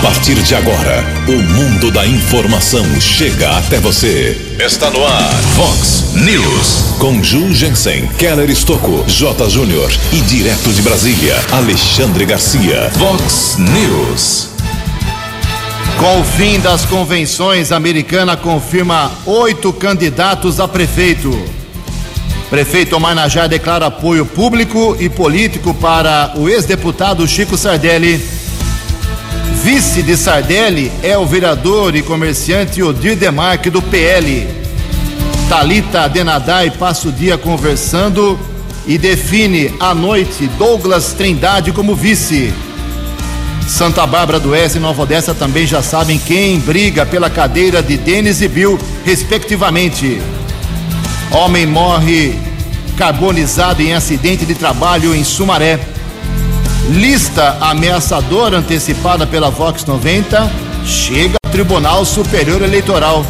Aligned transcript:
A 0.00 0.02
partir 0.02 0.34
de 0.36 0.54
agora, 0.54 1.04
o 1.28 1.42
mundo 1.52 1.90
da 1.90 2.06
informação 2.06 2.82
chega 2.98 3.50
até 3.58 3.78
você. 3.78 4.34
Está 4.58 4.88
no 4.88 5.04
ar, 5.04 5.30
Fox 5.54 6.14
News. 6.14 6.96
Com 6.98 7.22
Ju 7.22 7.52
Jensen, 7.52 8.06
Keller 8.18 8.48
Estocco, 8.48 9.04
J. 9.06 9.50
Júnior 9.50 9.92
e 10.10 10.20
direto 10.22 10.72
de 10.72 10.80
Brasília, 10.80 11.36
Alexandre 11.52 12.24
Garcia. 12.24 12.90
Fox 12.98 13.58
News. 13.58 14.48
Com 15.98 16.20
o 16.22 16.24
fim 16.24 16.58
das 16.60 16.86
convenções, 16.86 17.70
a 17.70 17.76
americana 17.76 18.38
confirma 18.38 19.12
oito 19.26 19.70
candidatos 19.70 20.60
a 20.60 20.66
prefeito. 20.66 21.30
Prefeito 22.48 22.96
Omar 22.96 23.14
declara 23.50 23.86
apoio 23.86 24.24
público 24.24 24.96
e 24.98 25.10
político 25.10 25.74
para 25.74 26.32
o 26.36 26.48
ex-deputado 26.48 27.28
Chico 27.28 27.58
Sardelli. 27.58 28.39
Vice 29.62 30.02
de 30.02 30.16
Sardelli 30.16 30.90
é 31.02 31.18
o 31.18 31.26
vereador 31.26 31.94
e 31.94 32.00
comerciante 32.00 32.82
Odir 32.82 33.14
Demarque 33.14 33.68
do 33.68 33.82
PL. 33.82 34.48
Talita 35.50 36.08
Denadai 36.08 36.70
passa 36.70 37.08
o 37.08 37.12
dia 37.12 37.36
conversando 37.36 38.38
e 38.86 38.96
define 38.96 39.74
à 39.78 39.94
noite 39.94 40.46
Douglas 40.56 41.12
Trindade 41.12 41.72
como 41.72 41.94
vice. 41.94 42.54
Santa 43.68 44.06
Bárbara 44.06 44.40
do 44.40 44.50
Oeste 44.50 44.78
e 44.78 44.80
Nova 44.80 45.02
Odessa 45.02 45.34
também 45.34 45.66
já 45.66 45.82
sabem 45.82 46.18
quem 46.18 46.58
briga 46.58 47.04
pela 47.04 47.28
cadeira 47.28 47.82
de 47.82 47.98
Denis 47.98 48.40
e 48.40 48.48
Bill, 48.48 48.78
respectivamente. 49.04 50.22
Homem 51.30 51.66
morre 51.66 52.34
carbonizado 52.96 53.82
em 53.82 53.92
acidente 53.92 54.46
de 54.46 54.54
trabalho 54.54 55.14
em 55.14 55.22
Sumaré. 55.22 55.78
Lista 56.88 57.56
ameaçadora 57.60 58.58
antecipada 58.58 59.26
pela 59.26 59.50
Vox 59.50 59.84
90 59.84 60.50
chega 60.84 61.36
ao 61.44 61.52
Tribunal 61.52 62.04
Superior 62.04 62.62
Eleitoral. 62.62 63.24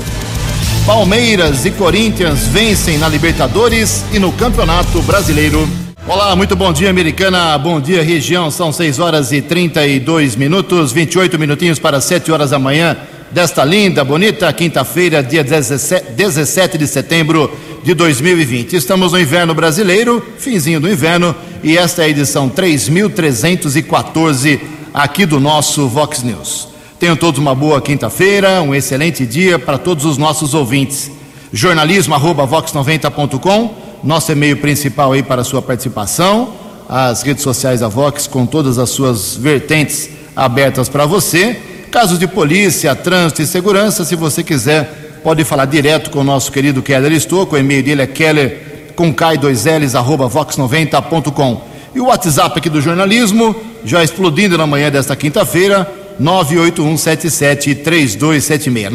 Palmeiras 0.87 1.67
e 1.67 1.71
Corinthians 1.71 2.47
vencem 2.47 2.97
na 2.97 3.09
Libertadores 3.09 4.05
e 4.13 4.19
no 4.19 4.33
Campeonato 4.33 5.03
Brasileiro. 5.03 5.69
Olá, 6.07 6.35
muito 6.35 6.57
bom 6.57 6.73
dia, 6.73 6.89
americana. 6.89 7.59
Bom 7.59 7.81
dia, 7.81 8.03
região. 8.03 8.51
São 8.51 8.73
6 8.73 8.99
horas 8.99 9.31
e 9.31 9.43
32 9.43 10.37
minutos, 10.37 10.93
28 10.93 11.39
minutinhos 11.39 11.79
para 11.79 12.01
7 12.01 12.33
horas 12.33 12.51
da 12.51 12.59
manhã 12.59 12.97
desta 13.31 13.65
linda, 13.65 14.05
bonita 14.05 14.53
quinta-feira, 14.53 15.23
dia 15.23 15.45
17, 15.45 16.11
17 16.13 16.77
de 16.77 16.89
setembro 16.89 17.49
de 17.85 17.95
2020. 17.95 18.75
Estamos 18.75 19.13
no 19.13 19.21
inverno 19.21 19.55
brasileiro, 19.55 20.21
finzinho 20.39 20.81
do 20.81 20.91
inverno, 20.91 21.33
e 21.63 21.79
esta 21.79 22.03
é 22.03 22.07
a 22.07 22.09
edição 22.09 22.49
3314 22.49 24.61
aqui 24.93 25.25
do 25.25 25.39
nosso 25.39 25.87
Vox 25.89 26.25
News. 26.25 26.67
Tenham 26.99 27.15
todos 27.17 27.39
uma 27.39 27.55
boa 27.55 27.81
quinta-feira, 27.81 28.61
um 28.63 28.75
excelente 28.75 29.25
dia 29.25 29.57
para 29.59 29.79
todos 29.79 30.05
os 30.05 30.19
nossos 30.19 30.53
ouvintes. 30.53 31.11
jornalismo@vox90.com, 31.53 33.75
nosso 34.05 34.31
e-mail 34.33 34.57
principal 34.57 35.13
aí 35.13 35.23
para 35.23 35.45
sua 35.45 35.63
participação, 35.63 36.53
as 36.89 37.23
redes 37.23 37.45
sociais 37.45 37.79
da 37.81 37.89
Vox 37.89 38.27
com 38.27 38.45
todas 38.45 38.79
as 38.79 38.91
suas 38.91 39.37
vertentes 39.37 40.11
abertas 40.35 40.89
para 40.89 41.07
você. 41.07 41.70
Casos 41.91 42.19
de 42.21 42.29
polícia, 42.29 42.95
trânsito 42.95 43.43
e 43.43 43.47
segurança, 43.47 44.05
se 44.05 44.15
você 44.15 44.45
quiser, 44.45 45.19
pode 45.25 45.43
falar 45.43 45.65
direto 45.65 46.11
com 46.11 46.21
o 46.21 46.25
nosso 46.25 46.53
querido 46.53 46.81
Keller 46.81 47.11
Estouco, 47.11 47.57
o 47.57 47.59
e-mail 47.59 47.83
dele 47.83 48.03
é 48.03 48.07
keller 48.07 48.93
com 48.95 49.13
K2Ls, 49.13 49.99
arroba 49.99 50.31
vox90.com. 50.31 51.63
E 51.93 52.01
o 52.01 52.07
WhatsApp 52.07 52.57
aqui 52.57 52.71
do 52.71 52.81
jornalismo, 52.81 53.57
já 53.85 54.05
explodindo 54.05 54.57
na 54.57 54.69
manhã 54.69 54.89
desta 54.89 55.17
quinta-feira, 55.17 55.85
981773276. 56.23 58.89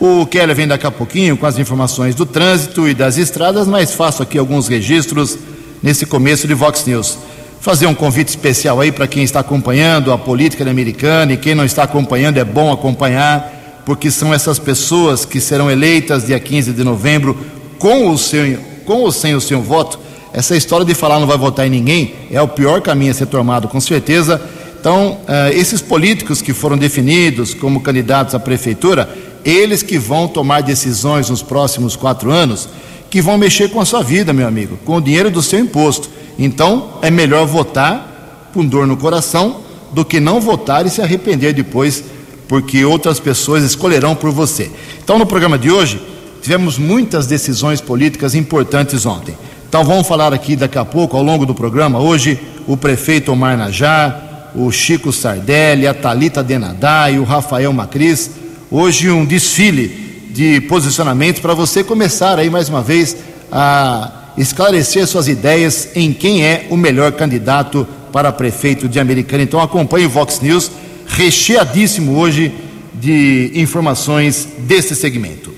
O 0.01 0.27
Keller 0.27 0.57
vem 0.57 0.67
daqui 0.67 0.89
a 0.89 0.91
pouquinho 0.91 1.37
com 1.37 1.47
as 1.47 1.57
informações 1.57 2.17
do 2.17 2.27
trânsito 2.27 2.89
e 2.89 2.95
das 2.95 3.17
estradas, 3.17 3.69
mas 3.69 3.95
faço 3.95 4.25
aqui 4.25 4.39
alguns 4.39 4.67
registros 4.67 5.39
nesse 5.81 6.05
começo 6.05 6.49
de 6.49 6.55
Vox 6.55 6.85
News. 6.85 7.17
Fazer 7.61 7.87
um 7.87 7.95
convite 7.95 8.31
especial 8.31 8.81
aí 8.81 8.91
para 8.91 9.07
quem 9.07 9.23
está 9.23 9.39
acompanhando 9.39 10.11
a 10.11 10.19
política 10.19 10.69
americana 10.69 11.33
e 11.33 11.37
quem 11.37 11.55
não 11.55 11.65
está 11.65 11.85
acompanhando 11.85 12.39
é 12.39 12.45
bom 12.45 12.73
acompanhar, 12.73 13.83
porque 13.87 14.11
são 14.11 14.35
essas 14.35 14.59
pessoas 14.59 15.25
que 15.25 15.41
serão 15.41 15.71
eleitas 15.71 16.27
dia 16.27 16.41
15 16.41 16.73
de 16.73 16.83
novembro 16.83 17.39
com 17.79 18.11
o 18.11 18.19
seu, 18.19 18.59
com 18.87 19.03
ou 19.03 19.13
sem 19.13 19.35
o 19.35 19.41
seu 19.41 19.61
voto. 19.61 19.99
Essa 20.33 20.57
história 20.57 20.87
de 20.87 20.95
falar 20.95 21.19
não 21.19 21.27
vai 21.27 21.37
votar 21.37 21.67
em 21.67 21.71
ninguém 21.71 22.15
é 22.31 22.41
o 22.41 22.49
pior 22.49 22.81
caminho 22.81 23.11
a 23.11 23.15
ser 23.15 23.27
tomado, 23.27 23.69
com 23.69 23.81
certeza. 23.81 24.41
Então, 24.81 25.19
uh, 25.23 25.53
esses 25.53 25.83
políticos 25.83 26.41
que 26.41 26.53
foram 26.53 26.79
definidos 26.79 27.53
como 27.53 27.81
candidatos 27.81 28.35
à 28.35 28.39
prefeitura, 28.39 29.09
eles 29.45 29.83
que 29.83 29.99
vão 29.99 30.29
tomar 30.29 30.63
decisões 30.63 31.29
nos 31.29 31.43
próximos 31.43 31.97
quatro 31.97 32.31
anos, 32.31 32.69
que 33.11 33.21
vão 33.21 33.37
mexer 33.39 33.71
com 33.71 33.81
a 33.81 33.85
sua 33.85 34.03
vida, 34.03 34.33
meu 34.33 34.47
amigo, 34.47 34.79
com 34.85 34.97
o 34.97 35.01
dinheiro 35.01 35.31
do 35.31 35.43
seu 35.43 35.59
imposto. 35.59 36.09
Então, 36.39 36.99
é 37.03 37.11
melhor 37.11 37.47
votar 37.47 38.51
com 38.53 38.65
dor 38.65 38.87
no 38.87 38.97
coração 38.97 39.61
do 39.93 40.05
que 40.05 40.21
não 40.21 40.41
votar 40.41 40.87
e 40.87 40.91
se 40.91 41.01
arrepender 41.01 41.53
depois, 41.53 42.05
porque 42.49 42.85
outras 42.85 43.19
pessoas 43.19 43.65
escolherão 43.65 44.15
por 44.15 44.31
você. 44.31 44.71
Então, 45.03 45.19
no 45.19 45.27
programa 45.27 45.59
de 45.59 45.71
hoje, 45.71 46.01
tivemos 46.47 46.79
muitas 46.79 47.27
decisões 47.27 47.81
políticas 47.81 48.33
importantes 48.37 49.05
ontem. 49.05 49.37
Então, 49.69 49.83
vamos 49.85 50.07
falar 50.07 50.33
aqui 50.33 50.55
daqui 50.55 50.79
a 50.79 50.85
pouco, 50.85 51.17
ao 51.17 51.23
longo 51.25 51.45
do 51.45 51.53
programa. 51.53 51.99
Hoje, 51.99 52.39
o 52.69 52.77
prefeito 52.77 53.33
Omar 53.33 53.59
Najar, 53.59 54.53
o 54.55 54.71
Chico 54.71 55.13
Sardelli, 55.13 55.89
a 55.89 55.93
Talita 55.93 56.45
Denadá 56.45 57.11
e 57.11 57.19
o 57.19 57.25
Rafael 57.25 57.73
Macris. 57.73 58.31
Hoje, 58.71 59.11
um 59.11 59.25
desfile 59.25 59.89
de 60.31 60.61
posicionamentos 60.61 61.41
para 61.41 61.53
você 61.53 61.83
começar 61.83 62.39
aí 62.39 62.49
mais 62.49 62.69
uma 62.69 62.81
vez 62.81 63.17
a 63.51 64.31
esclarecer 64.39 65.05
suas 65.09 65.27
ideias 65.27 65.89
em 65.97 66.13
quem 66.13 66.45
é 66.45 66.69
o 66.71 66.77
melhor 66.77 67.11
candidato 67.11 67.85
para 68.13 68.31
prefeito 68.31 68.89
de 68.89 69.01
Americana. 69.01 69.43
Então 69.43 69.59
acompanhe 69.59 70.07
o 70.07 70.11
Vox 70.11 70.41
News, 70.41 70.71
recheadíssimo 71.09 72.17
hoje 72.17 72.55
de 72.95 73.51
informações 73.57 74.47
desse 74.61 74.95
segmento. 74.95 75.56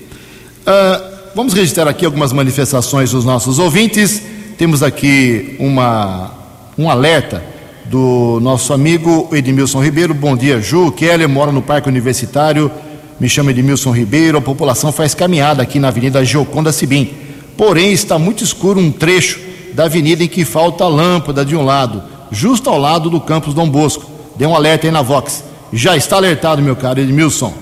Uh, 0.69 1.03
vamos 1.33 1.53
registrar 1.53 1.87
aqui 1.87 2.05
algumas 2.05 2.31
manifestações 2.31 3.11
dos 3.11 3.25
nossos 3.25 3.57
ouvintes. 3.57 4.21
Temos 4.55 4.83
aqui 4.83 5.55
uma, 5.59 6.31
um 6.77 6.87
alerta 6.89 7.43
do 7.85 8.39
nosso 8.39 8.71
amigo 8.71 9.27
Edmilson 9.31 9.81
Ribeiro. 9.81 10.13
Bom 10.13 10.37
dia, 10.37 10.61
Ju. 10.61 10.91
Keller 10.91 11.27
mora 11.27 11.51
no 11.51 11.61
Parque 11.63 11.89
Universitário. 11.89 12.71
Me 13.19 13.27
chamo 13.27 13.49
Edmilson 13.49 13.91
Ribeiro. 13.91 14.37
A 14.37 14.41
população 14.41 14.91
faz 14.91 15.15
caminhada 15.15 15.63
aqui 15.63 15.79
na 15.79 15.87
Avenida 15.87 16.23
Gioconda 16.23 16.71
Sibim 16.71 17.29
porém 17.59 17.91
está 17.91 18.17
muito 18.17 18.41
escuro 18.41 18.79
um 18.79 18.89
trecho 18.89 19.37
da 19.73 19.83
avenida 19.83 20.23
em 20.23 20.29
que 20.29 20.45
falta 20.45 20.87
lâmpada 20.87 21.43
de 21.43 21.57
um 21.57 21.65
lado, 21.65 22.01
justo 22.31 22.69
ao 22.69 22.79
lado 22.79 23.09
do 23.09 23.19
campus 23.19 23.53
Dom 23.53 23.69
Bosco. 23.69 24.09
Dê 24.37 24.45
um 24.45 24.55
alerta 24.55 24.87
aí 24.87 24.91
na 24.91 25.01
Vox. 25.01 25.43
Já 25.73 25.97
está 25.97 26.15
alertado, 26.15 26.61
meu 26.61 26.77
caro 26.77 27.01
Edmilson. 27.01 27.53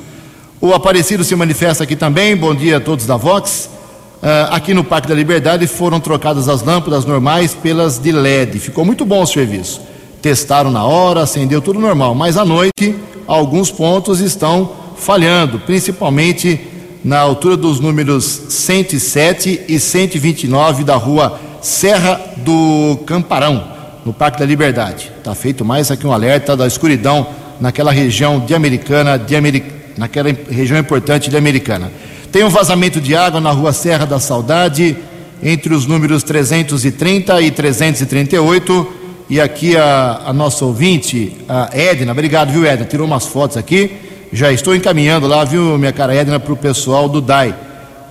O 0.60 0.74
Aparecido 0.74 1.24
se 1.24 1.36
manifesta 1.36 1.84
aqui 1.84 1.96
também. 1.96 2.36
Bom 2.36 2.56
dia 2.56 2.78
a 2.78 2.80
todos 2.80 3.06
da 3.06 3.16
Vox. 3.16 3.70
Uh, 4.16 4.50
aqui 4.50 4.74
no 4.74 4.84
Parque 4.84 5.08
da 5.08 5.14
Liberdade 5.14 5.68
foram 5.68 6.00
trocadas 6.00 6.50
as 6.50 6.64
lâmpadas 6.64 7.06
normais 7.06 7.54
pelas 7.54 8.00
de 8.00 8.12
LED. 8.12 8.58
Ficou 8.58 8.84
muito 8.84 9.06
bom 9.06 9.22
o 9.22 9.28
serviço. 9.28 9.80
Testaram 10.20 10.72
na 10.72 10.84
hora, 10.84 11.22
acendeu 11.22 11.62
tudo 11.62 11.80
normal, 11.80 12.16
mas 12.16 12.38
à 12.38 12.44
noite 12.44 12.96
alguns 13.28 13.70
pontos 13.70 14.20
estão 14.20 14.72
falhando, 14.98 15.60
principalmente 15.60 16.60
na 17.06 17.20
altura 17.20 17.56
dos 17.56 17.80
números 17.80 18.26
107 18.50 19.62
e 19.68 19.80
129 19.80 20.84
da 20.84 20.96
rua 20.96 21.40
Serra 21.62 22.20
do 22.38 22.98
Camparão, 23.06 23.64
no 24.04 24.12
Parque 24.12 24.40
da 24.40 24.46
Liberdade. 24.46 25.12
Está 25.20 25.36
feito 25.36 25.64
mais 25.64 25.92
aqui 25.92 26.08
um 26.08 26.12
alerta 26.12 26.58
da 26.58 26.66
escuridão 26.66 27.28
naquela 27.62 27.92
região 27.92 28.40
de 28.40 28.56
Americana, 28.56 29.20
de 29.20 29.36
Ameri... 29.36 29.77
naquela 29.98 30.30
região 30.50 30.80
importante 30.80 31.30
de 31.30 31.38
Americana. 31.38 31.92
Tem 32.32 32.44
um 32.44 32.50
vazamento 32.50 33.02
de 33.02 33.16
água 33.16 33.40
na 33.40 33.52
rua 33.52 33.74
Serra 33.74 34.06
da 34.06 34.20
Saudade, 34.20 34.96
entre 35.42 35.74
os 35.74 35.86
números 35.86 36.24
330 36.24 37.42
e 37.42 37.52
338. 37.52 38.94
E 39.30 39.42
aqui 39.42 39.76
a, 39.76 40.22
a 40.28 40.34
nossa 40.34 40.64
ouvinte, 40.64 41.36
a 41.50 41.70
Edna, 41.74 42.12
obrigado, 42.12 42.52
viu, 42.52 42.66
Edna? 42.66 42.86
Tirou 42.86 43.06
umas 43.06 43.26
fotos 43.26 43.58
aqui 43.58 44.08
já 44.32 44.52
estou 44.52 44.76
encaminhando 44.76 45.28
lá, 45.28 45.44
viu, 45.44 45.78
minha 45.78 45.94
cara 45.94 46.14
Edna, 46.14 46.40
para 46.40 46.52
o 46.52 46.58
pessoal 46.58 47.08
do 47.08 47.22
DAI, 47.22 47.56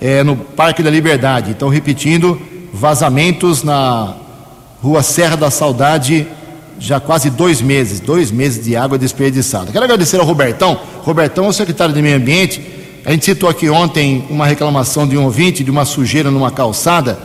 é, 0.01 0.23
no 0.23 0.35
Parque 0.35 0.81
da 0.81 0.89
Liberdade. 0.89 1.51
Então, 1.51 1.69
repetindo, 1.69 2.41
vazamentos 2.73 3.63
na 3.63 4.15
rua 4.81 5.03
Serra 5.03 5.35
da 5.35 5.51
Saudade, 5.51 6.27
já 6.79 6.99
quase 6.99 7.29
dois 7.29 7.61
meses, 7.61 7.99
dois 7.99 8.31
meses 8.31 8.63
de 8.63 8.75
água 8.75 8.97
desperdiçada. 8.97 9.71
Quero 9.71 9.83
agradecer 9.83 10.19
ao 10.19 10.25
Robertão. 10.25 10.79
Robertão 11.01 11.45
é 11.45 11.49
o 11.49 11.53
secretário 11.53 11.93
de 11.93 12.01
Meio 12.01 12.17
Ambiente. 12.17 12.61
A 13.05 13.11
gente 13.11 13.25
citou 13.25 13.49
aqui 13.49 13.69
ontem 13.69 14.25
uma 14.29 14.45
reclamação 14.45 15.07
de 15.07 15.17
um 15.17 15.23
ouvinte 15.23 15.63
de 15.63 15.71
uma 15.71 15.85
sujeira 15.85 16.29
numa 16.29 16.51
calçada. 16.51 17.17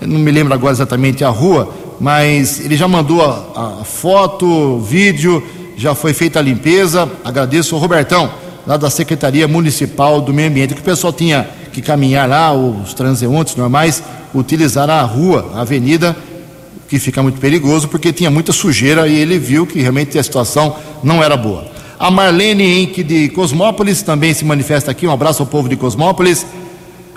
Eu 0.00 0.06
não 0.06 0.18
me 0.18 0.30
lembro 0.30 0.52
agora 0.52 0.72
exatamente 0.72 1.24
a 1.24 1.28
rua, 1.28 1.72
mas 1.98 2.60
ele 2.60 2.76
já 2.76 2.86
mandou 2.86 3.22
a, 3.22 3.80
a 3.80 3.84
foto, 3.84 4.78
vídeo, 4.80 5.42
já 5.76 5.94
foi 5.94 6.12
feita 6.12 6.38
a 6.38 6.42
limpeza. 6.42 7.10
Agradeço 7.24 7.74
ao 7.74 7.80
Robertão, 7.80 8.30
lá 8.66 8.76
da 8.76 8.90
Secretaria 8.90 9.48
Municipal 9.48 10.20
do 10.20 10.32
Meio 10.32 10.48
Ambiente, 10.48 10.74
que 10.74 10.80
o 10.80 10.84
pessoal 10.84 11.12
tinha 11.12 11.48
que 11.72 11.80
caminhar 11.80 12.28
lá, 12.28 12.52
os 12.52 12.92
transeuntes 12.92 13.56
normais, 13.56 14.02
utilizar 14.34 14.88
a 14.90 15.02
rua, 15.02 15.50
a 15.54 15.62
avenida, 15.62 16.16
que 16.92 16.98
fica 16.98 17.22
muito 17.22 17.40
perigoso, 17.40 17.88
porque 17.88 18.12
tinha 18.12 18.30
muita 18.30 18.52
sujeira 18.52 19.08
e 19.08 19.18
ele 19.18 19.38
viu 19.38 19.66
que 19.66 19.80
realmente 19.80 20.18
a 20.18 20.22
situação 20.22 20.76
não 21.02 21.24
era 21.24 21.38
boa. 21.38 21.64
A 21.98 22.10
Marlene 22.10 22.82
Inc. 22.82 23.02
de 23.02 23.30
Cosmópolis 23.30 24.02
também 24.02 24.34
se 24.34 24.44
manifesta 24.44 24.90
aqui. 24.90 25.06
Um 25.06 25.10
abraço 25.10 25.42
ao 25.42 25.46
povo 25.46 25.70
de 25.70 25.76
Cosmópolis. 25.76 26.44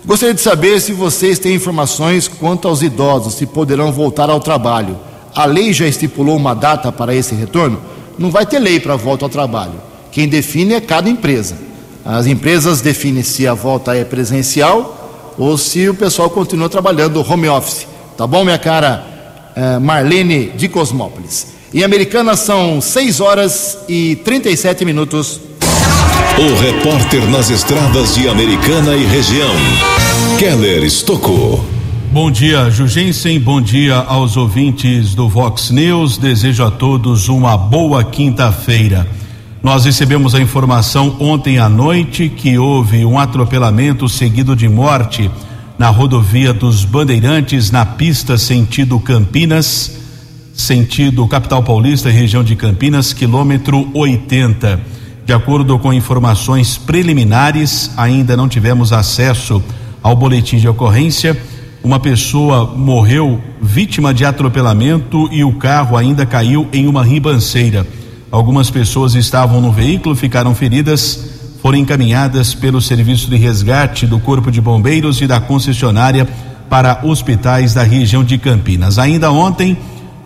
Gostaria 0.06 0.34
de 0.34 0.40
saber 0.40 0.80
se 0.80 0.94
vocês 0.94 1.40
têm 1.40 1.56
informações 1.56 2.26
quanto 2.26 2.70
aos 2.70 2.82
idosos, 2.82 3.34
se 3.34 3.46
poderão 3.46 3.92
voltar 3.92 4.30
ao 4.30 4.40
trabalho. 4.40 4.98
A 5.36 5.44
lei 5.44 5.74
já 5.74 5.86
estipulou 5.86 6.38
uma 6.38 6.54
data 6.54 6.90
para 6.90 7.14
esse 7.14 7.36
retorno? 7.36 7.78
Não 8.18 8.32
vai 8.32 8.46
ter 8.46 8.60
lei 8.60 8.80
para 8.80 8.96
volta 8.96 9.26
ao 9.26 9.30
trabalho. 9.30 9.74
Quem 10.10 10.26
define 10.26 10.76
é 10.76 10.80
cada 10.80 11.10
empresa. 11.10 11.58
As 12.06 12.28
empresas 12.28 12.80
definem 12.80 13.24
se 13.24 13.46
a 13.46 13.54
volta 13.54 13.94
é 13.94 14.06
presencial 14.06 15.34
ou 15.38 15.58
se 15.58 15.90
o 15.90 15.94
pessoal 15.94 16.30
continua 16.30 16.70
trabalhando 16.70 17.30
home 17.30 17.50
office. 17.50 17.86
Tá 18.16 18.26
bom, 18.26 18.46
minha 18.46 18.58
cara? 18.58 19.15
Eh, 19.56 19.80
Marlene 19.80 20.52
de 20.58 20.68
Cosmópolis. 20.68 21.54
Em 21.74 21.82
Americana 21.82 22.36
são 22.36 22.82
6 22.82 23.22
horas 23.22 23.78
e 23.88 24.18
37 24.18 24.84
minutos. 24.84 25.40
O 26.38 26.62
repórter 26.62 27.26
nas 27.30 27.50
estradas 27.50 28.16
de 28.16 28.28
Americana 28.28 28.94
e 28.96 29.06
região, 29.06 29.54
Keller 30.38 30.84
Estocou. 30.84 31.64
Bom 32.12 32.30
dia, 32.30 32.70
Jugensen. 32.70 33.40
Bom 33.40 33.62
dia 33.62 33.96
aos 33.96 34.36
ouvintes 34.36 35.16
do 35.16 35.30
Vox 35.30 35.70
News. 35.70 36.18
Desejo 36.18 36.66
a 36.66 36.72
todos 36.72 37.30
uma 37.30 37.56
boa 37.58 38.04
quinta-feira. 38.04 39.08
Nós 39.64 39.86
recebemos 39.86 40.36
a 40.36 40.42
informação 40.42 41.16
ontem 41.18 41.60
à 41.60 41.70
noite 41.70 42.28
que 42.28 42.58
houve 42.58 43.06
um 43.06 43.18
atropelamento 43.18 44.10
seguido 44.10 44.54
de 44.54 44.68
morte 44.68 45.32
na 45.78 45.90
rodovia 45.90 46.54
dos 46.54 46.86
Bandeirantes, 46.86 47.70
na 47.70 47.86
pista 47.86 48.38
sentido 48.38 49.00
Campinas, 49.00 49.98
sentido 50.54 51.28
capital 51.28 51.62
paulista, 51.64 52.10
região 52.10 52.44
de 52.44 52.56
Campinas, 52.56 53.12
quilômetro 53.12 53.90
80. 53.94 54.80
De 55.26 55.34
acordo 55.34 55.78
com 55.78 55.92
informações 55.92 56.78
preliminares, 56.78 57.92
ainda 57.98 58.38
não 58.38 58.48
tivemos 58.48 58.94
acesso 58.94 59.62
ao 60.02 60.16
boletim 60.16 60.58
de 60.58 60.68
ocorrência. 60.68 61.38
Uma 61.84 62.00
pessoa 62.00 62.74
morreu 62.76 63.42
vítima 63.62 64.14
de 64.14 64.24
atropelamento 64.24 65.28
e 65.32 65.44
o 65.44 65.54
carro 65.54 65.98
ainda 65.98 66.26
caiu 66.26 66.68
em 66.72 66.88
uma 66.88 67.04
ribanceira. 67.04 67.86
Algumas 68.32 68.70
pessoas 68.70 69.14
estavam 69.14 69.60
no 69.60 69.72
veículo, 69.72 70.16
ficaram 70.16 70.56
feridas 70.56 71.35
foram 71.66 71.80
encaminhadas 71.80 72.54
pelo 72.54 72.80
serviço 72.80 73.28
de 73.28 73.38
resgate 73.38 74.06
do 74.06 74.20
Corpo 74.20 74.52
de 74.52 74.62
Bombeiros 74.62 75.20
e 75.20 75.26
da 75.26 75.42
concessionária 75.42 76.30
para 76.70 77.00
hospitais 77.02 77.74
da 77.74 77.82
região 77.82 78.24
de 78.24 78.38
Campinas. 78.38 79.00
Ainda 79.00 79.32
ontem 79.32 79.76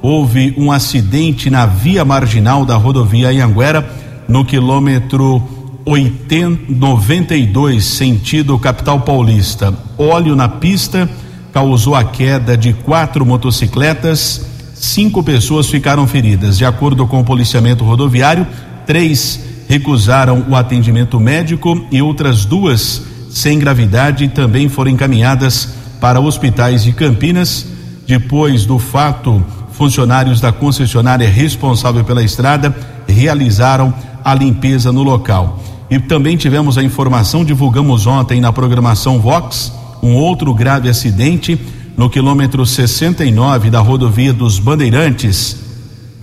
houve 0.01 0.53
um 0.57 0.69
acidente 0.69 1.50
na 1.50 1.65
via 1.65 2.03
marginal 2.03 2.65
da 2.65 2.75
rodovia 2.75 3.30
Anhanguera, 3.30 3.89
no 4.27 4.44
quilômetro 4.44 5.41
80, 5.86 6.74
92, 6.74 7.85
sentido 7.85 8.59
capital 8.59 9.00
paulista. 9.00 9.74
Óleo 9.97 10.35
na 10.35 10.50
pista 10.50 11.09
causou 11.53 11.95
a 11.95 12.03
queda 12.03 12.57
de 12.57 12.74
quatro 12.74 13.25
motocicletas, 13.25 14.45
cinco 14.74 15.24
pessoas 15.24 15.68
ficaram 15.68 16.06
feridas. 16.06 16.57
De 16.57 16.65
acordo 16.65 17.07
com 17.07 17.21
o 17.21 17.24
policiamento 17.24 17.85
rodoviário, 17.85 18.45
três 18.85 19.47
recusaram 19.69 20.48
o 20.50 20.56
atendimento 20.56 21.19
médico 21.19 21.86
e 21.92 22.01
outras 22.01 22.44
duas 22.44 23.04
sem 23.30 23.60
gravidade 23.60 24.27
também 24.27 24.68
foram 24.68 24.89
encaminhadas 24.89 25.69
para 26.01 26.19
hospitais 26.19 26.83
de 26.83 26.92
Campinas. 26.92 27.68
Depois 28.07 28.66
do 28.66 28.80
fato, 28.80 29.45
funcionários 29.71 30.42
da 30.42 30.51
concessionária 30.51 31.30
responsável 31.30 32.04
pela 32.04 32.24
estrada 32.24 32.75
realizaram 33.07 33.94
a 34.25 34.33
limpeza 34.33 34.92
no 34.92 35.04
local. 35.04 35.62
E 35.88 36.00
também 36.00 36.36
tivemos 36.36 36.75
a 36.75 36.83
informação, 36.83 37.45
divulgamos 37.45 38.07
ontem 38.07 38.42
na 38.42 38.51
programação 38.51 39.19
Vox, 39.19 39.71
um 40.01 40.16
outro 40.16 40.51
grave 40.51 40.89
acidente 40.89 41.60
no 41.95 42.10
quilômetro 42.10 42.66
69 42.66 43.69
da 43.69 43.80
rodovia 43.80 44.33
dos 44.33 44.57
Bandeirantes, 44.57 45.57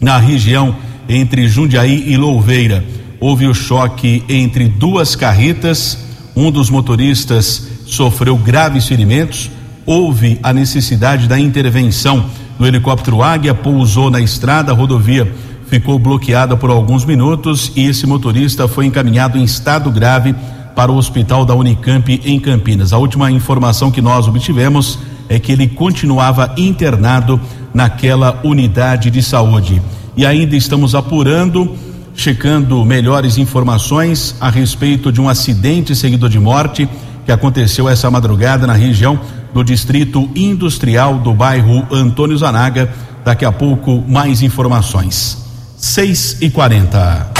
na 0.00 0.18
região 0.18 0.74
entre 1.08 1.46
Jundiaí 1.46 2.12
e 2.12 2.16
Louveira 2.16 2.95
houve 3.26 3.48
o 3.48 3.52
choque 3.54 4.22
entre 4.28 4.68
duas 4.68 5.16
carretas, 5.16 5.98
um 6.36 6.48
dos 6.48 6.70
motoristas 6.70 7.66
sofreu 7.84 8.36
graves 8.36 8.86
ferimentos, 8.86 9.50
houve 9.84 10.38
a 10.44 10.52
necessidade 10.52 11.26
da 11.26 11.36
intervenção 11.36 12.26
do 12.56 12.64
helicóptero 12.64 13.24
Águia, 13.24 13.52
pousou 13.52 14.12
na 14.12 14.20
estrada, 14.20 14.70
a 14.70 14.74
rodovia 14.76 15.28
ficou 15.66 15.98
bloqueada 15.98 16.56
por 16.56 16.70
alguns 16.70 17.04
minutos 17.04 17.72
e 17.74 17.86
esse 17.86 18.06
motorista 18.06 18.68
foi 18.68 18.86
encaminhado 18.86 19.36
em 19.36 19.42
estado 19.42 19.90
grave 19.90 20.32
para 20.76 20.92
o 20.92 20.96
hospital 20.96 21.44
da 21.44 21.52
Unicamp 21.52 22.22
em 22.24 22.38
Campinas. 22.38 22.92
A 22.92 22.98
última 22.98 23.28
informação 23.28 23.90
que 23.90 24.00
nós 24.00 24.28
obtivemos 24.28 25.00
é 25.28 25.40
que 25.40 25.50
ele 25.50 25.66
continuava 25.66 26.54
internado 26.56 27.40
naquela 27.74 28.40
unidade 28.44 29.10
de 29.10 29.20
saúde. 29.20 29.82
E 30.16 30.24
ainda 30.24 30.54
estamos 30.54 30.94
apurando 30.94 31.76
checando 32.16 32.84
melhores 32.84 33.36
informações 33.36 34.34
a 34.40 34.48
respeito 34.48 35.12
de 35.12 35.20
um 35.20 35.28
acidente 35.28 35.94
seguido 35.94 36.28
de 36.28 36.40
morte 36.40 36.88
que 37.24 37.30
aconteceu 37.30 37.88
essa 37.88 38.10
madrugada 38.10 38.66
na 38.66 38.72
região 38.72 39.20
do 39.52 39.62
Distrito 39.62 40.30
Industrial 40.34 41.18
do 41.18 41.34
bairro 41.34 41.86
Antônio 41.90 42.36
Zanaga. 42.38 42.88
Daqui 43.24 43.44
a 43.44 43.52
pouco, 43.52 44.02
mais 44.08 44.42
informações. 44.42 45.44
6 45.76 46.38
e 46.40 46.50
40 46.50 47.32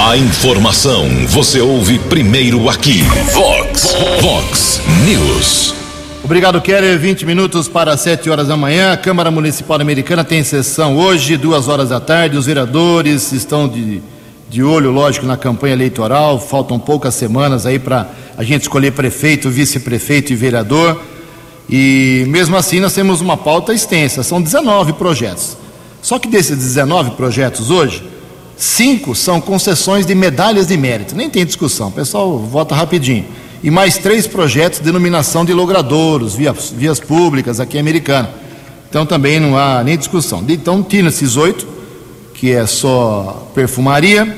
A 0.00 0.16
informação 0.16 1.04
você 1.28 1.60
ouve 1.60 1.98
primeiro 1.98 2.68
aqui. 2.68 3.02
Vox, 3.32 3.94
Vox 4.20 4.80
News. 5.04 5.74
Obrigado, 6.24 6.60
Keller. 6.60 6.98
20 6.98 7.26
minutos 7.26 7.68
para 7.68 7.96
7 7.96 8.30
horas 8.30 8.48
da 8.48 8.56
manhã. 8.56 8.92
A 8.92 8.96
Câmara 8.96 9.30
Municipal 9.30 9.78
Americana 9.80 10.24
tem 10.24 10.42
sessão 10.42 10.96
hoje, 10.96 11.36
duas 11.36 11.68
horas 11.68 11.90
da 11.90 12.00
tarde. 12.00 12.38
Os 12.38 12.46
vereadores 12.46 13.30
estão 13.32 13.68
de 13.68 14.00
de 14.48 14.62
olho, 14.62 14.90
lógico, 14.90 15.26
na 15.26 15.36
campanha 15.36 15.74
eleitoral. 15.74 16.38
Faltam 16.38 16.78
poucas 16.78 17.14
semanas 17.14 17.66
aí 17.66 17.78
para 17.78 18.08
a 18.36 18.42
gente 18.42 18.62
escolher 18.62 18.92
prefeito, 18.92 19.50
vice-prefeito 19.50 20.32
e 20.32 20.36
vereador. 20.36 21.00
E 21.68 22.24
mesmo 22.28 22.56
assim 22.56 22.80
nós 22.80 22.92
temos 22.92 23.20
uma 23.20 23.36
pauta 23.36 23.72
extensa, 23.72 24.22
são 24.22 24.40
19 24.40 24.94
projetos. 24.94 25.56
Só 26.02 26.18
que 26.18 26.28
desses 26.28 26.58
19 26.58 27.12
projetos 27.12 27.70
hoje, 27.70 28.02
cinco 28.56 29.14
são 29.14 29.40
concessões 29.40 30.04
de 30.04 30.14
medalhas 30.14 30.66
de 30.66 30.76
mérito, 30.76 31.16
nem 31.16 31.30
tem 31.30 31.44
discussão, 31.44 31.88
o 31.88 31.92
pessoal 31.92 32.38
vota 32.38 32.74
rapidinho. 32.74 33.24
E 33.62 33.70
mais 33.70 33.96
três 33.96 34.26
projetos 34.26 34.78
de 34.78 34.84
denominação 34.84 35.42
de 35.42 35.54
logradouros, 35.54 36.34
vias, 36.34 36.70
vias 36.76 37.00
públicas 37.00 37.58
aqui 37.58 37.78
em 37.78 37.80
Americana. 37.80 38.28
Então 38.90 39.06
também 39.06 39.40
não 39.40 39.56
há 39.56 39.82
nem 39.82 39.96
discussão. 39.96 40.44
Então 40.46 40.82
tira 40.82 41.08
esses 41.08 41.36
oito 41.38 41.66
que 42.44 42.52
é 42.52 42.66
só 42.66 43.50
perfumaria. 43.54 44.36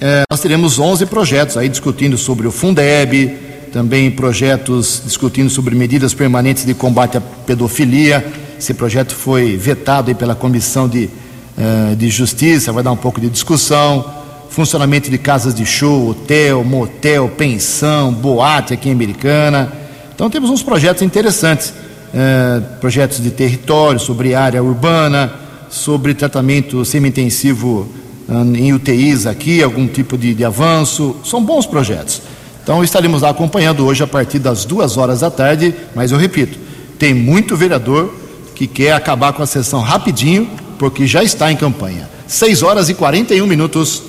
É, 0.00 0.22
nós 0.30 0.38
teremos 0.38 0.78
11 0.78 1.04
projetos 1.06 1.56
aí 1.56 1.68
discutindo 1.68 2.16
sobre 2.16 2.46
o 2.46 2.52
Fundeb, 2.52 3.36
também 3.72 4.08
projetos 4.08 5.02
discutindo 5.04 5.50
sobre 5.50 5.74
medidas 5.74 6.14
permanentes 6.14 6.64
de 6.64 6.74
combate 6.74 7.16
à 7.16 7.20
pedofilia. 7.20 8.24
Esse 8.56 8.72
projeto 8.72 9.16
foi 9.16 9.56
vetado 9.56 10.10
aí 10.10 10.14
pela 10.14 10.36
Comissão 10.36 10.88
de, 10.88 11.10
uh, 11.58 11.96
de 11.96 12.08
Justiça, 12.08 12.70
vai 12.70 12.84
dar 12.84 12.92
um 12.92 12.96
pouco 12.96 13.20
de 13.20 13.28
discussão. 13.28 14.08
Funcionamento 14.48 15.10
de 15.10 15.18
casas 15.18 15.52
de 15.52 15.66
show, 15.66 16.10
hotel, 16.10 16.62
motel, 16.62 17.28
pensão, 17.36 18.12
boate 18.12 18.74
aqui 18.74 18.90
em 18.90 18.92
Americana. 18.92 19.72
Então 20.14 20.30
temos 20.30 20.50
uns 20.50 20.62
projetos 20.62 21.02
interessantes, 21.02 21.70
uh, 21.70 22.78
projetos 22.78 23.20
de 23.20 23.32
território, 23.32 23.98
sobre 23.98 24.36
área 24.36 24.62
urbana, 24.62 25.42
sobre 25.74 26.14
tratamento 26.14 26.84
semi-intensivo 26.84 27.88
ah, 28.28 28.44
em 28.56 28.72
UTIs 28.72 29.26
aqui, 29.26 29.60
algum 29.60 29.88
tipo 29.88 30.16
de, 30.16 30.32
de 30.32 30.44
avanço. 30.44 31.16
São 31.24 31.44
bons 31.44 31.66
projetos. 31.66 32.22
Então 32.62 32.84
estaremos 32.84 33.22
lá 33.22 33.30
acompanhando 33.30 33.84
hoje 33.84 34.02
a 34.02 34.06
partir 34.06 34.38
das 34.38 34.64
duas 34.64 34.96
horas 34.96 35.20
da 35.20 35.30
tarde, 35.30 35.74
mas 35.94 36.12
eu 36.12 36.18
repito, 36.18 36.58
Tem 36.96 37.12
muito 37.12 37.56
vereador 37.56 38.14
que 38.54 38.68
quer 38.68 38.92
acabar 38.92 39.32
com 39.32 39.42
a 39.42 39.46
sessão 39.46 39.80
rapidinho, 39.80 40.48
porque 40.78 41.08
já 41.08 41.24
está 41.24 41.50
em 41.50 41.56
campanha. 41.56 42.08
6 42.28 42.62
horas 42.62 42.88
e 42.88 42.94
41 42.94 43.44
minutos. 43.44 44.04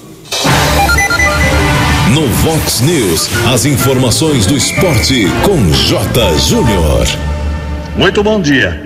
No 2.14 2.28
Vox 2.28 2.82
News, 2.82 3.28
as 3.52 3.66
informações 3.66 4.46
do 4.46 4.56
esporte 4.56 5.26
com 5.44 5.72
J. 5.72 6.38
Júnior. 6.38 7.08
Muito 7.98 8.24
bom 8.24 8.40
dia. 8.40 8.85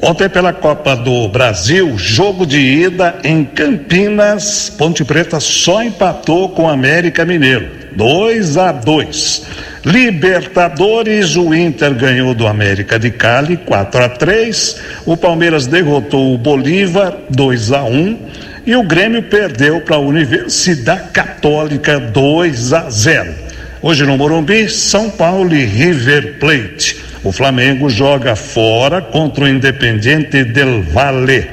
Ontem, 0.00 0.28
pela 0.28 0.52
Copa 0.52 0.94
do 0.94 1.26
Brasil, 1.26 1.98
jogo 1.98 2.46
de 2.46 2.60
ida 2.60 3.16
em 3.24 3.44
Campinas, 3.44 4.70
Ponte 4.70 5.04
Preta 5.04 5.40
só 5.40 5.82
empatou 5.82 6.50
com 6.50 6.68
América 6.68 7.24
Mineiro. 7.24 7.68
2 7.96 8.56
a 8.58 8.70
2. 8.70 9.46
Libertadores, 9.84 11.34
o 11.34 11.52
Inter 11.52 11.94
ganhou 11.94 12.32
do 12.32 12.46
América 12.46 12.96
de 12.96 13.10
Cali 13.10 13.56
4 13.56 14.04
a 14.04 14.08
3. 14.08 14.76
O 15.04 15.16
Palmeiras 15.16 15.66
derrotou 15.66 16.32
o 16.32 16.38
Bolívar 16.38 17.16
2 17.30 17.72
a 17.72 17.82
1 17.82 18.18
e 18.66 18.76
o 18.76 18.84
Grêmio 18.84 19.24
perdeu 19.24 19.80
para 19.80 19.96
a 19.96 20.00
Universidade 20.00 21.10
Católica 21.10 21.98
2 21.98 22.72
a 22.72 22.88
0. 22.88 23.34
Hoje 23.82 24.04
no 24.04 24.16
Morumbi, 24.16 24.68
São 24.68 25.10
Paulo 25.10 25.52
e 25.52 25.64
River 25.64 26.38
Plate. 26.38 27.07
O 27.24 27.32
Flamengo 27.32 27.90
joga 27.90 28.36
fora 28.36 29.00
contra 29.02 29.44
o 29.44 29.48
Independiente 29.48 30.44
del 30.44 30.82
Valle. 30.82 31.48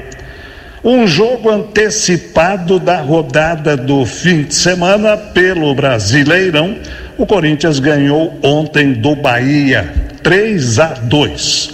Um 0.84 1.06
jogo 1.06 1.50
antecipado 1.50 2.78
da 2.78 3.00
rodada 3.00 3.76
do 3.76 4.06
fim 4.06 4.44
de 4.44 4.54
semana 4.54 5.16
pelo 5.16 5.74
Brasileirão. 5.74 6.78
O 7.18 7.26
Corinthians 7.26 7.80
ganhou 7.80 8.38
ontem 8.42 8.92
do 8.92 9.16
Bahia 9.16 9.92
3 10.22 10.78
a 10.78 10.86
2. 10.94 11.70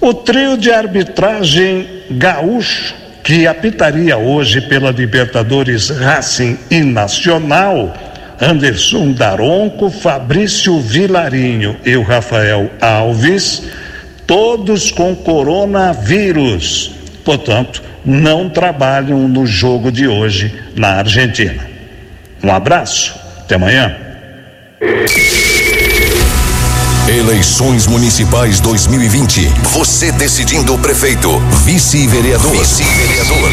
O 0.00 0.14
trio 0.14 0.56
de 0.56 0.70
arbitragem 0.70 1.86
gaúcho 2.10 2.94
que 3.22 3.46
apitaria 3.46 4.16
hoje 4.16 4.62
pela 4.62 4.90
Libertadores 4.90 5.90
Racing 5.90 6.56
e 6.70 6.80
Nacional, 6.80 7.92
Anderson 8.40 9.12
Daronco, 9.12 9.90
Fabrício 9.90 10.78
Vilarinho 10.80 11.76
e 11.84 11.96
o 11.96 12.02
Rafael 12.02 12.70
Alves, 12.80 13.62
todos 14.26 14.90
com 14.90 15.14
coronavírus. 15.14 16.92
Portanto, 17.24 17.82
não 18.04 18.48
trabalham 18.48 19.28
no 19.28 19.46
jogo 19.46 19.90
de 19.90 20.06
hoje 20.06 20.54
na 20.76 20.94
Argentina. 20.94 21.66
Um 22.42 22.52
abraço, 22.52 23.14
até 23.40 23.56
amanhã. 23.56 23.96
Eleições 27.28 27.86
Municipais 27.86 28.58
2020. 28.58 29.52
Você 29.74 30.10
decidindo 30.10 30.72
o 30.72 30.78
prefeito, 30.78 31.28
vice-vereador. 31.62 32.50
Vice-vereador. 32.52 33.50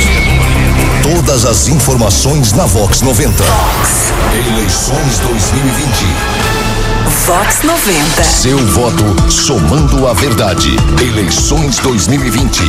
Todas 1.03 1.46
as 1.46 1.67
informações 1.67 2.53
na 2.53 2.65
Vox 2.65 3.01
90. 3.01 3.44
Vox. 3.44 4.13
Eleições 4.48 5.20
2020. 5.20 6.05
Vox 7.25 7.63
90. 7.63 8.24
Seu 8.24 8.58
voto 8.58 9.29
somando 9.29 10.08
a 10.08 10.13
verdade. 10.13 10.70
Eleições 11.01 11.77
2020. 11.79 12.62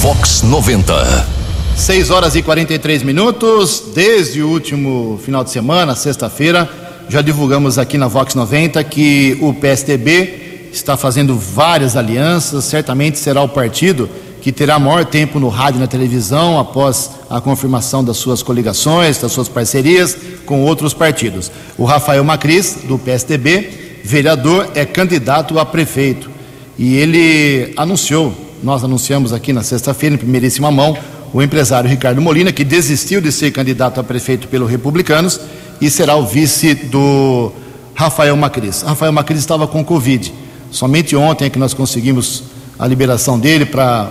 Vox 0.00 0.40
90. 0.40 1.28
6 1.76 2.10
horas 2.10 2.34
e 2.34 2.40
43 2.40 3.02
minutos. 3.02 3.82
Desde 3.94 4.42
o 4.42 4.48
último 4.48 5.20
final 5.22 5.44
de 5.44 5.50
semana, 5.50 5.94
sexta-feira 5.94 6.79
já 7.10 7.20
divulgamos 7.20 7.76
aqui 7.76 7.98
na 7.98 8.06
Vox 8.06 8.36
90 8.36 8.84
que 8.84 9.36
o 9.40 9.52
PSDB 9.52 10.68
está 10.72 10.96
fazendo 10.96 11.36
várias 11.36 11.96
alianças, 11.96 12.64
certamente 12.66 13.18
será 13.18 13.42
o 13.42 13.48
partido 13.48 14.08
que 14.40 14.52
terá 14.52 14.78
maior 14.78 15.04
tempo 15.04 15.40
no 15.40 15.48
rádio 15.48 15.78
e 15.78 15.80
na 15.80 15.88
televisão 15.88 16.56
após 16.56 17.10
a 17.28 17.40
confirmação 17.40 18.04
das 18.04 18.16
suas 18.16 18.44
coligações, 18.44 19.18
das 19.18 19.32
suas 19.32 19.48
parcerias 19.48 20.16
com 20.46 20.62
outros 20.62 20.94
partidos. 20.94 21.50
O 21.76 21.84
Rafael 21.84 22.22
Macris, 22.22 22.78
do 22.84 22.96
PSDB, 22.96 24.00
vereador, 24.04 24.70
é 24.76 24.84
candidato 24.84 25.58
a 25.58 25.66
prefeito. 25.66 26.30
E 26.78 26.94
ele 26.94 27.74
anunciou, 27.76 28.32
nós 28.62 28.84
anunciamos 28.84 29.32
aqui 29.32 29.52
na 29.52 29.64
sexta-feira, 29.64 30.14
em 30.14 30.18
primeiríssima 30.18 30.70
mão, 30.70 30.96
o 31.32 31.42
empresário 31.42 31.90
Ricardo 31.90 32.20
Molina, 32.20 32.52
que 32.52 32.62
desistiu 32.62 33.20
de 33.20 33.32
ser 33.32 33.50
candidato 33.50 33.98
a 33.98 34.04
prefeito 34.04 34.46
pelo 34.46 34.64
Republicanos 34.64 35.40
e 35.80 35.90
será 35.90 36.16
o 36.16 36.26
vice 36.26 36.74
do 36.74 37.52
Rafael 37.94 38.36
Macris. 38.36 38.82
Rafael 38.82 39.12
Macris 39.12 39.40
estava 39.40 39.66
com 39.66 39.84
Covid. 39.84 40.32
Somente 40.70 41.16
ontem 41.16 41.46
é 41.46 41.50
que 41.50 41.58
nós 41.58 41.74
conseguimos 41.74 42.44
a 42.78 42.86
liberação 42.86 43.38
dele 43.38 43.66
para 43.66 44.10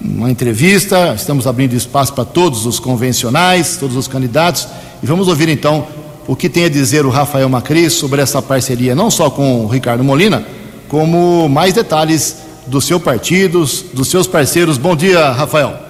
uma 0.00 0.30
entrevista. 0.30 1.14
Estamos 1.14 1.46
abrindo 1.46 1.74
espaço 1.74 2.12
para 2.12 2.24
todos 2.24 2.64
os 2.66 2.78
convencionais, 2.78 3.76
todos 3.76 3.96
os 3.96 4.08
candidatos. 4.08 4.66
E 5.02 5.06
vamos 5.06 5.28
ouvir 5.28 5.48
então 5.48 5.86
o 6.26 6.36
que 6.36 6.48
tem 6.48 6.64
a 6.64 6.68
dizer 6.68 7.04
o 7.04 7.10
Rafael 7.10 7.48
Macris 7.48 7.92
sobre 7.94 8.22
essa 8.22 8.40
parceria, 8.40 8.94
não 8.94 9.10
só 9.10 9.30
com 9.30 9.64
o 9.64 9.68
Ricardo 9.68 10.04
Molina, 10.04 10.44
como 10.88 11.48
mais 11.48 11.74
detalhes 11.74 12.36
do 12.66 12.80
seu 12.80 13.00
partido, 13.00 13.64
dos 13.92 14.08
seus 14.08 14.26
parceiros. 14.26 14.78
Bom 14.78 14.94
dia, 14.94 15.30
Rafael. 15.30 15.89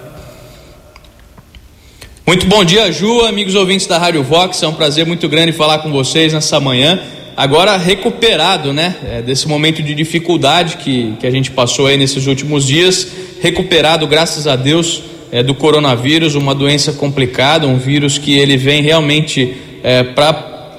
Muito 2.23 2.45
bom 2.45 2.63
dia, 2.63 2.91
Ju, 2.91 3.21
amigos 3.21 3.55
ouvintes 3.55 3.87
da 3.87 3.97
Rádio 3.97 4.21
Vox. 4.21 4.61
É 4.61 4.67
um 4.67 4.75
prazer 4.75 5.07
muito 5.07 5.27
grande 5.27 5.51
falar 5.51 5.79
com 5.79 5.91
vocês 5.91 6.31
nessa 6.31 6.59
manhã. 6.59 7.01
Agora 7.35 7.75
recuperado, 7.77 8.71
né, 8.71 8.95
é, 9.03 9.21
desse 9.23 9.47
momento 9.47 9.81
de 9.81 9.95
dificuldade 9.95 10.77
que, 10.77 11.15
que 11.19 11.25
a 11.25 11.31
gente 11.31 11.49
passou 11.49 11.87
aí 11.87 11.97
nesses 11.97 12.27
últimos 12.27 12.67
dias, 12.67 13.07
recuperado, 13.41 14.05
graças 14.05 14.45
a 14.45 14.55
Deus, 14.55 15.01
é, 15.31 15.41
do 15.41 15.55
coronavírus, 15.55 16.35
uma 16.35 16.53
doença 16.53 16.93
complicada, 16.93 17.65
um 17.65 17.79
vírus 17.79 18.19
que 18.19 18.37
ele 18.37 18.55
vem 18.55 18.83
realmente 18.83 19.55
é, 19.83 20.03
para 20.03 20.31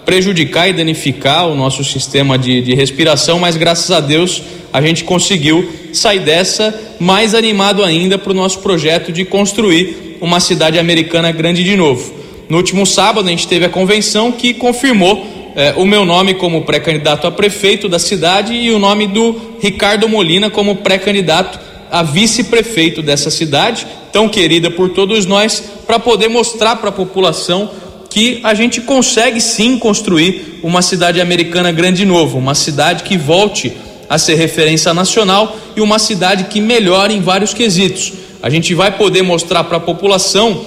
prejudicar 0.07 0.69
e 0.69 0.73
danificar 0.73 1.49
o 1.49 1.57
nosso 1.57 1.83
sistema 1.83 2.39
de, 2.39 2.63
de 2.63 2.73
respiração, 2.73 3.41
mas 3.41 3.57
graças 3.57 3.91
a 3.91 3.99
Deus 3.99 4.43
a 4.73 4.81
gente 4.81 5.03
conseguiu 5.03 5.69
sair 5.93 6.21
dessa 6.21 6.73
mais 7.01 7.35
animado 7.35 7.83
ainda 7.83 8.17
para 8.17 8.31
o 8.31 8.35
nosso 8.35 8.61
projeto 8.61 9.11
de 9.11 9.25
construir 9.25 10.12
uma 10.23 10.39
cidade 10.39 10.79
americana 10.79 11.33
grande 11.33 11.65
de 11.65 11.77
novo. 11.77 12.15
No 12.49 12.57
último 12.57 12.87
sábado, 12.87 13.27
a 13.27 13.31
gente 13.31 13.49
teve 13.49 13.65
a 13.65 13.69
convenção 13.69 14.31
que 14.31 14.55
confirmou 14.55 15.27
eh, 15.57 15.75
o 15.77 15.85
meu 15.85 16.05
nome 16.05 16.35
como 16.35 16.63
pré-candidato 16.63 17.27
a 17.27 17.33
prefeito 17.33 17.89
da 17.89 17.99
cidade 17.99 18.55
e 18.55 18.71
o 18.71 18.79
nome 18.79 19.09
do 19.09 19.35
Ricardo 19.61 20.09
Molina 20.09 20.49
como 20.49 20.77
pré-candidato 20.77 21.59
a 21.91 22.05
vice-prefeito 22.05 23.03
dessa 23.03 23.33
cidade, 23.33 23.85
tão 24.13 24.29
querida 24.29 24.71
por 24.71 24.91
todos 24.91 25.27
nós, 25.27 25.61
para 25.89 25.99
poder 25.99 26.29
mostrar 26.29 26.77
para 26.77 26.91
a 26.91 26.93
população 26.93 27.69
que 28.09 28.39
a 28.45 28.55
gente 28.55 28.81
consegue 28.81 29.41
sim 29.41 29.77
construir 29.77 30.61
uma 30.63 30.83
cidade 30.83 31.21
americana 31.21 31.73
grande 31.73 31.99
de 31.99 32.07
novo, 32.07 32.39
uma 32.39 32.55
cidade 32.55 33.03
que 33.03 33.19
volte 33.19 33.73
a 34.09 34.19
ser 34.19 34.37
referência 34.37 34.95
nacional 34.95 35.57
e 35.75 35.81
uma 35.81 35.99
cidade 35.99 36.45
que 36.45 36.61
melhore 36.61 37.13
em 37.13 37.21
vários 37.21 37.53
quesitos 37.53 38.23
a 38.43 38.51
gente 38.51 38.75
vai 38.75 38.91
poder 38.91 39.23
mostrar 39.23 39.63
para 39.65 39.77
a 39.77 39.81
população 39.81 40.67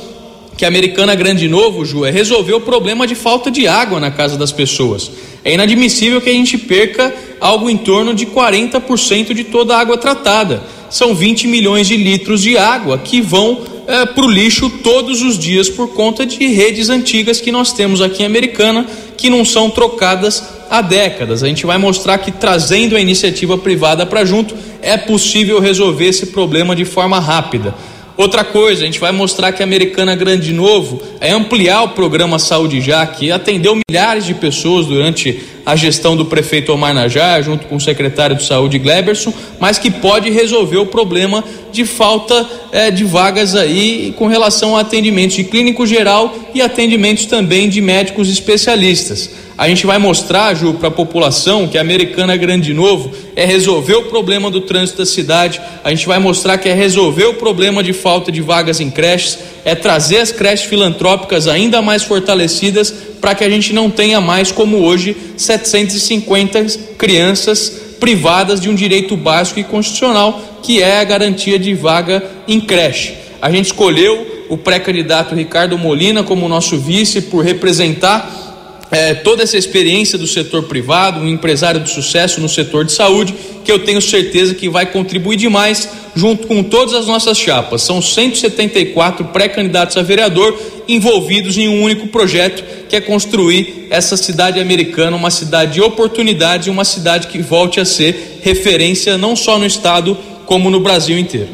que 0.57 0.63
a 0.63 0.69
Americana 0.69 1.13
Grande 1.13 1.49
Novo, 1.49 1.83
Ju, 1.83 2.05
é 2.05 2.11
resolver 2.11 2.53
o 2.53 2.61
problema 2.61 3.05
de 3.05 3.13
falta 3.13 3.51
de 3.51 3.67
água 3.67 3.99
na 3.99 4.09
casa 4.09 4.37
das 4.37 4.53
pessoas. 4.53 5.11
É 5.43 5.53
inadmissível 5.53 6.21
que 6.21 6.29
a 6.29 6.33
gente 6.33 6.57
perca 6.57 7.13
algo 7.41 7.69
em 7.69 7.75
torno 7.75 8.13
de 8.13 8.25
40% 8.25 9.33
de 9.33 9.43
toda 9.43 9.75
a 9.75 9.79
água 9.79 9.97
tratada. 9.97 10.63
São 10.89 11.13
20 11.13 11.47
milhões 11.47 11.87
de 11.87 11.97
litros 11.97 12.41
de 12.41 12.57
água 12.57 12.97
que 12.97 13.19
vão 13.19 13.59
é, 13.85 14.05
para 14.05 14.25
o 14.25 14.29
lixo 14.29 14.69
todos 14.81 15.21
os 15.21 15.37
dias 15.37 15.69
por 15.69 15.89
conta 15.89 16.25
de 16.25 16.47
redes 16.47 16.89
antigas 16.89 17.41
que 17.41 17.51
nós 17.51 17.73
temos 17.73 18.01
aqui 18.01 18.23
em 18.23 18.25
Americana 18.25 18.87
que 19.17 19.29
não 19.29 19.43
são 19.43 19.69
trocadas 19.69 20.43
há 20.69 20.81
décadas. 20.81 21.43
A 21.43 21.47
gente 21.47 21.65
vai 21.65 21.77
mostrar 21.77 22.17
que 22.17 22.31
trazendo 22.31 22.95
a 22.95 23.01
iniciativa 23.01 23.57
privada 23.57 24.05
para 24.05 24.25
junto 24.25 24.55
é 24.81 24.97
possível 24.97 25.59
resolver 25.59 26.05
esse 26.05 26.27
problema 26.27 26.75
de 26.75 26.85
forma 26.85 27.19
rápida. 27.19 27.73
Outra 28.17 28.45
coisa, 28.45 28.83
a 28.83 28.85
gente 28.85 28.99
vai 28.99 29.11
mostrar 29.11 29.51
que 29.51 29.61
a 29.61 29.65
Americana 29.65 30.15
Grande 30.15 30.53
Novo 30.53 31.01
é 31.19 31.31
ampliar 31.31 31.83
o 31.83 31.89
programa 31.89 32.39
Saúde 32.39 32.79
Já, 32.79 33.05
que 33.05 33.29
atendeu 33.29 33.77
milhares 33.89 34.25
de 34.25 34.33
pessoas 34.33 34.85
durante 34.85 35.41
a 35.65 35.75
gestão 35.75 36.15
do 36.15 36.25
prefeito 36.25 36.71
Omar 36.71 36.93
Najar, 36.93 37.41
junto 37.41 37.65
com 37.65 37.77
o 37.77 37.81
secretário 37.81 38.35
de 38.35 38.45
Saúde 38.45 38.77
Gleberson, 38.77 39.33
mas 39.59 39.79
que 39.79 39.89
pode 39.89 40.29
resolver 40.29 40.77
o 40.77 40.85
problema 40.85 41.43
de 41.71 41.85
falta 41.85 42.47
é, 42.71 42.91
de 42.91 43.03
vagas 43.03 43.55
aí 43.55 44.13
com 44.15 44.27
relação 44.27 44.77
a 44.77 44.81
atendimentos 44.81 45.35
de 45.35 45.43
clínico 45.43 45.85
geral 45.85 46.33
e 46.53 46.61
atendimentos 46.61 47.25
também 47.25 47.67
de 47.67 47.81
médicos 47.81 48.29
especialistas. 48.29 49.31
A 49.57 49.69
gente 49.69 49.85
vai 49.85 49.97
mostrar, 49.97 50.53
Ju, 50.53 50.73
para 50.73 50.89
a 50.89 50.91
população 50.91 51.67
que 51.67 51.77
a 51.77 51.81
Americana 51.81 52.35
Grande 52.35 52.73
Novo 52.73 53.11
é 53.35 53.45
resolver 53.45 53.95
o 53.95 54.03
problema 54.03 54.51
do 54.51 54.61
trânsito 54.61 54.97
da 54.99 55.05
cidade, 55.05 55.61
a 55.81 55.89
gente 55.89 56.05
vai 56.05 56.19
mostrar 56.19 56.57
que 56.57 56.67
é 56.67 56.73
resolver 56.73 57.25
o 57.25 57.35
problema 57.35 57.81
de 57.81 57.93
falta 57.93 58.31
de 58.31 58.41
vagas 58.41 58.81
em 58.81 58.91
creches, 58.91 59.39
é 59.65 59.73
trazer 59.73 60.19
as 60.19 60.31
creches 60.31 60.69
filantrópicas 60.69 61.47
ainda 61.47 61.81
mais 61.81 62.03
fortalecidas 62.03 62.93
para 63.19 63.33
que 63.33 63.43
a 63.43 63.49
gente 63.49 63.73
não 63.73 63.89
tenha 63.89 64.21
mais, 64.21 64.51
como 64.51 64.77
hoje, 64.77 65.17
750 65.35 66.65
crianças 66.97 67.81
privadas 67.99 68.61
de 68.61 68.69
um 68.69 68.75
direito 68.75 69.17
básico 69.17 69.59
e 69.59 69.63
constitucional, 69.63 70.59
que 70.61 70.81
é 70.81 70.99
a 70.99 71.03
garantia 71.03 71.57
de 71.57 71.73
vaga 71.73 72.23
em 72.47 72.61
creche. 72.61 73.15
A 73.41 73.49
gente 73.49 73.65
escolheu 73.65 74.45
o 74.49 74.57
pré-candidato 74.57 75.33
Ricardo 75.33 75.77
Molina 75.77 76.23
como 76.23 76.47
nosso 76.47 76.77
vice 76.77 77.23
por 77.23 77.43
representar 77.43 78.44
é, 78.91 79.13
toda 79.13 79.43
essa 79.43 79.57
experiência 79.57 80.17
do 80.17 80.27
setor 80.27 80.63
privado, 80.63 81.19
um 81.19 81.27
empresário 81.27 81.81
de 81.81 81.89
sucesso 81.89 82.39
no 82.39 82.47
setor 82.47 82.85
de 82.85 82.91
saúde, 82.91 83.33
que 83.63 83.71
eu 83.71 83.79
tenho 83.79 84.01
certeza 84.01 84.53
que 84.53 84.69
vai 84.69 84.85
contribuir 84.85 85.37
demais 85.37 85.89
junto 86.15 86.47
com 86.47 86.63
todas 86.63 86.93
as 86.93 87.07
nossas 87.07 87.37
chapas. 87.37 87.81
São 87.81 88.01
174 88.01 89.25
pré-candidatos 89.25 89.97
a 89.97 90.01
vereador 90.01 90.57
envolvidos 90.87 91.57
em 91.57 91.67
um 91.67 91.81
único 91.81 92.07
projeto, 92.07 92.63
que 92.87 92.95
é 92.95 93.01
construir 93.01 93.87
essa 93.89 94.15
cidade 94.15 94.59
americana, 94.59 95.17
uma 95.17 95.31
cidade 95.31 95.73
de 95.73 95.81
oportunidades 95.81 96.67
e 96.67 96.69
uma 96.69 96.85
cidade 96.85 97.27
que 97.27 97.41
volte 97.41 97.79
a 97.79 97.85
ser 97.85 98.39
referência 98.43 99.17
não 99.17 99.35
só 99.35 99.57
no 99.57 99.65
estado, 99.65 100.15
como 100.45 100.69
no 100.69 100.79
Brasil 100.79 101.17
inteiro. 101.17 101.49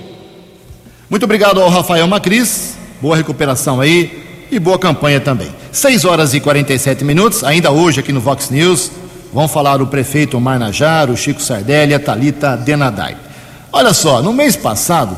Muito 1.09 1.23
obrigado 1.23 1.61
ao 1.61 1.69
Rafael 1.69 2.07
Macris, 2.07 2.77
boa 3.01 3.15
recuperação 3.15 3.79
aí 3.79 4.30
e 4.51 4.59
boa 4.59 4.77
campanha 4.77 5.21
também. 5.21 5.49
6 5.71 6.03
horas 6.03 6.33
e 6.33 6.41
47 6.41 7.05
minutos, 7.05 7.41
ainda 7.41 7.71
hoje 7.71 8.01
aqui 8.01 8.11
no 8.11 8.19
Vox 8.19 8.49
News, 8.49 8.91
vão 9.33 9.47
falar 9.47 9.81
o 9.81 9.87
prefeito 9.87 10.35
Omar 10.35 10.59
Najar, 10.59 11.09
o 11.09 11.15
Chico 11.15 11.41
Sardelli 11.41 11.93
a 11.93 11.99
Thalita 11.99 12.57
Denadai. 12.57 13.15
Olha 13.71 13.93
só, 13.93 14.21
no 14.21 14.33
mês 14.33 14.57
passado, 14.57 15.15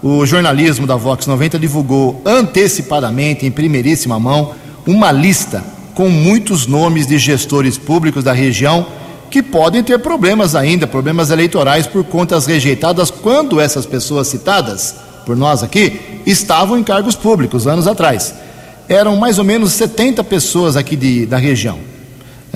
o 0.00 0.24
jornalismo 0.24 0.86
da 0.86 0.94
Vox 0.94 1.26
90 1.26 1.58
divulgou 1.58 2.22
antecipadamente, 2.24 3.44
em 3.44 3.50
primeiríssima 3.50 4.20
mão, 4.20 4.52
uma 4.86 5.10
lista 5.10 5.64
com 5.92 6.08
muitos 6.08 6.68
nomes 6.68 7.08
de 7.08 7.18
gestores 7.18 7.76
públicos 7.76 8.22
da 8.22 8.32
região 8.32 8.86
que 9.28 9.42
podem 9.42 9.82
ter 9.82 9.98
problemas 9.98 10.54
ainda, 10.54 10.86
problemas 10.86 11.30
eleitorais 11.30 11.88
por 11.88 12.04
contas 12.04 12.46
rejeitadas 12.46 13.10
quando 13.10 13.60
essas 13.60 13.84
pessoas 13.84 14.28
citadas 14.28 14.94
por 15.24 15.36
nós 15.36 15.64
aqui 15.64 16.22
estavam 16.24 16.78
em 16.78 16.84
cargos 16.84 17.16
públicos 17.16 17.66
anos 17.66 17.88
atrás 17.88 18.45
eram 18.88 19.16
mais 19.16 19.38
ou 19.38 19.44
menos 19.44 19.72
70 19.72 20.22
pessoas 20.24 20.76
aqui 20.76 20.96
de, 20.96 21.26
da 21.26 21.36
região. 21.36 21.78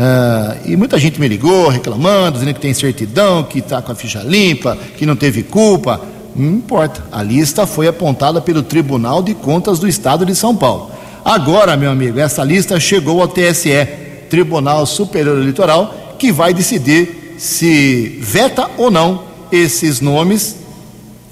Uh, 0.01 0.57
e 0.71 0.77
muita 0.77 0.99
gente 0.99 1.21
me 1.21 1.29
ligou 1.29 1.69
reclamando, 1.69 2.39
dizendo 2.39 2.55
que 2.55 2.61
tem 2.61 2.73
certidão, 2.73 3.43
que 3.43 3.59
está 3.59 3.83
com 3.83 3.93
a 3.93 3.95
ficha 3.95 4.23
limpa, 4.23 4.79
que 4.97 5.05
não 5.05 5.17
teve 5.17 5.43
culpa. 5.43 6.01
Não 6.35 6.55
importa, 6.55 7.05
a 7.11 7.23
lista 7.23 7.67
foi 7.67 7.89
apontada 7.89 8.41
pelo 8.41 8.63
Tribunal 8.63 9.23
de 9.23 9.35
Contas 9.35 9.79
do 9.79 9.89
Estado 9.89 10.25
de 10.25 10.35
São 10.35 10.57
Paulo. 10.57 10.91
Agora, 11.25 11.77
meu 11.77 11.91
amigo, 11.91 12.19
essa 12.19 12.43
lista 12.43 12.81
chegou 12.81 13.21
ao 13.21 13.29
TSE, 13.29 13.87
Tribunal 14.31 14.87
Superior 14.87 15.37
Eleitoral, 15.37 16.17
que 16.19 16.33
vai 16.33 16.55
decidir 16.55 17.35
se 17.37 18.19
veta 18.21 18.71
ou 18.79 18.91
não 18.91 19.25
esses 19.51 20.01
nomes, 20.01 20.57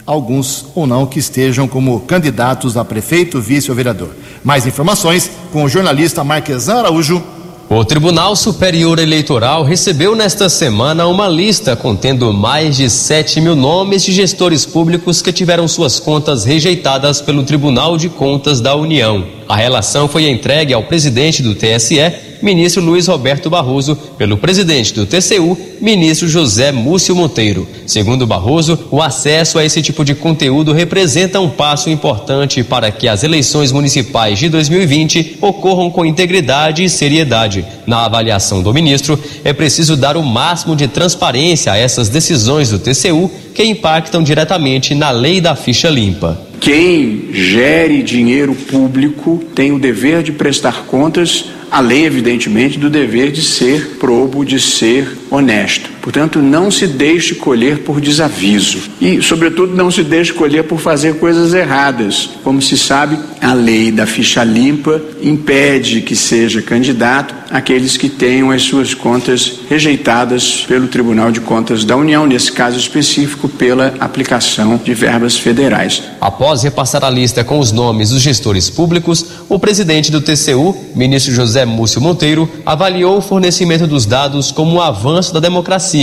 alguns 0.04 0.66
ou 0.74 0.86
não, 0.86 1.06
que 1.06 1.18
estejam 1.18 1.68
como 1.68 2.00
candidatos 2.00 2.76
a 2.76 2.84
prefeito, 2.84 3.40
vice 3.40 3.70
ou 3.70 3.76
vereador. 3.76 4.10
Mais 4.42 4.66
informações 4.66 5.30
com 5.52 5.64
o 5.64 5.68
jornalista 5.68 6.22
Marquesan 6.22 6.78
Araújo. 6.78 7.22
O 7.70 7.84
Tribunal 7.84 8.34
Superior 8.34 8.98
Eleitoral 8.98 9.62
recebeu 9.62 10.16
nesta 10.16 10.48
semana 10.48 11.06
uma 11.06 11.28
lista 11.28 11.76
contendo 11.76 12.32
mais 12.32 12.78
de 12.78 12.88
7 12.88 13.42
mil 13.42 13.54
nomes 13.54 14.02
de 14.02 14.10
gestores 14.10 14.64
públicos 14.64 15.20
que 15.20 15.30
tiveram 15.30 15.68
suas 15.68 16.00
contas 16.00 16.44
rejeitadas 16.44 17.20
pelo 17.20 17.42
Tribunal 17.42 17.98
de 17.98 18.08
Contas 18.08 18.62
da 18.62 18.74
União. 18.74 19.22
A 19.46 19.54
relação 19.54 20.08
foi 20.08 20.30
entregue 20.30 20.72
ao 20.72 20.84
presidente 20.84 21.42
do 21.42 21.54
TSE 21.54 22.00
ministro 22.42 22.82
Luiz 22.82 23.06
Roberto 23.06 23.50
Barroso, 23.50 23.96
pelo 24.16 24.36
presidente 24.36 24.94
do 24.94 25.06
TCU, 25.06 25.56
ministro 25.80 26.28
José 26.28 26.72
Múcio 26.72 27.14
Monteiro. 27.14 27.66
Segundo 27.86 28.26
Barroso, 28.26 28.78
o 28.90 29.00
acesso 29.00 29.58
a 29.58 29.64
esse 29.64 29.80
tipo 29.82 30.04
de 30.04 30.14
conteúdo 30.14 30.72
representa 30.72 31.40
um 31.40 31.48
passo 31.48 31.90
importante 31.90 32.62
para 32.62 32.90
que 32.90 33.08
as 33.08 33.22
eleições 33.22 33.72
municipais 33.72 34.38
de 34.38 34.48
2020 34.48 35.38
ocorram 35.40 35.90
com 35.90 36.04
integridade 36.04 36.84
e 36.84 36.90
seriedade. 36.90 37.64
Na 37.86 38.04
avaliação 38.04 38.62
do 38.62 38.74
ministro, 38.74 39.18
é 39.44 39.52
preciso 39.52 39.96
dar 39.96 40.16
o 40.16 40.22
máximo 40.22 40.76
de 40.76 40.88
transparência 40.88 41.72
a 41.72 41.76
essas 41.76 42.08
decisões 42.08 42.70
do 42.70 42.78
TCU 42.78 43.30
que 43.54 43.64
impactam 43.64 44.22
diretamente 44.22 44.94
na 44.94 45.10
lei 45.10 45.40
da 45.40 45.56
ficha 45.56 45.88
limpa. 45.88 46.40
Quem 46.60 47.28
gere 47.32 48.02
dinheiro 48.02 48.54
público 48.54 49.42
tem 49.54 49.72
o 49.72 49.78
dever 49.78 50.22
de 50.22 50.32
prestar 50.32 50.84
contas 50.86 51.44
além, 51.70 52.04
evidentemente, 52.04 52.78
do 52.78 52.90
dever 52.90 53.30
de 53.30 53.42
ser 53.42 53.96
probo, 53.98 54.44
de 54.44 54.60
ser 54.60 55.08
honesto. 55.30 55.97
Portanto, 56.08 56.40
não 56.40 56.70
se 56.70 56.86
deixe 56.86 57.34
colher 57.34 57.80
por 57.80 58.00
desaviso 58.00 58.78
e, 58.98 59.20
sobretudo, 59.20 59.76
não 59.76 59.90
se 59.90 60.02
deixe 60.02 60.32
colher 60.32 60.64
por 60.64 60.80
fazer 60.80 61.16
coisas 61.16 61.52
erradas. 61.52 62.30
Como 62.42 62.62
se 62.62 62.78
sabe, 62.78 63.18
a 63.42 63.52
lei 63.52 63.92
da 63.92 64.06
ficha 64.06 64.42
limpa 64.42 65.02
impede 65.20 66.00
que 66.00 66.16
seja 66.16 66.62
candidato 66.62 67.34
aqueles 67.50 67.96
que 67.98 68.08
tenham 68.08 68.50
as 68.50 68.62
suas 68.62 68.94
contas 68.94 69.60
rejeitadas 69.68 70.64
pelo 70.66 70.88
Tribunal 70.88 71.30
de 71.30 71.40
Contas 71.40 71.84
da 71.84 71.96
União, 71.96 72.26
nesse 72.26 72.52
caso 72.52 72.78
específico, 72.78 73.48
pela 73.48 73.94
aplicação 74.00 74.80
de 74.82 74.94
verbas 74.94 75.36
federais. 75.36 76.02
Após 76.20 76.62
repassar 76.62 77.04
a 77.04 77.10
lista 77.10 77.44
com 77.44 77.58
os 77.58 77.72
nomes 77.72 78.10
dos 78.10 78.22
gestores 78.22 78.70
públicos, 78.70 79.24
o 79.48 79.58
presidente 79.58 80.10
do 80.10 80.20
TCU, 80.20 80.74
ministro 80.94 81.34
José 81.34 81.64
Múcio 81.64 82.00
Monteiro, 82.00 82.48
avaliou 82.64 83.18
o 83.18 83.22
fornecimento 83.22 83.86
dos 83.86 84.06
dados 84.06 84.50
como 84.50 84.76
um 84.76 84.80
avanço 84.80 85.32
da 85.32 85.40
democracia. 85.40 85.97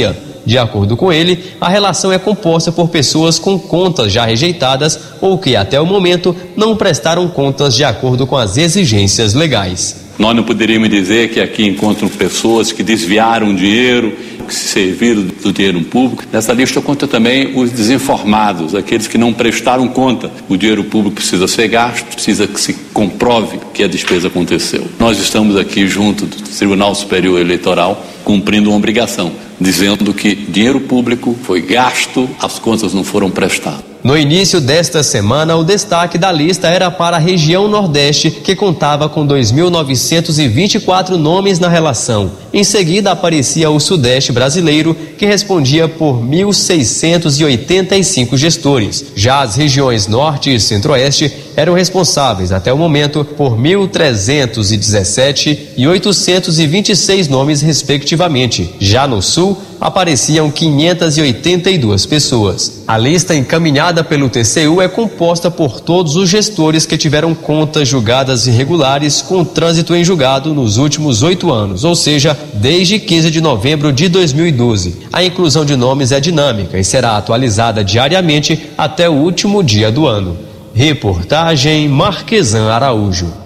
De 0.46 0.58
acordo 0.60 0.96
com 0.96 1.12
ele, 1.12 1.44
a 1.60 1.68
relação 1.68 2.12
é 2.12 2.20
composta 2.20 2.72
por 2.72 2.90
pessoas 2.90 3.40
com 3.40 3.58
contas 3.58 4.12
já 4.12 4.26
rejeitadas 4.26 5.00
ou 5.20 5.40
que 5.40 5.56
até 5.56 5.82
o 5.82 5.86
momento 5.86 6.36
não 6.56 6.76
prestaram 6.76 7.28
contas 7.28 7.76
de 7.76 7.84
acordo 7.84 8.28
com 8.28 8.38
as 8.38 8.56
exigências 8.56 9.34
legais. 9.34 10.06
Nós 10.18 10.36
não 10.36 10.44
poderíamos 10.44 10.90
dizer 10.90 11.30
que 11.30 11.42
aqui 11.42 11.66
encontram 11.68 12.08
pessoas 12.08 12.72
que 12.72 12.84
desviaram 12.84 13.54
dinheiro, 13.54 14.16
que 14.46 14.56
se 14.56 14.68
serviram 14.68 15.24
do 15.24 15.52
dinheiro 15.52 15.82
público. 15.82 16.24
Nessa 16.32 16.54
lista 16.54 16.80
conta 16.82 17.08
também 17.08 17.58
os 17.58 17.72
desinformados, 17.72 18.74
aqueles 18.76 19.08
que 19.08 19.18
não 19.18 19.34
prestaram 19.34 19.88
conta. 19.88 20.32
O 20.48 20.56
dinheiro 20.56 20.84
público 20.84 21.18
precisa 21.18 21.48
ser 21.48 21.68
gasto, 21.68 22.06
precisa 22.06 22.48
que 22.48 22.60
se 22.60 22.74
comprove 22.94 23.60
que 23.74 23.84
a 23.84 23.88
despesa 23.88 24.28
aconteceu. 24.28 24.88
Nós 25.00 25.20
estamos 25.20 25.58
aqui 25.58 25.88
junto 25.88 26.26
do 26.26 26.36
Tribunal 26.36 26.96
Superior 26.96 27.40
Eleitoral 27.40 28.06
cumprindo 28.24 28.70
uma 28.70 28.78
obrigação, 28.78 29.32
dizendo 29.60 30.14
que 30.14 30.34
dinheiro 30.34 30.80
público 30.80 31.36
foi 31.44 31.62
gasto, 31.62 32.30
as 32.42 32.58
contas 32.58 32.94
não 32.94 33.04
foram 33.04 33.30
prestadas. 33.30 33.95
No 34.06 34.16
início 34.16 34.62
desta 34.62 35.02
semana, 35.02 35.56
o 35.56 35.64
destaque 35.64 36.20
da 36.20 36.32
lista 36.32 36.68
era 36.68 36.92
para 36.92 37.18
a 37.18 37.20
região 37.20 37.68
Nordeste, 37.68 38.30
que 38.30 38.56
contava 38.56 39.10
com 39.10 39.26
2.924 39.26 41.18
nomes 41.18 41.60
na 41.60 41.68
relação. 41.68 42.30
Em 42.54 42.64
seguida, 42.64 43.10
aparecia 43.10 43.72
o 43.72 43.80
Sudeste 43.80 44.32
brasileiro, 44.32 44.96
que 45.18 45.26
respondia 45.26 45.88
por 45.88 46.24
1.685 46.24 48.38
gestores. 48.38 49.06
Já 49.16 49.42
as 49.42 49.56
regiões 49.56 50.06
Norte 50.06 50.54
e 50.54 50.60
Centro-Oeste 50.60 51.34
eram 51.56 51.74
responsáveis, 51.74 52.52
até 52.52 52.72
o 52.72 52.78
momento, 52.78 53.26
por 53.26 53.58
1.317 53.58 55.58
e 55.76 55.88
826 55.88 57.28
nomes, 57.28 57.64
respectivamente. 57.64 58.70
Já 58.80 59.08
no 59.08 59.20
Sul, 59.20 59.60
apareciam 59.80 60.50
582 60.50 62.06
pessoas. 62.06 62.84
A 62.88 62.98
lista 62.98 63.36
encaminhada 63.36 64.04
pelo 64.04 64.30
TCU 64.30 64.82
é 64.82 64.88
composta 64.88 65.50
por 65.50 65.80
todos 65.80 66.16
os 66.16 66.30
gestores 66.30 66.86
que 66.86 66.98
tiveram 66.98 67.34
contas 67.34 67.88
julgadas 67.88 68.48
irregulares 68.48 69.22
com 69.22 69.44
trânsito 69.44 69.96
em 69.96 70.04
julgado 70.04 70.54
nos 70.54 70.78
últimos 70.78 71.24
oito 71.24 71.52
anos, 71.52 71.84
ou 71.84 71.96
seja, 71.96 72.38
desde 72.54 73.00
15 73.00 73.32
de 73.32 73.42
novembro 73.42 73.92
de 73.92 74.08
2012. 74.10 74.98
A 75.12 75.24
inclusão 75.24 75.66
de 75.66 75.76
nomes 75.76 76.12
é 76.12 76.20
dinâmica 76.20 76.78
e 76.78 76.84
será 76.84 77.18
atualizada 77.18 77.84
diariamente 77.84 78.70
até 78.78 79.10
o 79.10 79.14
último 79.14 79.64
dia 79.64 79.92
do 79.92 80.08
ano. 80.08 80.38
Reportagem 80.74 81.88
Marquesan 81.88 82.70
Araújo. 82.70 83.45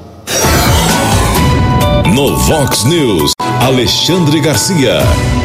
No 2.13 2.35
Vox 2.37 2.85
News, 2.85 3.33
Alexandre 3.39 4.41
Garcia. 4.41 4.99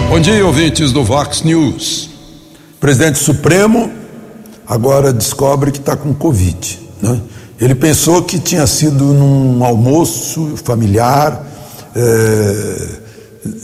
Bom 0.09 0.19
dia, 0.19 0.45
ouvintes 0.45 0.93
do 0.93 1.05
Vox 1.05 1.43
News. 1.43 2.09
O 2.77 2.81
presidente 2.81 3.19
Supremo 3.19 3.93
agora 4.67 5.13
descobre 5.13 5.71
que 5.71 5.79
está 5.79 5.95
com 5.97 6.15
Covid. 6.15 6.81
Né? 7.03 7.21
Ele 7.61 7.75
pensou 7.75 8.23
que 8.23 8.39
tinha 8.39 8.67
sido 8.67 9.05
num 9.05 9.63
almoço 9.65 10.55
familiar 10.57 11.45
eh, 11.95 12.89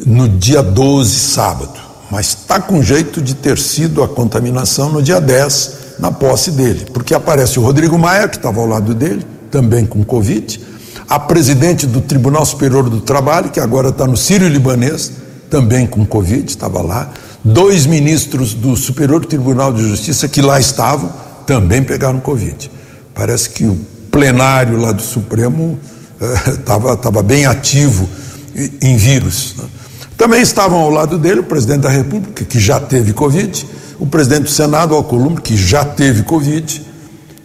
no 0.06 0.28
dia 0.28 0.62
12, 0.62 1.10
sábado, 1.10 1.80
mas 2.10 2.28
está 2.28 2.60
com 2.60 2.82
jeito 2.82 3.22
de 3.22 3.34
ter 3.34 3.58
sido 3.58 4.02
a 4.02 4.08
contaminação 4.08 4.90
no 4.90 5.02
dia 5.02 5.20
10, 5.20 5.78
na 5.98 6.12
posse 6.12 6.50
dele, 6.50 6.86
porque 6.92 7.14
aparece 7.14 7.58
o 7.58 7.62
Rodrigo 7.62 7.98
Maia, 7.98 8.28
que 8.28 8.36
estava 8.36 8.60
ao 8.60 8.66
lado 8.66 8.94
dele, 8.94 9.24
também 9.50 9.86
com 9.86 10.04
Covid. 10.04 10.69
A 11.10 11.18
presidente 11.18 11.88
do 11.88 12.00
Tribunal 12.00 12.46
Superior 12.46 12.88
do 12.88 13.00
Trabalho, 13.00 13.50
que 13.50 13.58
agora 13.58 13.88
está 13.88 14.06
no 14.06 14.16
Sírio 14.16 14.46
Libanês, 14.46 15.10
também 15.50 15.84
com 15.84 16.06
Covid, 16.06 16.48
estava 16.48 16.80
lá. 16.80 17.10
Dois 17.42 17.84
ministros 17.84 18.54
do 18.54 18.76
Superior 18.76 19.26
Tribunal 19.26 19.72
de 19.72 19.88
Justiça 19.88 20.28
que 20.28 20.40
lá 20.40 20.60
estavam 20.60 21.12
também 21.44 21.82
pegaram 21.82 22.20
Covid. 22.20 22.70
Parece 23.12 23.50
que 23.50 23.64
o 23.64 23.76
plenário 24.12 24.78
lá 24.78 24.92
do 24.92 25.02
Supremo 25.02 25.80
estava 26.46 26.92
eh, 26.92 27.22
bem 27.24 27.44
ativo 27.44 28.08
em 28.80 28.96
vírus. 28.96 29.56
Né? 29.58 29.64
Também 30.16 30.40
estavam 30.40 30.78
ao 30.78 30.90
lado 30.90 31.18
dele 31.18 31.40
o 31.40 31.44
presidente 31.44 31.80
da 31.80 31.90
República, 31.90 32.44
que 32.44 32.60
já 32.60 32.78
teve 32.78 33.12
Covid, 33.12 33.66
o 33.98 34.06
presidente 34.06 34.44
do 34.44 34.50
Senado, 34.50 34.94
Alcolumbre, 34.94 35.42
que 35.42 35.56
já 35.56 35.84
teve 35.84 36.22
Covid, 36.22 36.86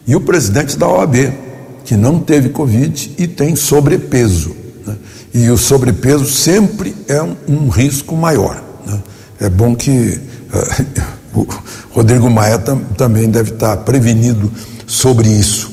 e 0.05 0.15
o 0.15 0.21
presidente 0.21 0.77
da 0.77 0.87
OAB, 0.87 1.44
que 1.85 1.95
não 1.95 2.19
teve 2.19 2.49
Covid 2.49 3.13
e 3.17 3.27
tem 3.27 3.55
sobrepeso. 3.55 4.55
Né? 4.85 4.95
E 5.33 5.49
o 5.49 5.57
sobrepeso 5.57 6.25
sempre 6.25 6.95
é 7.07 7.21
um, 7.21 7.35
um 7.47 7.69
risco 7.69 8.15
maior. 8.15 8.61
Né? 8.85 8.99
É 9.39 9.49
bom 9.49 9.75
que 9.75 10.19
uh, 10.51 10.85
o 11.39 11.47
Rodrigo 11.91 12.29
Maia 12.29 12.57
tam, 12.57 12.79
também 12.97 13.29
deve 13.29 13.51
estar 13.51 13.77
prevenido 13.77 14.51
sobre 14.87 15.29
isso. 15.29 15.71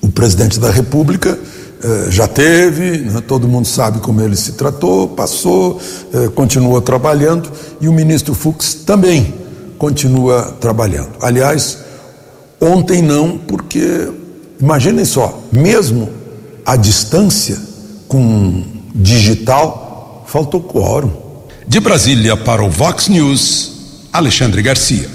O 0.00 0.10
presidente 0.10 0.60
da 0.60 0.70
República 0.70 1.36
uh, 1.36 2.10
já 2.10 2.28
teve, 2.28 2.98
né? 2.98 3.20
todo 3.26 3.48
mundo 3.48 3.66
sabe 3.66 3.98
como 3.98 4.20
ele 4.20 4.36
se 4.36 4.52
tratou, 4.52 5.08
passou, 5.08 5.80
uh, 6.12 6.30
continuou 6.30 6.80
trabalhando, 6.80 7.50
e 7.80 7.88
o 7.88 7.92
ministro 7.92 8.32
Fux 8.32 8.74
também 8.74 9.34
continua 9.76 10.54
trabalhando. 10.60 11.10
Aliás, 11.20 11.78
ontem 12.60 13.02
não, 13.02 13.36
porque 13.36 14.08
imaginem 14.60 15.04
só, 15.04 15.42
mesmo 15.52 16.10
à 16.64 16.76
distância, 16.76 17.58
com 18.08 18.64
digital, 18.94 20.24
faltou 20.26 20.62
quórum. 20.62 21.12
De 21.66 21.80
Brasília 21.80 22.36
para 22.36 22.62
o 22.62 22.70
Vox 22.70 23.08
News, 23.08 23.72
Alexandre 24.12 24.62
Garcia. 24.62 25.08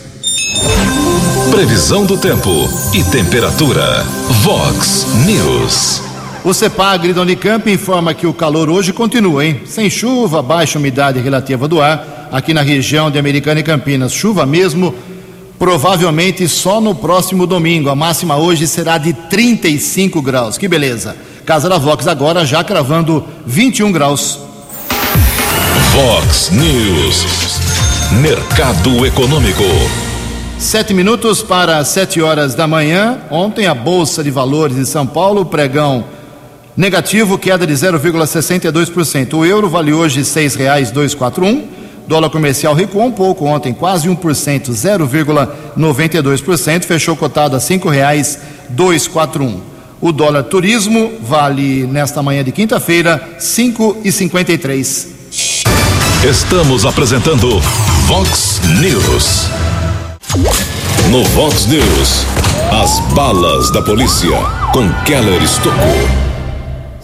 Previsão 1.51 2.05
do 2.05 2.17
tempo 2.17 2.49
e 2.93 3.03
temperatura. 3.03 4.03
Vox 4.43 5.07
News. 5.25 6.01
O 6.43 6.53
CEPAGRI 6.53 7.13
da 7.13 7.21
Unicamp 7.21 7.69
informa 7.69 8.13
que 8.13 8.25
o 8.25 8.33
calor 8.33 8.69
hoje 8.69 8.93
continua, 8.93 9.45
hein? 9.45 9.61
Sem 9.65 9.89
chuva, 9.89 10.41
baixa 10.41 10.79
umidade 10.79 11.19
relativa 11.19 11.67
do 11.67 11.81
ar 11.81 12.29
aqui 12.31 12.53
na 12.53 12.61
região 12.61 13.11
de 13.11 13.19
Americana 13.19 13.59
e 13.59 13.63
Campinas. 13.63 14.13
Chuva 14.13 14.45
mesmo, 14.45 14.95
provavelmente 15.59 16.47
só 16.47 16.79
no 16.79 16.95
próximo 16.95 17.45
domingo. 17.45 17.89
A 17.89 17.95
máxima 17.95 18.37
hoje 18.37 18.65
será 18.65 18.97
de 18.97 19.11
35 19.11 20.21
graus. 20.21 20.57
Que 20.57 20.69
beleza. 20.69 21.15
Casa 21.45 21.67
da 21.67 21.77
Vox 21.77 22.07
agora 22.07 22.45
já 22.45 22.63
cravando 22.63 23.25
21 23.45 23.91
graus. 23.91 24.39
Vox 25.93 26.49
News. 26.51 27.59
Mercado 28.21 29.05
Econômico. 29.05 29.63
Sete 30.57 30.93
minutos 30.93 31.41
para 31.41 31.83
sete 31.83 32.21
horas 32.21 32.55
da 32.55 32.67
manhã. 32.67 33.19
Ontem 33.29 33.67
a 33.67 33.73
Bolsa 33.73 34.23
de 34.23 34.31
Valores 34.31 34.77
de 34.77 34.85
São 34.85 35.05
Paulo, 35.05 35.45
pregão 35.45 36.05
negativo, 36.75 37.37
queda 37.37 37.67
de 37.67 37.73
0,62%. 37.73 39.33
O 39.33 39.45
euro 39.45 39.69
vale 39.69 39.91
hoje 39.93 40.23
seis 40.23 40.55
reais 40.55 40.91
dois 40.91 41.13
quatro 41.13 41.45
um. 41.45 41.78
Dólar 42.09 42.29
comercial 42.31 42.73
recuou 42.73 43.05
um 43.05 43.11
pouco 43.11 43.45
ontem, 43.45 43.71
quase 43.71 44.09
1%, 44.09 44.71
0,92%, 44.71 46.83
fechou 46.83 47.15
cotado 47.15 47.55
a 47.55 47.59
quatro 49.07 49.43
um. 49.43 49.61
O 50.01 50.11
dólar 50.11 50.45
turismo 50.45 51.19
vale 51.21 51.85
nesta 51.85 52.23
manhã 52.23 52.43
de 52.43 52.51
quinta-feira 52.51 53.37
e 54.51 54.57
três. 54.57 55.07
Estamos 56.27 56.83
apresentando 56.83 57.59
Vox 58.07 58.59
News. 58.81 59.47
No 61.11 61.23
Vox 61.25 61.67
News, 61.67 62.25
as 62.71 62.99
balas 63.13 63.69
da 63.69 63.83
polícia 63.83 64.35
com 64.73 64.91
Keller 65.03 65.43
Estocou. 65.43 66.28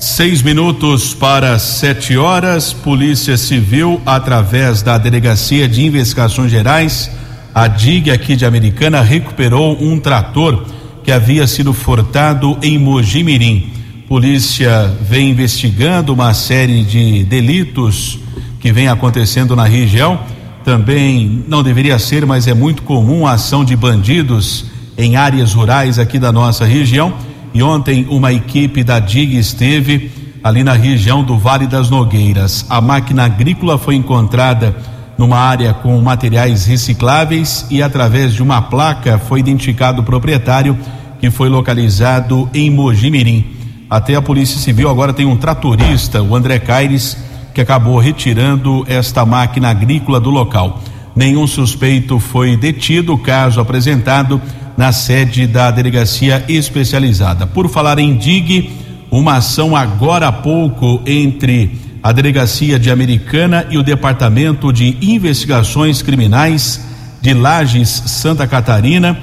Seis 0.06 0.44
minutos 0.44 1.16
para 1.16 1.58
sete 1.58 2.16
horas, 2.16 2.72
Polícia 2.72 3.36
Civil, 3.38 4.00
através 4.06 4.84
da 4.84 5.00
Delegacia 5.00 5.68
de 5.68 5.84
Investigações 5.84 6.52
Gerais, 6.52 7.10
a 7.52 7.68
DIG 7.68 8.12
aqui 8.12 8.36
de 8.36 8.46
Americana, 8.46 9.02
recuperou 9.02 9.76
um 9.82 10.00
trator 10.00 10.64
que 11.04 11.12
havia 11.12 11.48
sido 11.48 11.74
furtado 11.74 12.56
em 12.62 12.78
Mojimirim. 12.78 13.72
Polícia 14.08 14.96
vem 15.02 15.32
investigando 15.32 16.14
uma 16.14 16.36
série 16.36 16.84
de 16.84 17.24
delitos 17.24 18.20
que 18.60 18.72
vem 18.72 18.88
acontecendo 18.88 19.56
na 19.56 19.66
região. 19.66 20.20
Também 20.64 21.44
não 21.48 21.64
deveria 21.64 21.98
ser, 21.98 22.28
mas 22.28 22.48
é 22.48 22.54
muito 22.54 22.84
comum 22.84 23.26
a 23.26 23.32
ação 23.32 23.66
de 23.66 23.76
bandidos 23.76 24.66
em 24.96 25.16
áreas 25.16 25.56
rurais 25.56 25.98
aqui 25.98 26.20
da 26.20 26.32
nossa 26.32 26.64
região. 26.64 27.12
E 27.56 27.64
ontem 27.64 28.06
uma 28.10 28.34
equipe 28.34 28.84
da 28.84 29.00
DIG 29.00 29.38
esteve 29.38 30.12
ali 30.44 30.62
na 30.62 30.74
região 30.74 31.24
do 31.24 31.38
Vale 31.38 31.66
das 31.68 31.90
Nogueiras. 31.90 32.66
A 32.70 32.82
máquina 32.82 33.24
agrícola 33.24 33.78
foi 33.78 33.96
encontrada 33.96 34.76
numa 35.18 35.38
área 35.38 35.74
com 35.74 35.98
materiais 36.02 36.66
recicláveis 36.66 37.66
e 37.72 37.82
através 37.82 38.34
de 38.34 38.44
uma 38.44 38.62
placa 38.62 39.18
foi 39.18 39.40
identificado 39.40 40.02
o 40.02 40.04
proprietário 40.04 40.78
que 41.18 41.32
foi 41.32 41.48
localizado 41.48 42.50
em 42.54 42.70
Mojimirim. 42.70 43.46
Até 43.90 44.16
a 44.16 44.22
Polícia 44.22 44.60
Civil 44.60 44.90
agora 44.90 45.14
tem 45.14 45.26
um 45.26 45.38
tratorista, 45.38 46.22
o 46.22 46.36
André 46.36 46.60
Caires, 46.60 47.18
que 47.54 47.62
acabou 47.62 47.98
retirando 48.00 48.84
esta 48.86 49.26
máquina 49.26 49.70
agrícola 49.70 50.20
do 50.20 50.30
local. 50.30 50.82
Nenhum 51.16 51.48
suspeito 51.48 52.20
foi 52.20 52.58
detido, 52.58 53.18
caso 53.18 53.62
apresentado 53.62 54.42
na 54.78 54.92
sede 54.92 55.48
da 55.48 55.72
delegacia 55.72 56.44
especializada. 56.48 57.48
Por 57.48 57.70
falar 57.70 58.00
em 58.00 58.16
DIG, 58.16 58.72
uma 59.10 59.38
ação 59.38 59.76
agora 59.76 60.28
há 60.28 60.32
pouco 60.32 61.02
entre 61.06 61.80
a 62.04 62.12
delegacia 62.12 62.78
de 62.78 62.92
Americana 62.92 63.66
e 63.70 63.78
o 63.78 63.84
Departamento 63.84 64.72
de 64.72 64.98
Investigações 65.02 66.02
Criminais 66.02 66.86
de 67.22 67.34
Lages, 67.34 67.90
Santa 67.90 68.46
Catarina. 68.46 69.18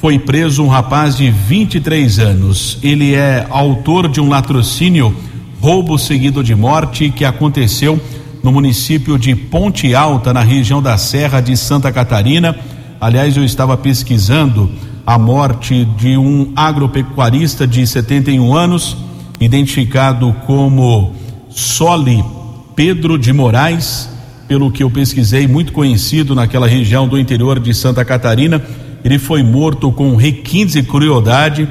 Foi 0.00 0.18
preso 0.18 0.62
um 0.62 0.68
rapaz 0.68 1.16
de 1.16 1.30
23 1.30 2.18
anos. 2.18 2.78
Ele 2.82 3.14
é 3.14 3.46
autor 3.48 4.08
de 4.08 4.20
um 4.20 4.28
latrocínio 4.28 5.16
roubo 5.60 5.96
seguido 5.96 6.42
de 6.42 6.54
morte 6.54 7.08
que 7.08 7.24
aconteceu 7.24 7.98
no 8.42 8.50
município 8.50 9.16
de 9.16 9.34
Ponte 9.36 9.94
Alta, 9.94 10.34
na 10.34 10.42
região 10.42 10.82
da 10.82 10.98
Serra 10.98 11.40
de 11.40 11.56
Santa 11.56 11.92
Catarina. 11.92 12.56
Aliás, 13.02 13.36
eu 13.36 13.42
estava 13.42 13.76
pesquisando 13.76 14.70
a 15.04 15.18
morte 15.18 15.84
de 15.84 16.16
um 16.16 16.52
agropecuarista 16.54 17.66
de 17.66 17.84
71 17.84 18.54
anos, 18.54 18.96
identificado 19.40 20.32
como 20.46 21.12
Soli 21.50 22.24
Pedro 22.76 23.18
de 23.18 23.32
Moraes, 23.32 24.08
pelo 24.46 24.70
que 24.70 24.84
eu 24.84 24.88
pesquisei, 24.88 25.48
muito 25.48 25.72
conhecido 25.72 26.32
naquela 26.32 26.68
região 26.68 27.08
do 27.08 27.18
interior 27.18 27.58
de 27.58 27.74
Santa 27.74 28.04
Catarina. 28.04 28.62
Ele 29.04 29.18
foi 29.18 29.42
morto 29.42 29.90
com 29.90 30.14
requintes 30.14 30.76
e 30.76 30.82
crueldade 30.84 31.68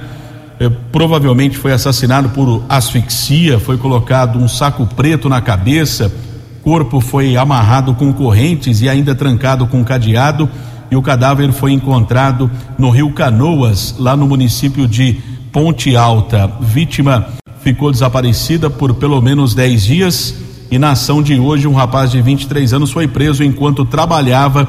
eh, 0.60 0.70
provavelmente 0.92 1.56
foi 1.56 1.72
assassinado 1.72 2.28
por 2.32 2.62
asfixia, 2.68 3.58
foi 3.58 3.78
colocado 3.78 4.38
um 4.38 4.50
saco 4.50 4.86
preto 4.86 5.30
na 5.30 5.40
cabeça, 5.40 6.14
corpo 6.62 7.00
foi 7.00 7.38
amarrado 7.38 7.96
com 7.96 8.12
correntes 8.12 8.82
e 8.82 8.90
ainda 8.90 9.16
trancado 9.16 9.66
com 9.66 9.82
cadeado, 9.82 10.50
e 10.92 10.96
o 10.98 11.02
cadáver 11.02 11.54
foi 11.54 11.72
encontrado 11.72 12.52
no 12.78 12.90
Rio 12.90 13.12
Canoas, 13.14 13.96
lá 13.98 14.16
no 14.18 14.28
município 14.28 14.86
de 14.86 15.22
Ponte 15.50 15.96
Alta. 15.96 16.52
Vítima 16.60 17.30
ficou 17.64 17.92
desaparecida 17.92 18.70
por 18.70 18.94
pelo 18.96 19.22
menos 19.22 19.56
10 19.56 19.84
dias 19.84 20.36
e 20.70 20.78
na 20.78 20.92
ação 20.92 21.24
de 21.24 21.40
hoje 21.40 21.68
um 21.68 21.74
rapaz 21.74 22.12
de 22.12 22.22
23 22.22 22.74
anos 22.74 22.92
foi 22.92 23.08
preso 23.08 23.42
enquanto 23.44 23.86
trabalhava 23.86 24.68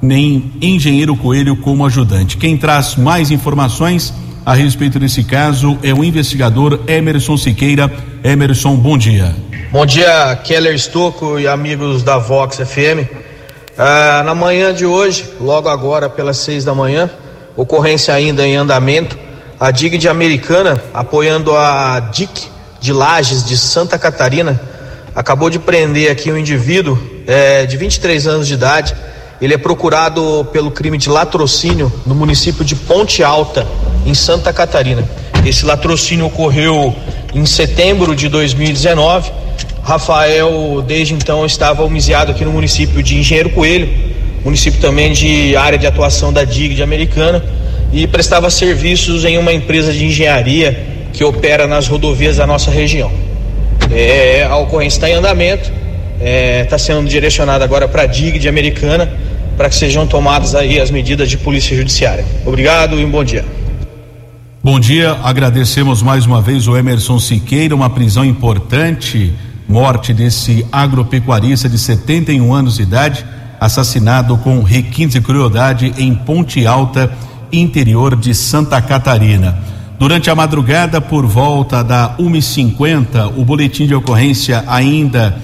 em 0.00 0.52
Engenheiro 0.62 1.16
Coelho 1.16 1.56
como 1.56 1.84
ajudante. 1.84 2.36
Quem 2.36 2.56
traz 2.56 2.94
mais 2.94 3.32
informações 3.32 4.14
a 4.46 4.54
respeito 4.54 4.98
desse 4.98 5.24
caso 5.24 5.76
é 5.82 5.92
o 5.92 6.04
investigador 6.04 6.80
Emerson 6.86 7.36
Siqueira. 7.36 7.92
Emerson, 8.22 8.76
bom 8.76 8.96
dia. 8.96 9.34
Bom 9.72 9.84
dia, 9.84 10.36
Keller 10.44 10.74
Estocco 10.74 11.38
e 11.38 11.46
amigos 11.46 12.02
da 12.02 12.16
Vox 12.16 12.56
FM. 12.58 13.27
Ah, 13.80 14.24
na 14.24 14.34
manhã 14.34 14.74
de 14.74 14.84
hoje, 14.84 15.24
logo 15.40 15.68
agora 15.68 16.10
pelas 16.10 16.38
seis 16.38 16.64
da 16.64 16.74
manhã, 16.74 17.08
ocorrência 17.56 18.12
ainda 18.12 18.44
em 18.44 18.56
andamento, 18.56 19.16
a 19.60 19.70
DIG 19.70 19.98
de 19.98 20.08
Americana, 20.08 20.82
apoiando 20.92 21.56
a 21.56 22.00
DIC 22.00 22.48
de 22.80 22.92
Lages 22.92 23.44
de 23.44 23.56
Santa 23.56 23.96
Catarina, 23.96 24.60
acabou 25.14 25.48
de 25.48 25.60
prender 25.60 26.10
aqui 26.10 26.32
um 26.32 26.36
indivíduo 26.36 26.98
é, 27.24 27.66
de 27.66 27.76
23 27.76 28.26
anos 28.26 28.48
de 28.48 28.54
idade. 28.54 28.96
Ele 29.40 29.54
é 29.54 29.58
procurado 29.58 30.48
pelo 30.52 30.72
crime 30.72 30.98
de 30.98 31.08
latrocínio 31.08 31.92
no 32.04 32.16
município 32.16 32.64
de 32.64 32.74
Ponte 32.74 33.22
Alta, 33.22 33.64
em 34.04 34.12
Santa 34.12 34.52
Catarina. 34.52 35.08
Esse 35.46 35.64
latrocínio 35.64 36.26
ocorreu 36.26 36.96
em 37.32 37.46
setembro 37.46 38.16
de 38.16 38.28
2019. 38.28 39.30
Rafael, 39.88 40.84
desde 40.86 41.14
então, 41.14 41.46
estava 41.46 41.82
homiziado 41.82 42.32
aqui 42.32 42.44
no 42.44 42.52
município 42.52 43.02
de 43.02 43.16
Engenheiro 43.16 43.48
Coelho, 43.48 43.88
município 44.44 44.78
também 44.82 45.14
de 45.14 45.56
área 45.56 45.78
de 45.78 45.86
atuação 45.86 46.30
da 46.30 46.44
DIG 46.44 46.74
de 46.74 46.82
Americana, 46.82 47.42
e 47.90 48.06
prestava 48.06 48.50
serviços 48.50 49.24
em 49.24 49.38
uma 49.38 49.50
empresa 49.50 49.90
de 49.90 50.04
engenharia 50.04 50.78
que 51.10 51.24
opera 51.24 51.66
nas 51.66 51.88
rodovias 51.88 52.36
da 52.36 52.46
nossa 52.46 52.70
região. 52.70 53.10
É, 53.90 54.44
a 54.44 54.58
ocorrência 54.58 54.98
está 54.98 55.08
em 55.08 55.14
andamento, 55.14 55.72
está 56.18 56.20
é, 56.20 56.64
tá 56.64 56.76
sendo 56.76 57.08
direcionada 57.08 57.64
agora 57.64 57.88
para 57.88 58.02
a 58.02 58.06
DIG 58.06 58.38
de 58.38 58.46
Americana 58.46 59.10
para 59.56 59.70
que 59.70 59.74
sejam 59.74 60.06
tomadas 60.06 60.54
aí 60.54 60.78
as 60.78 60.90
medidas 60.90 61.30
de 61.30 61.38
polícia 61.38 61.74
judiciária. 61.74 62.26
Obrigado 62.44 63.00
e 63.00 63.04
um 63.06 63.10
bom 63.10 63.24
dia. 63.24 63.42
Bom 64.62 64.78
dia, 64.78 65.16
agradecemos 65.22 66.02
mais 66.02 66.26
uma 66.26 66.42
vez 66.42 66.68
o 66.68 66.76
Emerson 66.76 67.18
Siqueira, 67.18 67.74
uma 67.74 67.88
prisão 67.88 68.22
importante, 68.22 69.32
morte 69.68 70.14
desse 70.14 70.66
agropecuarista 70.72 71.68
de 71.68 71.78
71 71.78 72.54
anos 72.54 72.76
de 72.76 72.82
idade, 72.82 73.24
assassinado 73.60 74.38
com 74.38 74.62
requintes 74.62 75.14
de 75.14 75.20
crueldade 75.20 75.92
em 75.98 76.14
Ponte 76.14 76.66
Alta, 76.66 77.12
interior 77.52 78.16
de 78.16 78.34
Santa 78.34 78.80
Catarina. 78.80 79.58
Durante 79.98 80.30
a 80.30 80.34
madrugada, 80.34 81.00
por 81.00 81.26
volta 81.26 81.82
da 81.84 82.16
1h50, 82.18 83.32
o 83.36 83.44
boletim 83.44 83.86
de 83.86 83.94
ocorrência 83.94 84.64
ainda 84.66 85.36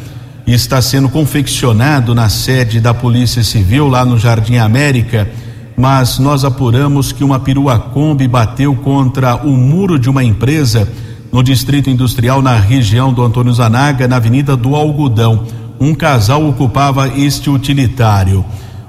está 0.46 0.80
sendo 0.80 1.08
confeccionado 1.08 2.14
na 2.14 2.28
sede 2.28 2.80
da 2.80 2.94
Polícia 2.94 3.42
Civil, 3.42 3.88
lá 3.88 4.04
no 4.04 4.18
Jardim 4.18 4.56
América, 4.56 5.28
mas 5.76 6.18
nós 6.18 6.44
apuramos 6.44 7.12
que 7.12 7.24
uma 7.24 7.40
perua 7.40 7.78
Kombi 7.78 8.28
bateu 8.28 8.74
contra 8.76 9.36
o 9.36 9.50
muro 9.50 9.98
de 9.98 10.08
uma 10.08 10.22
empresa 10.22 10.88
no 11.34 11.42
Distrito 11.42 11.90
Industrial, 11.90 12.40
na 12.40 12.54
região 12.54 13.12
do 13.12 13.20
Antônio 13.20 13.52
Zanaga, 13.52 14.06
na 14.06 14.14
Avenida 14.14 14.56
do 14.56 14.76
Algodão. 14.76 15.44
Um 15.80 15.92
casal 15.92 16.48
ocupava 16.48 17.08
este 17.08 17.50
utilitário. 17.50 18.44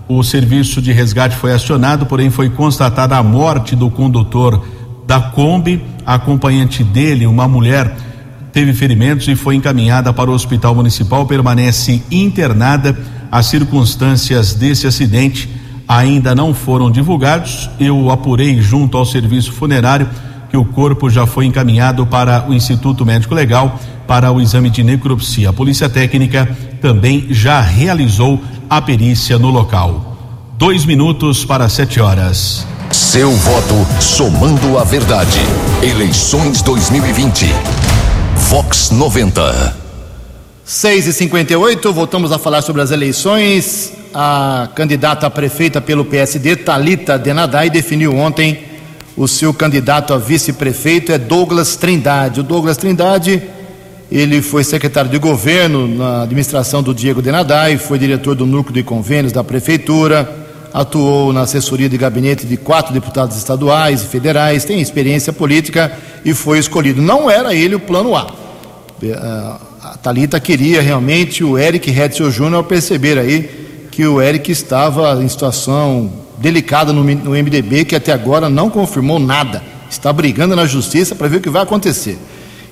O 0.07 0.21
serviço 0.21 0.79
de 0.79 0.91
resgate 0.91 1.35
foi 1.35 1.51
acionado, 1.51 2.05
porém 2.05 2.29
foi 2.29 2.51
constatada 2.51 3.17
a 3.17 3.23
morte 3.23 3.75
do 3.75 3.89
condutor 3.89 4.63
da 5.07 5.19
Kombi. 5.19 5.83
A 6.05 6.13
acompanhante 6.13 6.83
dele, 6.83 7.25
uma 7.25 7.47
mulher, 7.47 7.97
teve 8.53 8.73
ferimentos 8.73 9.27
e 9.27 9.35
foi 9.35 9.55
encaminhada 9.55 10.13
para 10.13 10.29
o 10.29 10.33
Hospital 10.35 10.75
Municipal. 10.75 11.25
Permanece 11.25 12.03
internada. 12.11 12.95
As 13.31 13.47
circunstâncias 13.47 14.53
desse 14.53 14.85
acidente 14.85 15.49
ainda 15.87 16.35
não 16.35 16.53
foram 16.53 16.91
divulgados. 16.91 17.71
Eu 17.79 18.11
apurei 18.11 18.61
junto 18.61 18.99
ao 18.99 19.03
serviço 19.03 19.51
funerário 19.51 20.07
que 20.55 20.57
o 20.57 20.63
corpo 20.63 21.09
já 21.09 21.27
foi 21.27 21.45
encaminhado 21.45 22.05
para 22.05 22.45
o 22.47 22.53
Instituto 22.53 23.05
Médico 23.05 23.35
Legal 23.35 23.77
para 24.07 24.31
o 24.31 24.39
exame 24.39 24.69
de 24.69 24.83
necropsia. 24.83 25.49
A 25.49 25.53
Polícia 25.53 25.89
Técnica 25.89 26.47
também 26.81 27.27
já 27.29 27.59
realizou 27.59 28.41
a 28.69 28.81
perícia 28.81 29.37
no 29.37 29.49
local. 29.49 30.15
Dois 30.57 30.85
minutos 30.85 31.43
para 31.43 31.67
sete 31.67 31.99
horas. 31.99 32.65
Seu 32.89 33.31
voto 33.31 33.85
somando 33.99 34.79
a 34.79 34.85
verdade. 34.85 35.39
Eleições 35.83 36.61
2020. 36.61 37.47
Vox 38.49 38.91
90. 38.91 39.75
6 40.63 41.07
e 41.07 41.13
58 41.13 41.91
voltamos 41.91 42.31
a 42.31 42.39
falar 42.39 42.61
sobre 42.61 42.81
as 42.81 42.91
eleições. 42.91 43.91
A 44.13 44.69
candidata 44.73 45.27
a 45.27 45.29
prefeita 45.29 45.81
pelo 45.81 46.05
PSD, 46.05 46.55
Talita 46.55 47.19
Denadai, 47.19 47.69
definiu 47.69 48.15
ontem 48.15 48.74
o 49.17 49.27
seu 49.27 49.53
candidato 49.53 50.13
a 50.13 50.17
vice-prefeito 50.17 51.11
é 51.11 51.17
Douglas 51.17 51.75
Trindade. 51.75 52.41
O 52.41 52.43
Douglas 52.43 52.77
Trindade 52.77 53.41
ele 54.11 54.41
foi 54.41 54.63
secretário 54.63 55.09
de 55.09 55.17
governo 55.17 55.87
na 55.87 56.23
administração 56.23 56.83
do 56.83 56.93
Diego 56.93 57.21
Denadai, 57.21 57.77
foi 57.77 57.97
diretor 57.97 58.35
do 58.35 58.45
núcleo 58.45 58.73
de 58.73 58.83
convênios 58.83 59.33
da 59.33 59.43
prefeitura, 59.43 60.45
atuou 60.73 61.33
na 61.33 61.41
assessoria 61.41 61.89
de 61.89 61.97
gabinete 61.97 62.45
de 62.45 62.57
quatro 62.57 62.93
deputados 62.93 63.37
estaduais 63.37 64.03
e 64.03 64.05
federais, 64.05 64.65
tem 64.65 64.81
experiência 64.81 65.33
política 65.33 65.91
e 66.23 66.33
foi 66.33 66.59
escolhido. 66.59 67.01
Não 67.01 67.31
era 67.31 67.55
ele 67.55 67.75
o 67.75 67.79
plano 67.79 68.15
A. 68.15 68.27
É, 69.01 69.13
a 69.13 69.97
Talita 70.01 70.39
queria 70.39 70.81
realmente 70.81 71.43
o 71.43 71.57
Eric 71.57 71.89
Hetzel 71.89 72.29
Júnior 72.29 72.63
perceber 72.63 73.17
aí 73.17 73.87
que 73.91 74.05
o 74.05 74.21
Eric 74.21 74.51
estava 74.51 75.23
em 75.23 75.27
situação 75.27 76.24
delicada 76.37 76.91
no, 76.91 77.03
no 77.03 77.31
MDB, 77.31 77.85
que 77.85 77.95
até 77.95 78.11
agora 78.11 78.49
não 78.49 78.69
confirmou 78.69 79.19
nada. 79.19 79.63
Está 79.89 80.11
brigando 80.11 80.55
na 80.55 80.65
justiça 80.65 81.15
para 81.15 81.27
ver 81.27 81.37
o 81.37 81.41
que 81.41 81.49
vai 81.49 81.61
acontecer. 81.61 82.17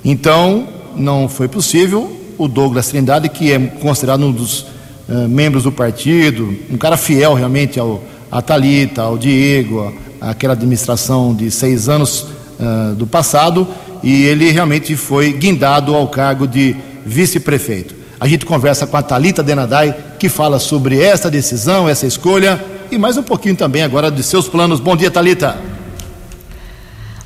Então, 0.03 0.67
não 0.95 1.29
foi 1.29 1.47
possível. 1.47 2.19
O 2.37 2.47
Douglas 2.47 2.87
Trindade, 2.87 3.29
que 3.29 3.51
é 3.51 3.59
considerado 3.59 4.25
um 4.25 4.31
dos 4.31 4.61
uh, 4.61 5.27
membros 5.29 5.63
do 5.63 5.71
partido, 5.71 6.53
um 6.69 6.77
cara 6.77 6.97
fiel 6.97 7.33
realmente 7.33 7.79
ao, 7.79 8.03
a 8.31 8.41
Talita, 8.41 9.03
ao 9.03 9.17
Diego, 9.17 9.93
àquela 10.19 10.53
administração 10.53 11.33
de 11.33 11.51
seis 11.51 11.87
anos 11.87 12.21
uh, 12.59 12.95
do 12.95 13.05
passado, 13.05 13.67
e 14.01 14.23
ele 14.23 14.51
realmente 14.51 14.95
foi 14.95 15.31
guindado 15.31 15.95
ao 15.95 16.07
cargo 16.07 16.47
de 16.47 16.75
vice-prefeito. 17.05 17.95
A 18.19 18.27
gente 18.27 18.45
conversa 18.45 18.87
com 18.87 18.97
a 18.97 19.03
Talita 19.03 19.43
Denadai, 19.43 19.95
que 20.17 20.29
fala 20.29 20.59
sobre 20.59 20.99
essa 20.99 21.29
decisão, 21.29 21.87
essa 21.87 22.07
escolha 22.07 22.59
e 22.93 22.97
mais 22.97 23.17
um 23.17 23.23
pouquinho 23.23 23.55
também 23.55 23.81
agora 23.81 24.11
de 24.11 24.21
seus 24.21 24.47
planos. 24.47 24.79
Bom 24.79 24.95
dia, 24.95 25.09
Talita. 25.09 25.57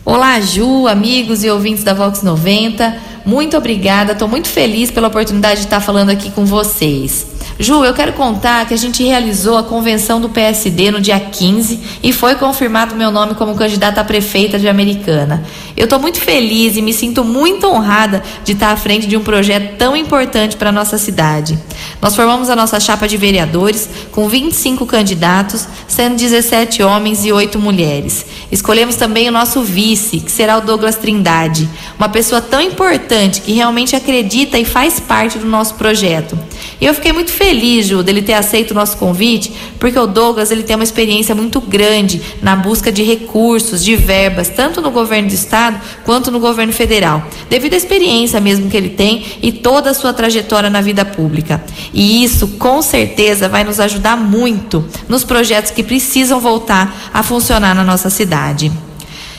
Olá, 0.05 0.39
Ju, 0.39 0.87
amigos 0.87 1.43
e 1.43 1.49
ouvintes 1.49 1.83
da 1.83 1.93
Vox 1.93 2.23
90. 2.23 2.97
Muito 3.25 3.57
obrigada, 3.57 4.13
estou 4.13 4.27
muito 4.29 4.47
feliz 4.47 4.89
pela 4.89 5.09
oportunidade 5.09 5.59
de 5.59 5.65
estar 5.65 5.81
falando 5.81 6.09
aqui 6.09 6.31
com 6.31 6.45
vocês. 6.45 7.36
Ju, 7.59 7.83
eu 7.83 7.93
quero 7.93 8.13
contar 8.13 8.67
que 8.67 8.73
a 8.73 8.77
gente 8.77 9.03
realizou 9.03 9.57
a 9.57 9.63
convenção 9.63 10.21
do 10.21 10.29
PSD 10.29 10.91
no 10.91 11.01
dia 11.01 11.19
15 11.19 11.79
e 12.03 12.13
foi 12.13 12.35
confirmado 12.35 12.95
meu 12.95 13.09
nome 13.09 13.33
como 13.33 13.55
candidata 13.55 13.99
a 13.99 14.03
prefeita 14.03 14.59
de 14.59 14.67
Americana. 14.67 15.43
Eu 15.75 15.85
estou 15.85 15.97
muito 15.97 16.21
feliz 16.21 16.77
e 16.77 16.83
me 16.83 16.93
sinto 16.93 17.23
muito 17.23 17.65
honrada 17.65 18.21
de 18.43 18.51
estar 18.51 18.71
à 18.71 18.77
frente 18.77 19.07
de 19.07 19.17
um 19.17 19.23
projeto 19.23 19.75
tão 19.75 19.97
importante 19.97 20.55
para 20.55 20.69
a 20.69 20.71
nossa 20.71 20.99
cidade. 20.99 21.57
Nós 21.99 22.15
formamos 22.15 22.51
a 22.51 22.55
nossa 22.55 22.79
chapa 22.79 23.07
de 23.07 23.17
vereadores 23.17 23.89
com 24.11 24.29
25 24.29 24.85
candidatos, 24.85 25.67
sendo 25.87 26.15
17 26.15 26.83
homens 26.83 27.25
e 27.25 27.31
8 27.31 27.57
mulheres. 27.57 28.23
Escolhemos 28.51 28.95
também 28.95 29.27
o 29.27 29.31
nosso 29.31 29.63
vice, 29.63 30.19
que 30.19 30.31
será 30.31 30.57
o 30.57 30.61
Douglas 30.61 30.95
Trindade, 30.95 31.67
uma 31.97 32.07
pessoa 32.07 32.39
tão 32.39 32.61
importante 32.61 33.41
que 33.41 33.53
realmente 33.53 33.95
acredita 33.95 34.59
e 34.59 34.65
faz 34.65 34.99
parte 34.99 35.39
do 35.39 35.47
nosso 35.47 35.73
projeto. 35.73 36.37
E 36.79 36.85
eu 36.85 36.93
fiquei 36.93 37.11
muito 37.11 37.31
feliz, 37.31 37.87
Ju, 37.87 38.03
dele 38.03 38.21
ter 38.21 38.33
aceito 38.33 38.71
o 38.71 38.73
nosso 38.73 38.97
convite, 38.97 39.51
porque 39.79 39.97
o 39.97 40.07
Douglas 40.07 40.51
ele 40.51 40.63
tem 40.63 40.75
uma 40.75 40.83
experiência 40.83 41.33
muito 41.33 41.59
grande 41.59 42.21
na 42.41 42.55
busca 42.55 42.91
de 42.91 43.03
recursos, 43.03 43.83
de 43.83 43.95
verbas, 43.95 44.49
tanto 44.49 44.81
no 44.81 44.91
governo 44.91 45.29
do 45.29 45.33
estado 45.33 45.79
quanto 46.05 46.31
no 46.31 46.39
governo 46.39 46.73
federal, 46.73 47.23
devido 47.49 47.73
à 47.73 47.77
experiência 47.77 48.39
mesmo 48.39 48.69
que 48.69 48.77
ele 48.77 48.89
tem 48.89 49.25
e 49.41 49.51
toda 49.51 49.89
a 49.89 49.93
sua 49.93 50.13
trajetória 50.13 50.69
na 50.69 50.81
vida 50.81 51.03
pública. 51.03 51.63
E 51.93 52.23
isso, 52.23 52.47
com 52.59 52.81
certeza, 52.81 53.49
vai 53.49 53.63
nos 53.63 53.79
ajudar 53.79 54.17
muito 54.17 54.85
nos 55.07 55.23
projetos 55.23 55.71
que 55.71 55.83
precisam 55.83 56.39
voltar 56.39 57.09
a 57.13 57.23
funcionar 57.23 57.73
na 57.73 57.83
nossa 57.83 58.09
cidade. 58.09 58.71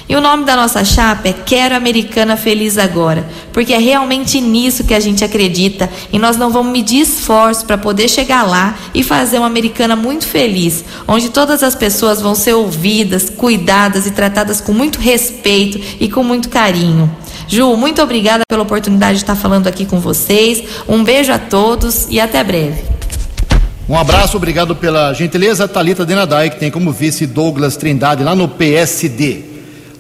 E 0.09 0.17
o 0.17 0.23
nome 0.23 0.45
da 0.45 0.57
nossa 0.57 0.83
chapa 0.87 1.29
é 1.29 1.35
Quero 1.35 1.75
Americana 1.75 2.35
Feliz 2.35 2.79
Agora, 2.79 3.29
porque 3.53 3.75
é 3.75 3.79
realmente 3.79 4.41
nisso 4.41 4.85
que 4.85 4.95
a 4.95 5.01
gente 5.01 5.23
acredita 5.23 5.91
e 6.11 6.19
nós 6.19 6.39
não 6.39 6.51
vamos 6.51 6.73
medir 6.73 7.03
esforço 7.03 7.67
para 7.67 7.77
poder 7.77 8.09
chegar 8.09 8.43
lá 8.45 8.75
e 8.95 9.03
fazer 9.03 9.37
uma 9.37 9.47
americana 9.47 9.95
muito 9.95 10.27
feliz, 10.27 10.83
onde 11.07 11.29
todas 11.29 11.63
as 11.63 11.75
pessoas 11.75 12.23
vão 12.23 12.35
ser 12.35 12.55
ouvidas, 12.55 13.29
cuidadas 13.29 14.07
e 14.07 14.11
tratadas 14.11 14.63
com 14.63 14.73
muito 14.73 14.99
respeito 14.99 15.79
e 16.01 16.09
com 16.09 16.25
muito 16.25 16.49
carinho. 16.49 17.15
Ju, 17.47 17.77
muito 17.77 18.01
obrigada 18.01 18.45
pela 18.49 18.63
oportunidade 18.63 19.19
de 19.19 19.25
estar 19.25 19.37
falando 19.37 19.67
aqui 19.67 19.85
com 19.85 20.01
vocês. 20.01 20.63
Um 20.89 21.05
beijo 21.05 21.33
a 21.33 21.39
todos 21.39 22.07
e 22.09 22.19
até 22.19 22.43
breve. 22.43 22.83
Um 23.89 23.97
abraço, 23.97 24.37
obrigado 24.37 24.75
pela 24.77 25.13
gentileza. 25.15 25.67
Talita 25.67 26.05
Denadai, 26.05 26.51
que 26.51 26.59
tem 26.59 26.71
como 26.71 26.93
vice 26.93 27.27
Douglas 27.27 27.77
Trindade 27.77 28.23
lá 28.23 28.35
no 28.35 28.47
PSD. 28.47 29.48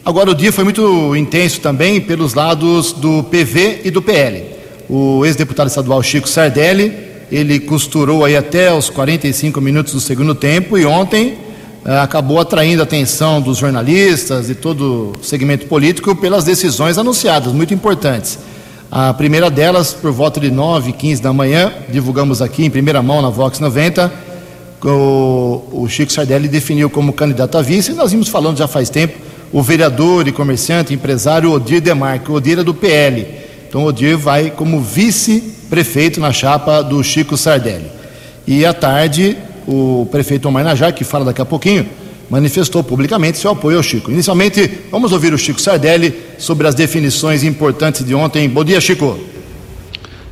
Agora, 0.04 0.30
o 0.30 0.34
dia 0.34 0.52
foi 0.52 0.64
muito 0.64 1.14
intenso 1.16 1.61
também 1.61 2.00
pelos 2.00 2.34
lados 2.34 2.92
do 2.92 3.22
PV 3.24 3.82
e 3.84 3.90
do 3.90 4.00
PL. 4.00 4.44
O 4.88 5.24
ex-deputado 5.26 5.66
estadual 5.66 6.02
Chico 6.02 6.28
Sardelli, 6.28 6.92
ele 7.30 7.61
costurou 7.61 8.24
aí 8.24 8.37
até 8.37 8.72
os 8.72 8.88
45 8.88 9.61
minutos 9.61 9.92
do 9.92 10.00
segundo 10.00 10.34
tempo 10.34 10.78
e 10.78 10.87
ontem 10.87 11.37
eh, 11.84 11.98
acabou 11.98 12.40
atraindo 12.40 12.80
a 12.80 12.84
atenção 12.84 13.38
dos 13.38 13.58
jornalistas 13.58 14.48
e 14.48 14.54
todo 14.54 15.12
o 15.12 15.24
segmento 15.24 15.66
político 15.66 16.16
pelas 16.16 16.44
decisões 16.44 16.96
anunciadas, 16.96 17.52
muito 17.52 17.74
importantes. 17.74 18.38
A 18.90 19.12
primeira 19.12 19.50
delas, 19.50 19.92
por 19.92 20.11
volta 20.11 20.40
de 20.40 20.50
9, 20.50 20.92
15 20.92 21.20
da 21.20 21.34
manhã, 21.34 21.70
divulgamos 21.90 22.40
aqui 22.40 22.64
em 22.64 22.70
primeira 22.70 23.02
mão 23.02 23.20
na 23.20 23.28
Vox 23.28 23.61
90, 23.61 24.11
o, 24.82 25.64
o 25.70 25.87
Chico 25.87 26.11
Sardelli 26.11 26.48
definiu 26.48 26.88
como 26.88 27.12
candidato 27.12 27.58
a 27.58 27.62
vice, 27.62 27.90
e 27.90 27.94
nós 27.94 28.12
vimos 28.12 28.28
falando 28.28 28.56
já 28.56 28.66
faz 28.66 28.88
tempo 28.88 29.27
o 29.52 29.62
vereador 29.62 30.28
e 30.28 30.32
comerciante, 30.32 30.92
empresário 30.92 31.50
Odir 31.50 31.80
Demarque. 31.80 32.30
O 32.30 32.34
Odir 32.34 32.58
é 32.58 32.64
do 32.64 32.74
PL. 32.74 33.26
Então, 33.68 33.84
Odir 33.84 34.16
vai 34.16 34.50
como 34.50 34.80
vice-prefeito 34.80 36.20
na 36.20 36.32
chapa 36.32 36.82
do 36.82 37.02
Chico 37.02 37.37
Sardelli. 37.37 37.87
E 38.46 38.64
à 38.64 38.72
tarde, 38.72 39.37
o 39.66 40.06
prefeito 40.11 40.48
Omar 40.48 40.64
Najar, 40.64 40.92
que 40.92 41.04
fala 41.04 41.24
daqui 41.24 41.40
a 41.40 41.44
pouquinho, 41.44 41.87
manifestou 42.30 42.82
publicamente 42.82 43.38
seu 43.38 43.50
apoio 43.50 43.78
ao 43.78 43.82
Chico. 43.82 44.11
Inicialmente, 44.11 44.70
vamos 44.90 45.12
ouvir 45.12 45.32
o 45.32 45.38
Chico 45.38 45.61
Sardelli 45.61 46.14
sobre 46.38 46.66
as 46.66 46.74
definições 46.74 47.42
importantes 47.42 48.04
de 48.04 48.14
ontem. 48.14 48.48
Bom 48.48 48.64
dia, 48.64 48.80
Chico. 48.80 49.18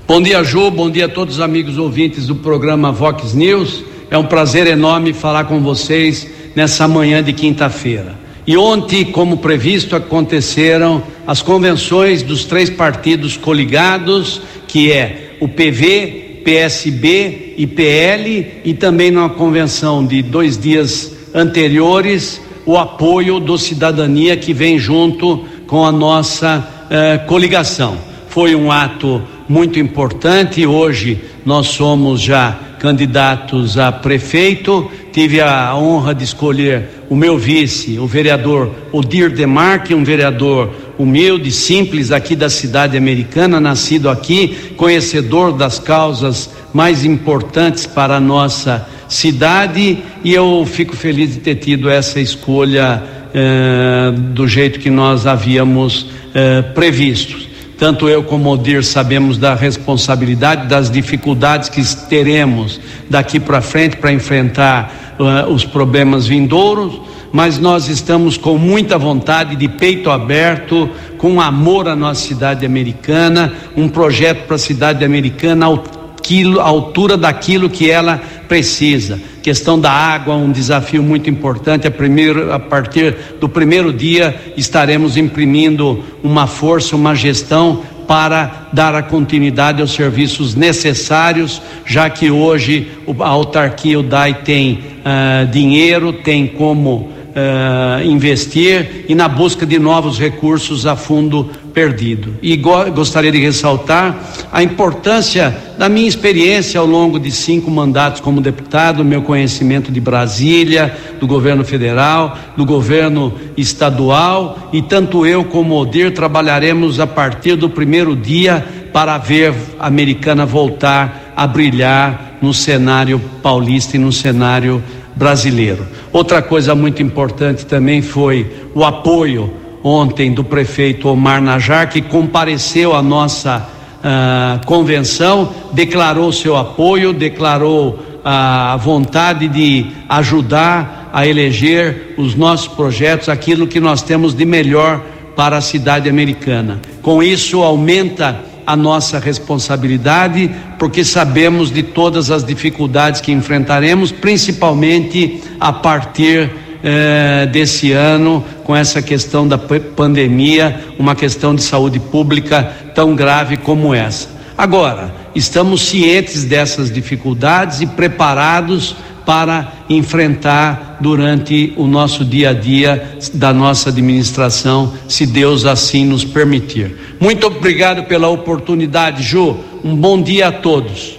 Bom 0.06 0.22
dia, 0.22 0.42
Ju. 0.44 0.70
Bom 0.70 0.90
dia 0.90 1.06
a 1.06 1.08
todos 1.08 1.36
os 1.36 1.40
amigos 1.40 1.78
ouvintes 1.78 2.26
do 2.26 2.36
programa 2.36 2.92
Vox 2.92 3.34
News. 3.34 3.84
É 4.10 4.16
um 4.16 4.24
prazer 4.24 4.66
enorme 4.66 5.12
falar 5.12 5.44
com 5.44 5.60
vocês 5.60 6.26
nessa 6.54 6.86
manhã 6.86 7.22
de 7.22 7.32
quinta-feira. 7.32 8.25
E 8.46 8.56
ontem, 8.56 9.04
como 9.04 9.38
previsto, 9.38 9.96
aconteceram 9.96 11.02
as 11.26 11.42
convenções 11.42 12.22
dos 12.22 12.44
três 12.44 12.70
partidos 12.70 13.36
coligados, 13.36 14.40
que 14.68 14.92
é 14.92 15.36
o 15.40 15.48
PV, 15.48 16.42
PSB 16.44 17.54
e 17.56 17.66
PL, 17.66 18.46
e 18.64 18.72
também 18.72 19.10
numa 19.10 19.28
convenção 19.28 20.06
de 20.06 20.22
dois 20.22 20.56
dias 20.56 21.12
anteriores, 21.34 22.40
o 22.64 22.76
apoio 22.76 23.40
do 23.40 23.58
cidadania 23.58 24.36
que 24.36 24.52
vem 24.52 24.78
junto 24.78 25.44
com 25.66 25.84
a 25.84 25.90
nossa 25.90 26.86
eh, 26.88 27.18
coligação. 27.26 27.98
Foi 28.28 28.54
um 28.54 28.70
ato 28.70 29.22
muito 29.48 29.78
importante. 29.78 30.64
Hoje 30.64 31.20
nós 31.44 31.68
somos 31.68 32.20
já 32.20 32.56
candidatos 32.78 33.78
a 33.78 33.90
prefeito. 33.90 34.90
Tive 35.16 35.40
a 35.40 35.74
honra 35.74 36.14
de 36.14 36.24
escolher 36.24 36.90
o 37.08 37.16
meu 37.16 37.38
vice, 37.38 37.98
o 37.98 38.06
vereador 38.06 38.70
Odir 38.92 39.30
Demarque, 39.30 39.94
um 39.94 40.04
vereador 40.04 40.70
humilde, 40.98 41.50
simples 41.50 42.12
aqui 42.12 42.36
da 42.36 42.50
cidade 42.50 42.98
americana, 42.98 43.58
nascido 43.58 44.10
aqui, 44.10 44.74
conhecedor 44.76 45.54
das 45.54 45.78
causas 45.78 46.50
mais 46.70 47.02
importantes 47.02 47.86
para 47.86 48.16
a 48.16 48.20
nossa 48.20 48.86
cidade 49.08 50.00
e 50.22 50.34
eu 50.34 50.68
fico 50.70 50.94
feliz 50.94 51.32
de 51.32 51.40
ter 51.40 51.54
tido 51.54 51.88
essa 51.88 52.20
escolha 52.20 53.02
eh, 53.32 54.12
do 54.34 54.46
jeito 54.46 54.78
que 54.78 54.90
nós 54.90 55.26
havíamos 55.26 56.08
eh, 56.34 56.60
previsto. 56.60 57.38
Tanto 57.78 58.08
eu 58.08 58.22
como 58.22 58.50
o 58.50 58.56
Dir 58.56 58.82
sabemos 58.82 59.36
da 59.36 59.54
responsabilidade, 59.54 60.66
das 60.66 60.90
dificuldades 60.90 61.68
que 61.68 61.82
teremos 62.06 62.80
daqui 63.08 63.38
para 63.38 63.60
frente 63.60 63.96
para 63.96 64.10
enfrentar 64.12 65.16
uh, 65.18 65.52
os 65.52 65.64
problemas 65.64 66.26
vindouros, 66.26 66.98
mas 67.30 67.58
nós 67.58 67.88
estamos 67.88 68.38
com 68.38 68.56
muita 68.56 68.96
vontade, 68.96 69.56
de 69.56 69.68
peito 69.68 70.10
aberto, 70.10 70.88
com 71.18 71.38
amor 71.38 71.86
à 71.86 71.94
nossa 71.94 72.26
cidade 72.26 72.64
americana, 72.64 73.52
um 73.76 73.88
projeto 73.88 74.46
para 74.46 74.56
a 74.56 74.58
cidade 74.58 75.04
americana 75.04 75.66
à 75.66 76.62
altura 76.62 77.16
daquilo 77.16 77.68
que 77.68 77.90
ela 77.90 78.20
precisa. 78.48 79.20
Questão 79.46 79.78
da 79.78 79.92
água, 79.92 80.34
um 80.34 80.50
desafio 80.50 81.04
muito 81.04 81.30
importante. 81.30 81.86
A, 81.86 81.90
primeiro, 81.92 82.52
a 82.52 82.58
partir 82.58 83.14
do 83.38 83.48
primeiro 83.48 83.92
dia 83.92 84.34
estaremos 84.56 85.16
imprimindo 85.16 86.02
uma 86.20 86.48
força, 86.48 86.96
uma 86.96 87.14
gestão 87.14 87.80
para 88.08 88.66
dar 88.72 88.92
a 88.96 89.04
continuidade 89.04 89.80
aos 89.80 89.92
serviços 89.92 90.56
necessários, 90.56 91.62
já 91.84 92.10
que 92.10 92.28
hoje 92.28 92.90
a 93.20 93.28
autarquia, 93.28 94.00
o 94.00 94.02
DAI, 94.02 94.34
tem 94.42 94.80
uh, 94.80 95.46
dinheiro, 95.46 96.12
tem 96.12 96.48
como 96.48 97.12
uh, 97.36 98.04
investir 98.04 99.04
e 99.08 99.14
na 99.14 99.28
busca 99.28 99.64
de 99.64 99.78
novos 99.78 100.18
recursos 100.18 100.86
a 100.86 100.96
fundo 100.96 101.52
perdido. 101.76 102.34
E 102.40 102.56
go 102.56 102.90
gostaria 102.90 103.30
de 103.30 103.38
ressaltar 103.38 104.18
a 104.50 104.62
importância 104.62 105.54
da 105.76 105.90
minha 105.90 106.08
experiência 106.08 106.80
ao 106.80 106.86
longo 106.86 107.20
de 107.20 107.30
cinco 107.30 107.70
mandatos 107.70 108.18
como 108.18 108.40
deputado, 108.40 109.04
meu 109.04 109.20
conhecimento 109.20 109.92
de 109.92 110.00
Brasília, 110.00 110.96
do 111.20 111.26
governo 111.26 111.66
federal, 111.66 112.38
do 112.56 112.64
governo 112.64 113.34
estadual 113.58 114.70
e 114.72 114.80
tanto 114.80 115.26
eu 115.26 115.44
como 115.44 115.74
o 115.74 115.78
Odir 115.82 116.14
trabalharemos 116.14 116.98
a 116.98 117.06
partir 117.06 117.56
do 117.56 117.68
primeiro 117.68 118.16
dia 118.16 118.64
para 118.90 119.18
ver 119.18 119.52
a 119.78 119.86
americana 119.86 120.46
voltar 120.46 121.34
a 121.36 121.46
brilhar 121.46 122.38
no 122.40 122.54
cenário 122.54 123.20
paulista 123.42 123.96
e 123.96 124.00
no 124.00 124.10
cenário 124.10 124.82
brasileiro. 125.14 125.86
Outra 126.10 126.40
coisa 126.40 126.74
muito 126.74 127.02
importante 127.02 127.66
também 127.66 128.00
foi 128.00 128.50
o 128.74 128.82
apoio 128.82 129.65
ontem 129.82 130.32
do 130.32 130.42
prefeito 130.42 131.08
Omar 131.08 131.40
Najar, 131.40 131.88
que 131.88 132.00
compareceu 132.00 132.94
à 132.94 133.02
nossa 133.02 133.68
uh, 133.98 134.66
convenção, 134.66 135.52
declarou 135.72 136.32
seu 136.32 136.56
apoio, 136.56 137.12
declarou 137.12 137.98
a 138.24 138.76
vontade 138.76 139.46
de 139.46 139.86
ajudar 140.08 141.10
a 141.12 141.26
eleger 141.26 142.14
os 142.18 142.34
nossos 142.34 142.66
projetos, 142.66 143.28
aquilo 143.28 143.68
que 143.68 143.78
nós 143.78 144.02
temos 144.02 144.34
de 144.34 144.44
melhor 144.44 145.00
para 145.36 145.58
a 145.58 145.60
cidade 145.60 146.08
americana. 146.08 146.80
Com 147.02 147.22
isso, 147.22 147.62
aumenta 147.62 148.40
a 148.66 148.74
nossa 148.74 149.20
responsabilidade, 149.20 150.50
porque 150.76 151.04
sabemos 151.04 151.70
de 151.70 151.84
todas 151.84 152.30
as 152.32 152.44
dificuldades 152.44 153.20
que 153.20 153.30
enfrentaremos, 153.30 154.10
principalmente 154.10 155.40
a 155.60 155.72
partir 155.72 156.50
eh, 156.88 157.46
desse 157.46 157.90
ano, 157.90 158.44
com 158.62 158.76
essa 158.76 159.02
questão 159.02 159.48
da 159.48 159.58
pandemia, 159.58 160.84
uma 160.96 161.16
questão 161.16 161.52
de 161.52 161.64
saúde 161.64 161.98
pública 161.98 162.62
tão 162.94 163.16
grave 163.16 163.56
como 163.56 163.92
essa. 163.92 164.28
Agora, 164.56 165.12
estamos 165.34 165.82
cientes 165.82 166.44
dessas 166.44 166.88
dificuldades 166.88 167.80
e 167.80 167.86
preparados 167.86 168.94
para 169.26 169.72
enfrentar 169.90 170.98
durante 171.00 171.74
o 171.76 171.88
nosso 171.88 172.24
dia 172.24 172.50
a 172.50 172.52
dia 172.52 173.18
da 173.34 173.52
nossa 173.52 173.88
administração, 173.88 174.94
se 175.08 175.26
Deus 175.26 175.66
assim 175.66 176.04
nos 176.04 176.24
permitir. 176.24 177.16
Muito 177.18 177.48
obrigado 177.48 178.04
pela 178.04 178.28
oportunidade, 178.28 179.24
Ju. 179.24 179.56
Um 179.82 179.96
bom 179.96 180.22
dia 180.22 180.48
a 180.48 180.52
todos. 180.52 181.18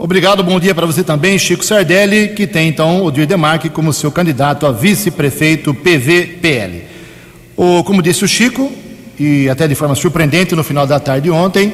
Obrigado, 0.00 0.44
bom 0.44 0.60
dia 0.60 0.72
para 0.76 0.86
você 0.86 1.02
também, 1.02 1.36
Chico 1.36 1.64
Sardelli, 1.64 2.28
que 2.28 2.46
tem 2.46 2.68
então 2.68 3.04
o 3.04 3.10
Dir 3.10 3.26
Demarque 3.26 3.68
como 3.68 3.92
seu 3.92 4.12
candidato 4.12 4.64
a 4.64 4.70
vice-prefeito 4.70 5.74
PVPL. 5.74 6.84
O, 7.56 7.82
como 7.82 8.00
disse 8.00 8.24
o 8.24 8.28
Chico, 8.28 8.70
e 9.18 9.48
até 9.48 9.66
de 9.66 9.74
forma 9.74 9.96
surpreendente 9.96 10.54
no 10.54 10.62
final 10.62 10.86
da 10.86 11.00
tarde 11.00 11.28
ontem, 11.32 11.72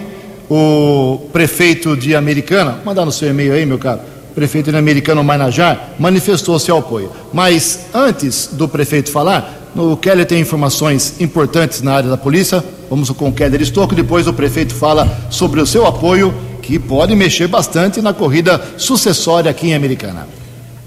o 0.49 1.29
prefeito 1.35 1.95
de 1.95 2.17
Americana, 2.17 2.81
mandar 2.83 3.05
no 3.05 3.13
seu 3.13 3.29
e-mail 3.29 3.53
aí, 3.53 3.67
meu 3.67 3.79
caro, 3.79 4.01
prefeito 4.35 4.75
americano 4.75 5.23
Mainajar, 5.23 5.91
manifestou 5.99 6.59
seu 6.59 6.79
apoio. 6.79 7.13
Mas 7.31 7.89
antes 7.93 8.49
do 8.51 8.67
prefeito 8.67 9.11
falar, 9.11 9.71
o 9.77 9.99
Keller 9.99 10.25
tem 10.25 10.41
informações 10.41 11.21
importantes 11.21 11.83
na 11.83 11.93
área 11.93 12.09
da 12.09 12.17
polícia. 12.17 12.65
Vamos 12.89 13.11
com 13.11 13.29
o 13.29 13.33
Keller 13.35 13.61
Estocco, 13.61 13.95
depois 13.95 14.27
o 14.27 14.33
prefeito 14.33 14.75
fala 14.75 15.07
sobre 15.29 15.61
o 15.61 15.67
seu 15.67 15.87
apoio, 15.87 16.33
que 16.65 16.79
pode 16.79 17.15
mexer 17.15 17.47
bastante 17.47 18.01
na 18.01 18.15
corrida 18.15 18.61
sucessória 18.79 19.51
aqui 19.51 19.69
em 19.69 19.75
Americana. 19.75 20.27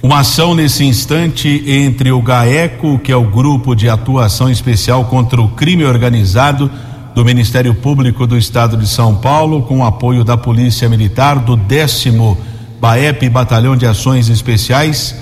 Uma 0.01 0.19
ação 0.19 0.55
nesse 0.55 0.83
instante 0.83 1.63
entre 1.67 2.11
o 2.11 2.21
GAECO, 2.21 2.99
que 2.99 3.11
é 3.11 3.15
o 3.15 3.23
Grupo 3.23 3.75
de 3.75 3.87
Atuação 3.87 4.49
Especial 4.49 5.05
contra 5.05 5.39
o 5.39 5.49
Crime 5.49 5.85
Organizado 5.85 6.69
do 7.13 7.23
Ministério 7.23 7.73
Público 7.75 8.25
do 8.25 8.37
Estado 8.37 8.75
de 8.75 8.87
São 8.87 9.15
Paulo, 9.15 9.63
com 9.63 9.85
apoio 9.85 10.23
da 10.23 10.37
Polícia 10.37 10.87
Militar 10.89 11.39
do 11.39 11.55
décimo 11.55 12.37
BAEP, 12.79 13.29
Batalhão 13.29 13.75
de 13.75 13.85
Ações 13.85 14.29
Especiais. 14.29 15.15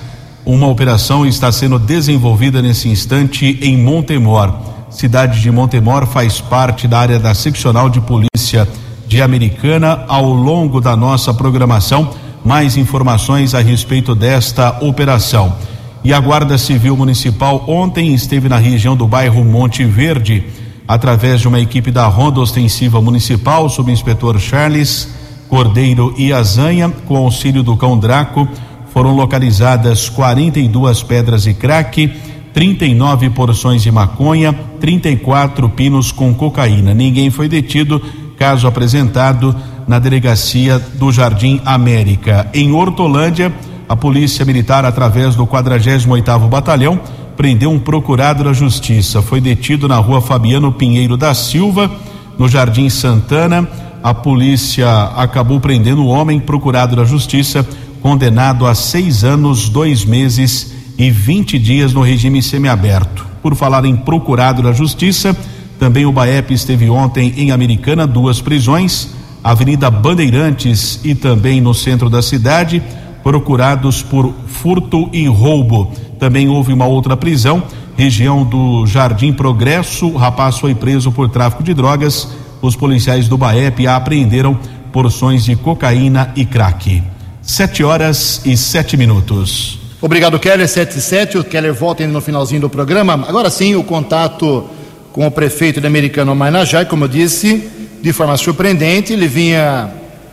Uma 0.44 0.68
operação 0.68 1.26
está 1.26 1.50
sendo 1.50 1.78
desenvolvida 1.78 2.62
nesse 2.62 2.88
instante 2.88 3.58
em 3.62 3.76
Montemor. 3.76 4.54
Cidade 4.90 5.40
de 5.40 5.50
Montemor 5.50 6.06
faz 6.06 6.40
parte 6.40 6.86
da 6.86 6.98
área 6.98 7.18
da 7.18 7.34
seccional 7.34 7.90
de 7.90 8.00
polícia 8.00 8.68
de 9.06 9.22
Americana. 9.22 10.04
Ao 10.08 10.24
longo 10.24 10.80
da 10.80 10.96
nossa 10.96 11.32
programação, 11.32 12.10
mais 12.44 12.76
informações 12.76 13.54
a 13.54 13.60
respeito 13.60 14.14
desta 14.14 14.78
operação. 14.84 15.56
E 16.04 16.12
a 16.12 16.20
Guarda 16.20 16.56
Civil 16.56 16.96
Municipal 16.96 17.64
ontem 17.66 18.14
esteve 18.14 18.48
na 18.48 18.58
região 18.58 18.96
do 18.96 19.08
bairro 19.08 19.44
Monte 19.44 19.84
Verde, 19.84 20.44
através 20.86 21.40
de 21.40 21.48
uma 21.48 21.60
equipe 21.60 21.90
da 21.90 22.06
Ronda 22.06 22.40
Ostensiva 22.40 23.00
Municipal, 23.00 23.68
subinspetor 23.68 24.38
Charles 24.38 25.08
Cordeiro 25.48 26.14
e 26.16 26.32
Azanha, 26.32 26.92
com 27.06 27.16
auxílio 27.16 27.62
do 27.62 27.76
cão 27.76 27.98
Draco, 27.98 28.48
foram 28.92 29.14
localizadas 29.14 30.08
42 30.08 31.02
pedras 31.02 31.44
de 31.44 31.54
crack, 31.54 32.12
39 32.52 33.30
porções 33.30 33.82
de 33.82 33.90
maconha, 33.90 34.52
34 34.80 35.68
pinos 35.68 36.10
com 36.10 36.32
cocaína. 36.34 36.94
Ninguém 36.94 37.30
foi 37.30 37.48
detido, 37.48 38.02
caso 38.36 38.66
apresentado 38.66 39.54
na 39.86 39.98
delegacia 39.98 40.78
do 40.78 41.12
Jardim 41.12 41.60
América. 41.64 42.48
Em 42.52 42.72
Hortolândia, 42.72 43.52
a 43.88 43.96
Polícia 43.96 44.44
Militar, 44.44 44.84
através 44.84 45.34
do 45.34 45.46
48º 45.46 46.48
Batalhão, 46.48 47.00
prendeu 47.36 47.70
um 47.70 47.78
procurado 47.78 48.42
da 48.42 48.52
Justiça. 48.52 49.22
Foi 49.22 49.40
detido 49.40 49.86
na 49.86 49.96
rua 49.96 50.20
Fabiano 50.20 50.72
Pinheiro 50.72 51.16
da 51.16 51.34
Silva, 51.34 51.90
no 52.38 52.48
Jardim 52.48 52.88
Santana. 52.88 53.68
A 54.02 54.12
polícia 54.14 54.88
acabou 55.16 55.60
prendendo 55.60 56.02
o 56.02 56.08
homem 56.08 56.40
procurado 56.40 56.96
da 56.96 57.04
Justiça, 57.04 57.66
condenado 58.00 58.66
a 58.66 58.74
seis 58.74 59.24
anos, 59.24 59.68
dois 59.68 60.04
meses 60.04 60.74
e 60.98 61.10
20 61.10 61.58
dias 61.58 61.92
no 61.92 62.00
regime 62.00 62.42
semiaberto. 62.42 63.26
Por 63.42 63.54
falar 63.54 63.84
em 63.84 63.96
procurado 63.96 64.62
da 64.62 64.72
Justiça, 64.72 65.36
também 65.78 66.06
o 66.06 66.12
BAEP 66.12 66.52
esteve 66.52 66.88
ontem 66.88 67.34
em 67.36 67.50
Americana, 67.50 68.06
duas 68.06 68.40
prisões, 68.40 69.10
Avenida 69.44 69.90
Bandeirantes 69.90 71.00
e 71.04 71.14
também 71.14 71.60
no 71.60 71.74
centro 71.74 72.08
da 72.08 72.22
cidade, 72.22 72.82
procurados 73.22 74.02
por 74.02 74.34
furto 74.46 75.08
e 75.12 75.26
roubo. 75.26 75.92
Também 76.18 76.48
houve 76.48 76.72
uma 76.72 76.86
outra 76.86 77.16
prisão, 77.16 77.62
região 77.96 78.44
do 78.44 78.86
Jardim 78.86 79.32
Progresso. 79.32 80.08
O 80.08 80.16
rapaz 80.16 80.58
foi 80.58 80.74
preso 80.74 81.12
por 81.12 81.28
tráfico 81.28 81.62
de 81.62 81.74
drogas. 81.74 82.28
Os 82.62 82.74
policiais 82.74 83.28
do 83.28 83.36
BAEP 83.36 83.86
apreenderam 83.86 84.58
porções 84.92 85.44
de 85.44 85.54
cocaína 85.54 86.32
e 86.34 86.44
crack. 86.44 87.02
Sete 87.42 87.84
horas 87.84 88.40
e 88.44 88.56
sete 88.56 88.96
minutos. 88.96 89.78
Obrigado, 90.00 90.38
Keller. 90.38 90.68
7 90.68 90.98
e 90.98 91.00
7. 91.00 91.38
O 91.38 91.44
Keller 91.44 91.72
volta 91.72 92.02
ainda 92.02 92.12
no 92.12 92.20
finalzinho 92.20 92.60
do 92.60 92.68
programa. 92.68 93.14
Agora 93.28 93.48
sim, 93.48 93.74
o 93.74 93.82
contato 93.82 94.64
com 95.16 95.26
o 95.26 95.30
prefeito 95.30 95.80
de 95.80 95.86
Americano 95.86 96.36
Mainajá, 96.36 96.84
como 96.84 97.04
eu 97.04 97.08
disse, 97.08 97.66
de 98.02 98.12
forma 98.12 98.36
surpreendente, 98.36 99.14
ele 99.14 99.26
vinha 99.26 99.90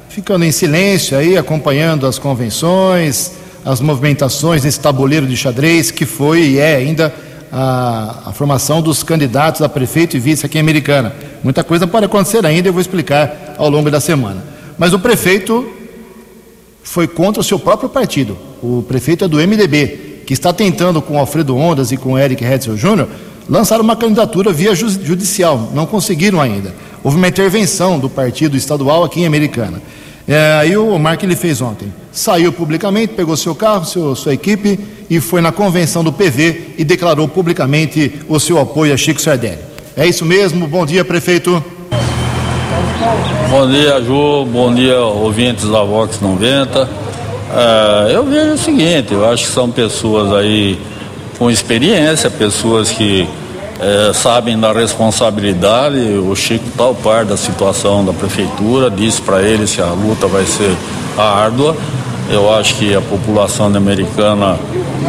ficando 0.09 0.43
em 0.43 0.51
silêncio 0.51 1.17
aí, 1.17 1.37
acompanhando 1.37 2.05
as 2.05 2.19
convenções, 2.19 3.31
as 3.63 3.79
movimentações 3.79 4.65
nesse 4.65 4.81
tabuleiro 4.81 5.25
de 5.25 5.37
xadrez 5.37 5.89
que 5.89 6.05
foi 6.05 6.41
e 6.41 6.59
é 6.59 6.75
ainda 6.75 7.15
a, 7.49 8.23
a, 8.25 8.33
formação 8.33 8.81
dos 8.81 9.03
candidatos 9.03 9.61
a 9.61 9.69
prefeito 9.69 10.17
e 10.17 10.19
vice 10.19 10.45
aqui 10.45 10.57
em 10.57 10.61
Americana. 10.61 11.15
Muita 11.41 11.63
coisa 11.63 11.87
pode 11.87 12.05
acontecer 12.05 12.45
ainda, 12.45 12.67
eu 12.67 12.73
vou 12.73 12.81
explicar 12.81 13.55
ao 13.57 13.69
longo 13.69 13.89
da 13.89 14.01
semana. 14.01 14.43
Mas 14.77 14.91
o 14.91 14.99
prefeito 14.99 15.65
foi 16.83 17.07
contra 17.07 17.39
o 17.39 17.43
seu 17.43 17.57
próprio 17.57 17.87
partido. 17.87 18.37
O 18.61 18.83
prefeito 18.85 19.23
é 19.23 19.29
do 19.29 19.37
MDB, 19.37 20.23
que 20.27 20.33
está 20.33 20.51
tentando 20.51 21.01
com 21.01 21.17
Alfredo 21.17 21.55
Ondas 21.55 21.93
e 21.93 21.95
com 21.95 22.19
Eric 22.19 22.43
Hetzel 22.43 22.75
Júnior 22.75 23.07
lançar 23.49 23.79
uma 23.81 23.95
candidatura 23.95 24.51
via 24.51 24.75
judicial. 24.75 25.71
Não 25.73 25.85
conseguiram 25.85 26.39
ainda. 26.39 26.73
Houve 27.03 27.17
uma 27.17 27.27
intervenção 27.27 27.99
do 27.99 28.09
partido 28.09 28.55
estadual 28.55 29.03
aqui 29.03 29.21
em 29.21 29.25
Americana. 29.25 29.81
É, 30.27 30.57
aí 30.59 30.77
o 30.77 30.93
Omar 30.93 31.17
que 31.17 31.25
ele 31.25 31.35
fez 31.35 31.61
ontem. 31.61 31.93
Saiu 32.11 32.53
publicamente, 32.53 33.13
pegou 33.13 33.35
seu 33.35 33.53
carro, 33.53 33.85
seu, 33.85 34.15
sua 34.15 34.33
equipe 34.33 34.79
e 35.09 35.19
foi 35.19 35.41
na 35.41 35.51
convenção 35.51 36.03
do 36.03 36.13
PV 36.13 36.75
e 36.77 36.83
declarou 36.83 37.27
publicamente 37.27 38.21
o 38.29 38.39
seu 38.39 38.59
apoio 38.59 38.93
a 38.93 38.97
Chico 38.97 39.21
Sardelli. 39.21 39.59
É 39.97 40.07
isso 40.07 40.25
mesmo. 40.25 40.65
Bom 40.67 40.85
dia, 40.85 41.03
prefeito. 41.03 41.63
Bom 43.49 43.69
dia, 43.69 44.01
Ju. 44.01 44.45
Bom 44.45 44.73
dia, 44.73 44.99
ouvintes 44.99 45.69
da 45.69 45.83
Vox 45.83 46.19
90. 46.21 46.89
É, 47.55 48.15
eu 48.15 48.23
vejo 48.23 48.53
o 48.53 48.57
seguinte, 48.57 49.13
eu 49.13 49.29
acho 49.29 49.45
que 49.45 49.51
são 49.51 49.69
pessoas 49.69 50.33
aí 50.33 50.79
com 51.43 51.51
experiência, 51.51 52.29
pessoas 52.29 52.89
que 52.89 53.27
é, 53.77 54.13
sabem 54.13 54.57
da 54.57 54.71
responsabilidade. 54.71 55.97
O 55.97 56.33
Chico 56.37 56.69
está 56.69 56.85
ao 56.85 56.95
par 56.95 57.25
da 57.25 57.35
situação 57.35 58.05
da 58.05 58.13
prefeitura, 58.13 58.89
disse 58.89 59.21
para 59.21 59.41
ele 59.41 59.67
se 59.67 59.81
a 59.81 59.87
luta 59.87 60.25
vai 60.25 60.45
ser 60.45 60.73
árdua. 61.17 61.75
Eu 62.29 62.53
acho 62.55 62.75
que 62.75 62.95
a 62.95 63.01
população 63.01 63.65
americana 63.75 64.57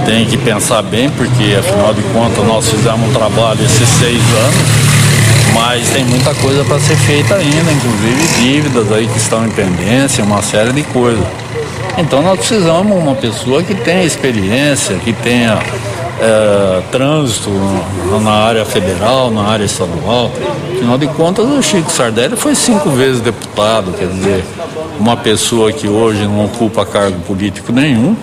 tem 0.04 0.24
que 0.26 0.36
pensar 0.36 0.82
bem, 0.82 1.08
porque 1.08 1.54
afinal 1.56 1.94
de 1.94 2.02
contas 2.12 2.44
nós 2.44 2.68
fizemos 2.68 3.08
um 3.10 3.12
trabalho 3.12 3.64
esses 3.64 3.88
seis 3.88 4.18
anos, 4.18 5.54
mas 5.54 5.88
tem 5.90 6.04
muita 6.04 6.34
coisa 6.34 6.64
para 6.64 6.80
ser 6.80 6.96
feita 6.96 7.36
ainda, 7.36 7.70
inclusive 7.70 8.42
dívidas 8.42 8.90
aí 8.90 9.06
que 9.06 9.18
estão 9.18 9.46
em 9.46 9.50
pendência, 9.50 10.24
uma 10.24 10.42
série 10.42 10.72
de 10.72 10.82
coisas. 10.82 11.24
Então 11.96 12.20
nós 12.22 12.40
precisamos 12.40 12.92
de 12.92 12.98
uma 12.98 13.14
pessoa 13.14 13.62
que 13.62 13.72
tenha 13.72 14.02
experiência, 14.02 14.96
que 14.96 15.12
tenha 15.12 15.60
é, 16.20 16.82
trânsito 16.90 17.50
na 18.22 18.30
área 18.30 18.64
federal, 18.64 19.30
na 19.30 19.42
área 19.42 19.64
estadual. 19.64 20.30
Afinal 20.72 20.98
de 20.98 21.06
contas, 21.08 21.46
o 21.46 21.62
Chico 21.62 21.90
Sardelli 21.90 22.36
foi 22.36 22.54
cinco 22.54 22.90
vezes 22.90 23.20
deputado, 23.20 23.92
quer 23.92 24.06
dizer, 24.08 24.44
uma 24.98 25.16
pessoa 25.16 25.72
que 25.72 25.88
hoje 25.88 26.24
não 26.24 26.44
ocupa 26.44 26.84
cargo 26.86 27.18
político 27.20 27.72
nenhum. 27.72 28.16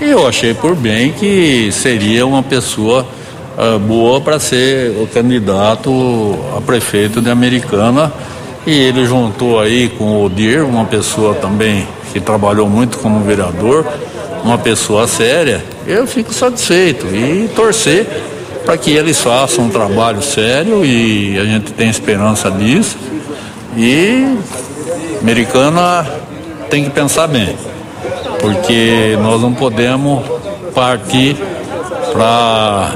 E 0.00 0.10
eu 0.10 0.26
achei 0.26 0.52
por 0.54 0.74
bem 0.74 1.12
que 1.12 1.70
seria 1.72 2.26
uma 2.26 2.42
pessoa 2.42 3.06
uh, 3.56 3.78
boa 3.78 4.20
para 4.20 4.38
ser 4.38 4.90
o 5.00 5.06
candidato 5.06 5.90
a 6.56 6.60
prefeito 6.60 7.20
de 7.20 7.30
Americana. 7.30 8.12
E 8.66 8.72
ele 8.72 9.06
juntou 9.06 9.60
aí 9.60 9.88
com 9.88 10.04
o 10.04 10.24
Odir, 10.24 10.64
uma 10.64 10.84
pessoa 10.84 11.34
também 11.34 11.86
que 12.12 12.20
trabalhou 12.20 12.68
muito 12.68 12.98
como 12.98 13.20
vereador, 13.20 13.86
uma 14.42 14.58
pessoa 14.58 15.06
séria, 15.06 15.64
eu 15.86 16.06
fico 16.06 16.34
satisfeito 16.34 17.06
e 17.06 17.48
torcer 17.54 18.06
para 18.64 18.76
que 18.76 18.90
eles 18.90 19.20
façam 19.20 19.66
um 19.66 19.70
trabalho 19.70 20.20
sério 20.20 20.84
e 20.84 21.38
a 21.38 21.44
gente 21.44 21.72
tem 21.72 21.88
esperança 21.88 22.50
disso. 22.50 22.96
E 23.76 24.36
americana 25.20 26.04
tem 26.68 26.84
que 26.84 26.90
pensar 26.90 27.28
bem, 27.28 27.56
porque 28.40 29.16
nós 29.22 29.40
não 29.40 29.54
podemos 29.54 30.24
partir 30.74 31.36
para 32.12 32.94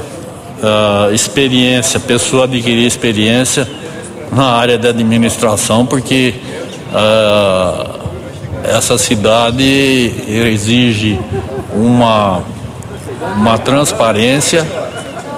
uh, 0.61 1.13
experiência, 1.13 1.99
pessoa 1.99 2.43
adquirir 2.43 2.85
experiência 2.85 3.67
na 4.31 4.45
área 4.45 4.77
de 4.77 4.87
administração, 4.87 5.85
porque 5.85 6.33
uh, 6.93 8.01
essa 8.63 8.97
cidade 8.97 10.13
exige 10.27 11.19
uma, 11.73 12.43
uma 13.37 13.57
transparência 13.57 14.65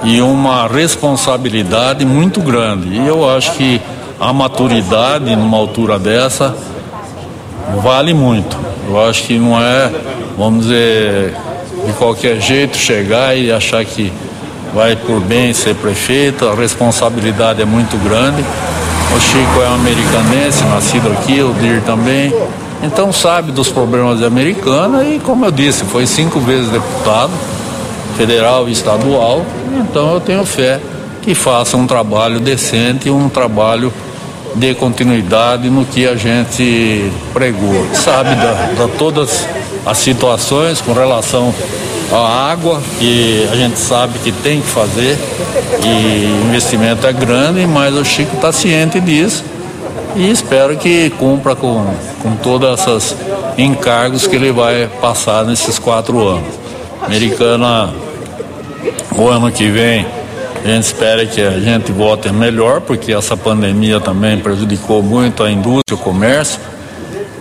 e 0.03 0.21
uma 0.21 0.67
responsabilidade 0.67 2.05
muito 2.05 2.41
grande. 2.41 2.89
E 2.89 3.07
eu 3.07 3.29
acho 3.29 3.53
que 3.53 3.81
a 4.19 4.31
maturidade 4.31 5.35
numa 5.35 5.57
altura 5.57 5.97
dessa 5.97 6.55
vale 7.81 8.13
muito. 8.13 8.57
Eu 8.87 9.03
acho 9.05 9.23
que 9.23 9.37
não 9.37 9.59
é, 9.59 9.91
vamos 10.37 10.65
dizer, 10.65 11.33
de 11.85 11.93
qualquer 11.93 12.39
jeito 12.39 12.77
chegar 12.77 13.35
e 13.35 13.51
achar 13.51 13.83
que 13.85 14.11
vai 14.73 14.95
por 14.95 15.19
bem 15.21 15.53
ser 15.53 15.75
prefeito, 15.75 16.47
a 16.47 16.55
responsabilidade 16.55 17.61
é 17.61 17.65
muito 17.65 17.97
grande. 18.03 18.43
O 19.15 19.19
Chico 19.19 19.61
é 19.61 19.69
um 19.69 19.75
americanense, 19.75 20.63
nascido 20.63 21.11
aqui, 21.11 21.41
o 21.41 21.53
Dir 21.53 21.81
também. 21.83 22.33
Então 22.81 23.13
sabe 23.13 23.51
dos 23.51 23.69
problemas 23.69 24.19
de 24.19 24.25
Americana 24.25 25.03
e, 25.03 25.19
como 25.19 25.45
eu 25.45 25.51
disse, 25.51 25.85
foi 25.85 26.05
cinco 26.05 26.39
vezes 26.39 26.69
deputado 26.69 27.31
federal 28.13 28.67
e 28.67 28.71
estadual. 28.71 29.45
Então 29.79 30.13
eu 30.13 30.19
tenho 30.19 30.45
fé 30.45 30.79
que 31.21 31.33
faça 31.33 31.77
um 31.77 31.87
trabalho 31.87 32.39
decente, 32.39 33.09
um 33.09 33.29
trabalho 33.29 33.91
de 34.55 34.75
continuidade 34.75 35.69
no 35.69 35.85
que 35.85 36.07
a 36.07 36.15
gente 36.15 37.11
pregou. 37.33 37.87
Sabe 37.93 38.35
da, 38.35 38.53
da 38.77 38.87
todas 38.97 39.47
as 39.85 39.97
situações 39.97 40.79
com 40.81 40.93
relação 40.93 41.53
à 42.11 42.51
água, 42.51 42.81
que 42.99 43.47
a 43.51 43.55
gente 43.55 43.79
sabe 43.79 44.19
que 44.19 44.31
tem 44.31 44.61
que 44.61 44.67
fazer, 44.67 45.17
e 45.83 46.45
investimento 46.47 47.07
é 47.07 47.13
grande, 47.13 47.65
mas 47.65 47.95
o 47.95 48.05
Chico 48.05 48.35
está 48.35 48.51
ciente 48.51 48.99
disso 48.99 49.43
e 50.15 50.29
espero 50.29 50.77
que 50.77 51.09
cumpra 51.11 51.55
com, 51.55 51.85
com 52.21 52.35
todas 52.35 52.79
essas 52.79 53.15
encargos 53.57 54.27
que 54.27 54.35
ele 54.35 54.51
vai 54.51 54.87
passar 55.01 55.43
nesses 55.45 55.79
quatro 55.79 56.19
anos. 56.19 56.62
Americana, 57.05 57.93
o 59.15 59.27
ano 59.27 59.51
que 59.51 59.69
vem, 59.69 60.05
a 60.63 60.67
gente 60.67 60.83
espera 60.83 61.25
que 61.25 61.41
a 61.41 61.59
gente 61.59 61.91
vote 61.91 62.31
melhor, 62.31 62.81
porque 62.81 63.11
essa 63.11 63.35
pandemia 63.35 63.99
também 63.99 64.39
prejudicou 64.39 65.03
muito 65.03 65.43
a 65.43 65.51
indústria, 65.51 65.95
o 65.95 65.97
comércio 65.97 66.59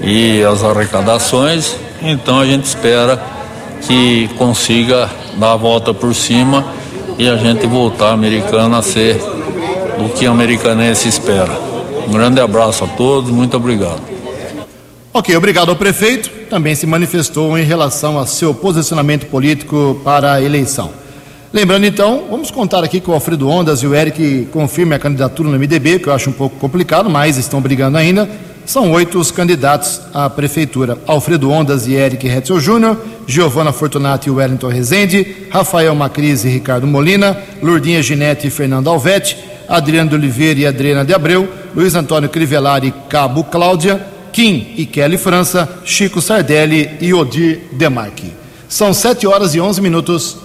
e 0.00 0.42
as 0.42 0.64
arrecadações. 0.64 1.76
Então 2.02 2.40
a 2.40 2.44
gente 2.44 2.64
espera 2.64 3.22
que 3.82 4.28
consiga 4.36 5.08
dar 5.36 5.52
a 5.52 5.56
volta 5.56 5.94
por 5.94 6.14
cima 6.14 6.64
e 7.16 7.28
a 7.28 7.36
gente 7.36 7.66
voltar 7.66 8.10
americana 8.12 8.78
a 8.78 8.82
ser 8.82 9.20
o 9.98 10.08
que 10.08 10.26
a 10.26 10.30
americanense 10.30 11.08
espera. 11.08 11.52
Um 12.08 12.10
grande 12.10 12.40
abraço 12.40 12.84
a 12.84 12.88
todos, 12.88 13.30
muito 13.30 13.56
obrigado. 13.56 14.00
Ok, 15.14 15.36
obrigado 15.36 15.68
ao 15.68 15.76
prefeito. 15.76 16.41
Também 16.52 16.74
se 16.74 16.86
manifestou 16.86 17.56
em 17.58 17.64
relação 17.64 18.18
a 18.18 18.26
seu 18.26 18.52
posicionamento 18.52 19.24
político 19.24 19.98
para 20.04 20.34
a 20.34 20.42
eleição. 20.42 20.90
Lembrando 21.50 21.86
então, 21.86 22.26
vamos 22.30 22.50
contar 22.50 22.84
aqui 22.84 23.00
que 23.00 23.08
o 23.08 23.14
Alfredo 23.14 23.48
Ondas 23.48 23.82
e 23.82 23.86
o 23.86 23.94
Eric 23.94 24.48
confirmem 24.52 24.94
a 24.94 24.98
candidatura 24.98 25.48
no 25.48 25.58
MDB, 25.58 25.98
que 25.98 26.08
eu 26.08 26.12
acho 26.12 26.28
um 26.28 26.32
pouco 26.34 26.56
complicado, 26.56 27.08
mas 27.08 27.38
estão 27.38 27.58
brigando 27.58 27.96
ainda. 27.96 28.28
São 28.66 28.92
oito 28.92 29.18
os 29.18 29.30
candidatos 29.30 30.02
à 30.12 30.28
prefeitura: 30.28 30.98
Alfredo 31.06 31.50
Ondas 31.50 31.86
e 31.86 31.94
Eric 31.94 32.28
Hetzel 32.28 32.60
Júnior, 32.60 32.98
Giovana 33.26 33.72
Fortunato 33.72 34.28
e 34.28 34.30
Wellington 34.30 34.68
Rezende, 34.68 35.46
Rafael 35.50 35.94
Macris 35.94 36.44
e 36.44 36.50
Ricardo 36.50 36.86
Molina, 36.86 37.34
Lourdinha 37.62 38.02
Ginete 38.02 38.48
e 38.48 38.50
Fernando 38.50 38.90
Alvete, 38.90 39.38
Adriano 39.66 40.10
de 40.10 40.16
Oliveira 40.16 40.60
e 40.60 40.66
Adriana 40.66 41.02
de 41.02 41.14
Abreu, 41.14 41.48
Luiz 41.74 41.94
Antônio 41.94 42.28
Crivellari 42.28 42.88
e 42.88 43.08
Cabo 43.08 43.42
Cláudia, 43.42 44.11
Kim 44.32 44.72
e 44.78 44.86
Kelly 44.86 45.18
França, 45.18 45.68
Chico 45.84 46.22
Sardelli 46.22 46.96
e 47.00 47.12
Odir 47.12 47.64
Demarque. 47.72 48.32
São 48.66 48.94
sete 48.94 49.26
horas 49.26 49.54
e 49.54 49.60
onze 49.60 49.82
minutos. 49.82 50.38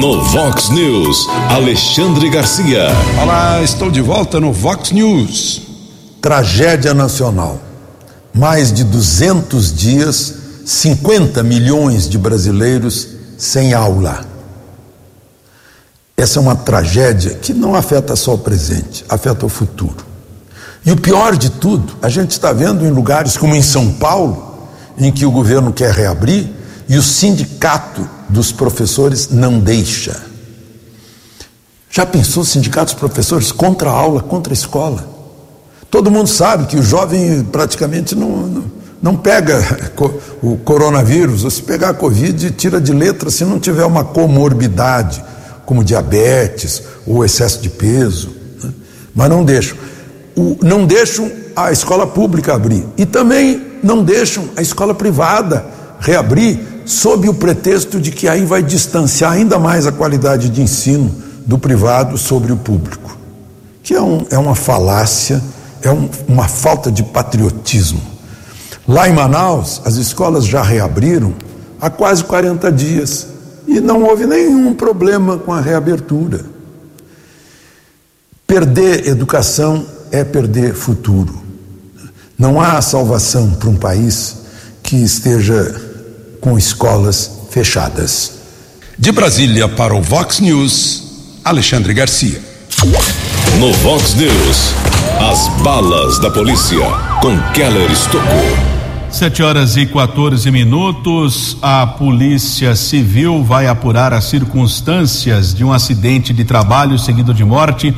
No 0.00 0.22
Vox 0.22 0.70
News, 0.70 1.28
Alexandre 1.50 2.30
Garcia. 2.30 2.86
Olá, 3.22 3.62
estou 3.62 3.90
de 3.90 4.00
volta 4.00 4.40
no 4.40 4.50
Vox 4.50 4.92
News. 4.92 5.60
Tragédia 6.22 6.94
nacional. 6.94 7.60
Mais 8.32 8.72
de 8.72 8.82
200 8.82 9.74
dias, 9.74 10.34
50 10.64 11.42
milhões 11.42 12.08
de 12.08 12.16
brasileiros 12.16 13.08
sem 13.36 13.74
aula. 13.74 14.26
Essa 16.16 16.38
é 16.38 16.42
uma 16.42 16.56
tragédia 16.56 17.34
que 17.34 17.52
não 17.52 17.74
afeta 17.74 18.16
só 18.16 18.34
o 18.34 18.38
presente, 18.38 19.04
afeta 19.08 19.44
o 19.44 19.48
futuro. 19.50 20.13
E 20.86 20.92
o 20.92 20.96
pior 20.96 21.36
de 21.36 21.50
tudo, 21.50 21.94
a 22.02 22.08
gente 22.08 22.32
está 22.32 22.52
vendo 22.52 22.84
em 22.84 22.90
lugares 22.90 23.36
como 23.36 23.54
em 23.56 23.62
São 23.62 23.92
Paulo, 23.92 24.68
em 24.98 25.10
que 25.10 25.24
o 25.24 25.30
governo 25.30 25.72
quer 25.72 25.92
reabrir 25.92 26.50
e 26.88 26.96
o 26.96 27.02
sindicato 27.02 28.08
dos 28.28 28.52
professores 28.52 29.30
não 29.30 29.58
deixa. 29.58 30.20
Já 31.90 32.04
pensou 32.04 32.44
sindicatos 32.44 32.92
professores 32.92 33.50
contra 33.50 33.88
a 33.88 33.92
aula, 33.92 34.20
contra 34.20 34.52
a 34.52 34.54
escola? 34.54 35.08
Todo 35.90 36.10
mundo 36.10 36.26
sabe 36.26 36.66
que 36.66 36.76
o 36.76 36.82
jovem 36.82 37.44
praticamente 37.44 38.16
não, 38.16 38.64
não, 39.00 39.16
pega 39.16 39.62
o 40.42 40.56
coronavírus, 40.56 41.44
ou 41.44 41.50
se 41.50 41.62
pegar 41.62 41.90
a 41.90 41.94
Covid, 41.94 42.50
tira 42.50 42.80
de 42.80 42.92
letra 42.92 43.30
se 43.30 43.44
não 43.44 43.60
tiver 43.60 43.84
uma 43.84 44.04
comorbidade, 44.04 45.24
como 45.64 45.84
diabetes 45.84 46.82
ou 47.06 47.24
excesso 47.24 47.62
de 47.62 47.70
peso. 47.70 48.30
Né? 48.62 48.72
Mas 49.14 49.30
não 49.30 49.44
deixam. 49.44 49.78
O, 50.36 50.56
não 50.62 50.86
deixam 50.86 51.30
a 51.54 51.70
escola 51.70 52.06
pública 52.06 52.54
abrir. 52.54 52.84
E 52.96 53.06
também 53.06 53.62
não 53.82 54.02
deixam 54.02 54.48
a 54.56 54.62
escola 54.62 54.94
privada 54.94 55.64
reabrir 56.00 56.58
sob 56.84 57.28
o 57.28 57.34
pretexto 57.34 58.00
de 58.00 58.10
que 58.10 58.28
aí 58.28 58.44
vai 58.44 58.62
distanciar 58.62 59.32
ainda 59.32 59.58
mais 59.58 59.86
a 59.86 59.92
qualidade 59.92 60.48
de 60.48 60.60
ensino 60.60 61.10
do 61.46 61.58
privado 61.58 62.16
sobre 62.16 62.52
o 62.52 62.56
público, 62.56 63.16
que 63.82 63.94
é, 63.94 64.00
um, 64.00 64.26
é 64.30 64.38
uma 64.38 64.54
falácia, 64.54 65.42
é 65.82 65.90
um, 65.90 66.08
uma 66.26 66.48
falta 66.48 66.90
de 66.90 67.02
patriotismo. 67.02 68.00
Lá 68.86 69.08
em 69.08 69.12
Manaus, 69.12 69.80
as 69.84 69.96
escolas 69.96 70.46
já 70.46 70.62
reabriram 70.62 71.34
há 71.80 71.88
quase 71.90 72.24
40 72.24 72.70
dias 72.72 73.26
e 73.66 73.80
não 73.80 74.02
houve 74.02 74.26
nenhum 74.26 74.74
problema 74.74 75.38
com 75.38 75.52
a 75.52 75.60
reabertura. 75.60 76.44
Perder 78.46 79.08
educação 79.08 79.86
é 80.14 80.22
perder 80.22 80.74
futuro. 80.74 81.42
Não 82.38 82.60
há 82.60 82.80
salvação 82.80 83.50
para 83.50 83.68
um 83.68 83.74
país 83.74 84.36
que 84.80 84.94
esteja 84.96 85.74
com 86.40 86.56
escolas 86.56 87.30
fechadas. 87.50 88.32
De 88.96 89.10
Brasília 89.10 89.68
para 89.68 89.92
o 89.92 90.00
Vox 90.00 90.38
News, 90.38 91.02
Alexandre 91.44 91.92
Garcia. 91.92 92.40
No 93.58 93.72
Vox 93.72 94.14
News, 94.14 94.72
as 95.20 95.48
balas 95.62 96.20
da 96.20 96.30
polícia 96.30 96.78
com 97.20 97.36
Keller 97.52 97.90
Estocou. 97.90 98.74
Sete 99.10 99.42
horas 99.42 99.76
e 99.76 99.86
14 99.86 100.48
minutos. 100.50 101.56
A 101.62 101.86
Polícia 101.86 102.74
Civil 102.76 103.42
vai 103.42 103.66
apurar 103.66 104.12
as 104.12 104.24
circunstâncias 104.24 105.54
de 105.54 105.64
um 105.64 105.72
acidente 105.72 106.32
de 106.32 106.44
trabalho 106.44 106.98
seguido 106.98 107.32
de 107.32 107.44
morte 107.44 107.94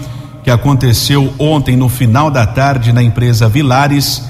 que 0.46 0.50
aconteceu 0.52 1.34
ontem 1.40 1.76
no 1.76 1.88
final 1.88 2.30
da 2.30 2.46
tarde 2.46 2.92
na 2.92 3.02
empresa 3.02 3.48
Vilares, 3.48 4.22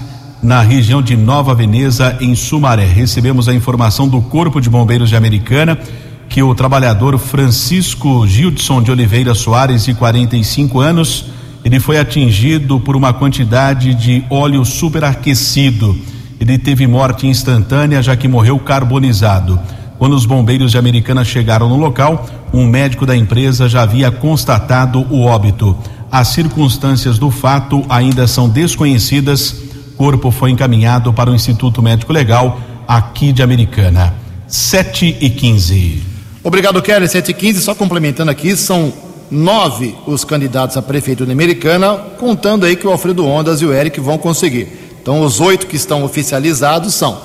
na 0.43 0.63
região 0.63 1.03
de 1.03 1.15
Nova 1.15 1.55
Veneza, 1.55 2.17
em 2.23 2.35
Sumaré. 2.35 2.87
Recebemos 2.87 3.51
a 3.51 3.55
informação 3.55 4.09
do 4.09 4.23
Corpo 4.23 4.59
de 4.59 4.71
Bombeiros 4.71 5.11
de 5.11 5.17
Americana 5.17 5.79
que 6.27 6.43
o 6.43 6.55
trabalhador 6.55 7.19
Francisco 7.19 8.27
Gildson 8.27 8.83
de 8.83 8.91
Oliveira 8.91 9.35
Soares, 9.35 9.85
de 9.85 9.93
45 9.93 10.81
anos, 10.81 11.27
ele 11.63 11.79
foi 11.79 11.99
atingido 11.99 12.81
por 12.81 12.97
uma 12.97 13.13
quantidade 13.13 13.93
de 13.93 14.25
óleo 14.31 14.65
superaquecido. 14.65 15.95
Ele 16.41 16.57
teve 16.57 16.87
morte 16.87 17.27
instantânea, 17.27 18.03
já 18.03 18.17
que 18.17 18.27
morreu 18.27 18.59
carbonizado. 18.59 19.61
Quando 19.99 20.15
os 20.15 20.25
bombeiros 20.25 20.71
de 20.71 20.79
Americana 20.79 21.25
chegaram 21.27 21.69
no 21.69 21.77
local, 21.77 22.27
um 22.55 22.67
médico 22.67 23.05
da 23.05 23.15
empresa 23.15 23.69
já 23.69 23.83
havia 23.83 24.11
constatado 24.11 25.07
o 25.11 25.23
óbito. 25.25 25.77
As 26.11 26.29
circunstâncias 26.29 27.19
do 27.19 27.31
fato 27.31 27.85
ainda 27.89 28.27
são 28.27 28.49
desconhecidas. 28.49 29.55
Corpo 29.97 30.31
foi 30.31 30.51
encaminhado 30.51 31.13
para 31.13 31.31
o 31.31 31.35
Instituto 31.35 31.83
Médico 31.83 32.13
Legal 32.13 32.61
aqui 32.87 33.33
de 33.33 33.43
Americana. 33.43 34.15
7 34.47 35.19
e 35.21 35.31
15. 35.31 36.03
Obrigado, 36.43 36.81
Kelly. 36.81 37.09
7 37.09 37.31
e 37.31 37.35
15. 37.35 37.61
Só 37.61 37.75
complementando 37.75 38.31
aqui, 38.31 38.57
são 38.57 38.93
nove 39.31 39.97
os 40.07 40.25
candidatos 40.25 40.77
a 40.77 40.83
prefeito 40.83 41.27
de 41.27 41.33
Americana, 41.33 41.97
contando 42.19 42.65
aí 42.65 42.77
que 42.77 42.87
o 42.87 42.91
Alfredo 42.91 43.27
Ondas 43.27 43.61
e 43.61 43.67
o 43.67 43.73
Eric 43.73 44.01
vão 44.01 44.19
conseguir. 44.19 44.69
Então, 45.03 45.21
os 45.21 45.41
oito 45.41 45.67
que 45.67 45.77
estão 45.77 46.05
oficializados 46.05 46.95
são 46.95 47.19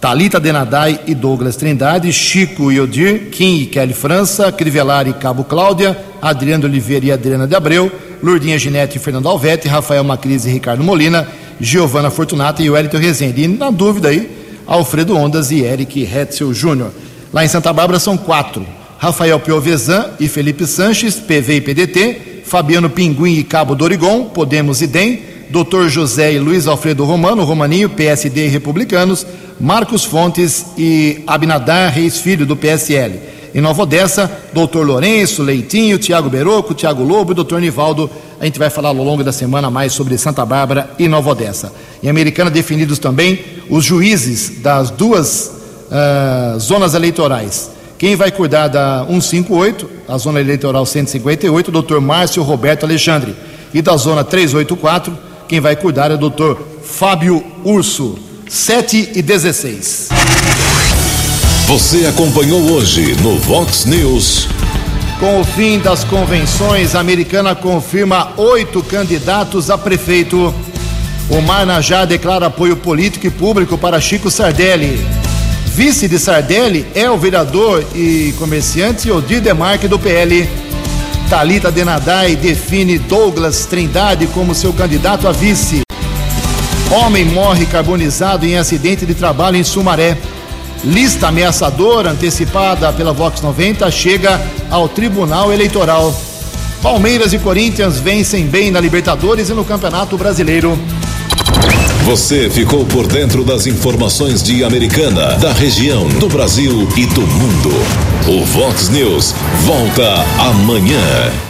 Talita 0.00 0.38
Denadai 0.38 1.00
e 1.06 1.14
Douglas 1.14 1.56
Trindade, 1.56 2.12
Chico 2.12 2.70
e 2.70 2.80
Odir, 2.80 3.30
Kim 3.30 3.62
e 3.62 3.66
Kelly 3.66 3.92
França, 3.92 4.52
Crivellari 4.52 5.10
e 5.10 5.14
Cabo 5.14 5.42
Cláudia, 5.42 5.98
Adriano 6.22 6.66
Oliveira 6.66 7.06
e 7.06 7.12
Adriana 7.12 7.46
de 7.46 7.56
Abreu, 7.56 7.90
Lourdinha 8.22 8.58
Ginete 8.58 8.96
e 8.96 9.00
Fernando 9.00 9.28
Alvete, 9.28 9.68
Rafael 9.68 10.04
Macris 10.04 10.44
e 10.46 10.50
Ricardo 10.50 10.82
Molina, 10.82 11.26
Giovana 11.60 12.10
Fortunata 12.10 12.62
e 12.62 12.70
Wellington 12.70 12.98
Rezende. 12.98 13.42
E 13.42 13.48
na 13.48 13.70
dúvida 13.70 14.08
aí, 14.08 14.30
Alfredo 14.66 15.16
Ondas 15.16 15.50
e 15.50 15.62
Eric 15.62 16.02
Hetzel 16.02 16.52
Júnior. 16.52 16.90
Lá 17.32 17.44
em 17.44 17.48
Santa 17.48 17.72
Bárbara 17.72 17.98
são 17.98 18.16
quatro: 18.16 18.66
Rafael 18.98 19.38
Piovesan 19.40 20.10
e 20.18 20.28
Felipe 20.28 20.66
Sanches, 20.66 21.16
PV 21.16 21.56
e 21.56 21.60
PDT, 21.60 22.42
Fabiano 22.44 22.90
Pinguim 22.90 23.38
e 23.38 23.44
Cabo 23.44 23.74
Dorigon, 23.74 24.24
Podemos 24.24 24.82
e 24.82 24.86
DEM, 24.86 25.22
Dr. 25.50 25.88
José 25.88 26.32
e 26.32 26.38
Luiz 26.38 26.66
Alfredo 26.66 27.04
Romano, 27.04 27.44
Romaninho, 27.44 27.88
PSD 27.88 28.46
e 28.46 28.48
Republicanos, 28.48 29.26
Marcos 29.60 30.04
Fontes 30.04 30.66
e 30.76 31.22
Abinadar 31.26 31.92
Reis 31.92 32.18
Filho, 32.18 32.44
do 32.44 32.56
PSL. 32.56 33.37
Em 33.54 33.60
Nova 33.60 33.82
Odessa, 33.82 34.30
doutor 34.52 34.86
Lourenço, 34.86 35.42
Leitinho, 35.42 35.98
Tiago 35.98 36.28
Beroco, 36.28 36.74
Tiago 36.74 37.02
Lobo 37.02 37.32
e 37.32 37.34
doutor 37.34 37.60
Nivaldo. 37.60 38.10
A 38.40 38.44
gente 38.44 38.58
vai 38.58 38.70
falar 38.70 38.90
ao 38.90 38.94
longo 38.94 39.24
da 39.24 39.32
semana 39.32 39.70
mais 39.70 39.92
sobre 39.92 40.16
Santa 40.18 40.44
Bárbara 40.44 40.90
e 40.98 41.08
Nova 41.08 41.30
Odessa. 41.30 41.72
Em 42.02 42.08
Americana, 42.08 42.50
definidos 42.50 42.98
também 42.98 43.40
os 43.70 43.84
juízes 43.84 44.60
das 44.60 44.90
duas 44.90 45.52
uh, 45.90 46.58
zonas 46.58 46.94
eleitorais. 46.94 47.70
Quem 47.98 48.14
vai 48.14 48.30
cuidar 48.30 48.68
da 48.68 49.04
158, 49.06 49.90
a 50.06 50.16
zona 50.18 50.40
eleitoral 50.40 50.86
158, 50.86 51.68
o 51.68 51.72
doutor 51.72 52.00
Márcio 52.00 52.42
Roberto 52.42 52.84
Alexandre. 52.84 53.34
E 53.74 53.82
da 53.82 53.96
zona 53.96 54.22
384, 54.22 55.16
quem 55.48 55.60
vai 55.60 55.74
cuidar 55.74 56.10
é 56.10 56.14
o 56.14 56.18
doutor 56.18 56.62
Fábio 56.84 57.44
Urso. 57.64 58.18
7 58.48 59.10
e 59.14 59.22
16. 59.22 60.08
Você 61.68 62.06
acompanhou 62.06 62.62
hoje 62.72 63.14
no 63.20 63.36
Vox 63.40 63.84
News. 63.84 64.48
Com 65.20 65.38
o 65.38 65.44
fim 65.44 65.78
das 65.78 66.02
convenções, 66.02 66.94
a 66.94 67.00
americana 67.00 67.54
confirma 67.54 68.32
oito 68.38 68.82
candidatos 68.82 69.68
a 69.68 69.76
prefeito. 69.76 70.54
O 71.28 71.42
Marnajá 71.42 72.06
declara 72.06 72.46
apoio 72.46 72.74
político 72.74 73.26
e 73.26 73.30
público 73.30 73.76
para 73.76 74.00
Chico 74.00 74.30
Sardelli. 74.30 74.98
Vice 75.66 76.08
de 76.08 76.18
Sardelli 76.18 76.86
é 76.94 77.10
o 77.10 77.18
vereador 77.18 77.84
e 77.94 78.32
comerciante 78.38 79.10
Odir 79.10 79.42
Demarque 79.42 79.86
do 79.86 79.98
PL. 79.98 80.48
Talita 81.28 81.70
Denadai 81.70 82.34
define 82.34 82.98
Douglas 82.98 83.66
Trindade 83.66 84.26
como 84.28 84.54
seu 84.54 84.72
candidato 84.72 85.28
a 85.28 85.32
vice. 85.32 85.82
Homem 86.90 87.26
morre 87.26 87.66
carbonizado 87.66 88.46
em 88.46 88.56
acidente 88.56 89.04
de 89.04 89.12
trabalho 89.12 89.58
em 89.58 89.64
Sumaré. 89.64 90.16
Lista 90.84 91.28
ameaçadora 91.28 92.10
antecipada 92.10 92.92
pela 92.92 93.12
Vox 93.12 93.40
90 93.40 93.90
chega 93.90 94.40
ao 94.70 94.88
Tribunal 94.88 95.52
Eleitoral. 95.52 96.14
Palmeiras 96.82 97.32
e 97.32 97.38
Corinthians 97.38 97.98
vencem 97.98 98.46
bem 98.46 98.70
na 98.70 98.80
Libertadores 98.80 99.48
e 99.48 99.54
no 99.54 99.64
Campeonato 99.64 100.16
Brasileiro. 100.16 100.78
Você 102.04 102.48
ficou 102.48 102.86
por 102.86 103.06
dentro 103.06 103.44
das 103.44 103.66
informações 103.66 104.42
de 104.42 104.64
Americana, 104.64 105.36
da 105.36 105.52
região, 105.52 106.08
do 106.08 106.28
Brasil 106.28 106.88
e 106.96 107.04
do 107.06 107.20
mundo. 107.20 107.70
O 108.26 108.44
Vox 108.46 108.88
News 108.88 109.34
volta 109.64 110.24
amanhã. 110.38 111.47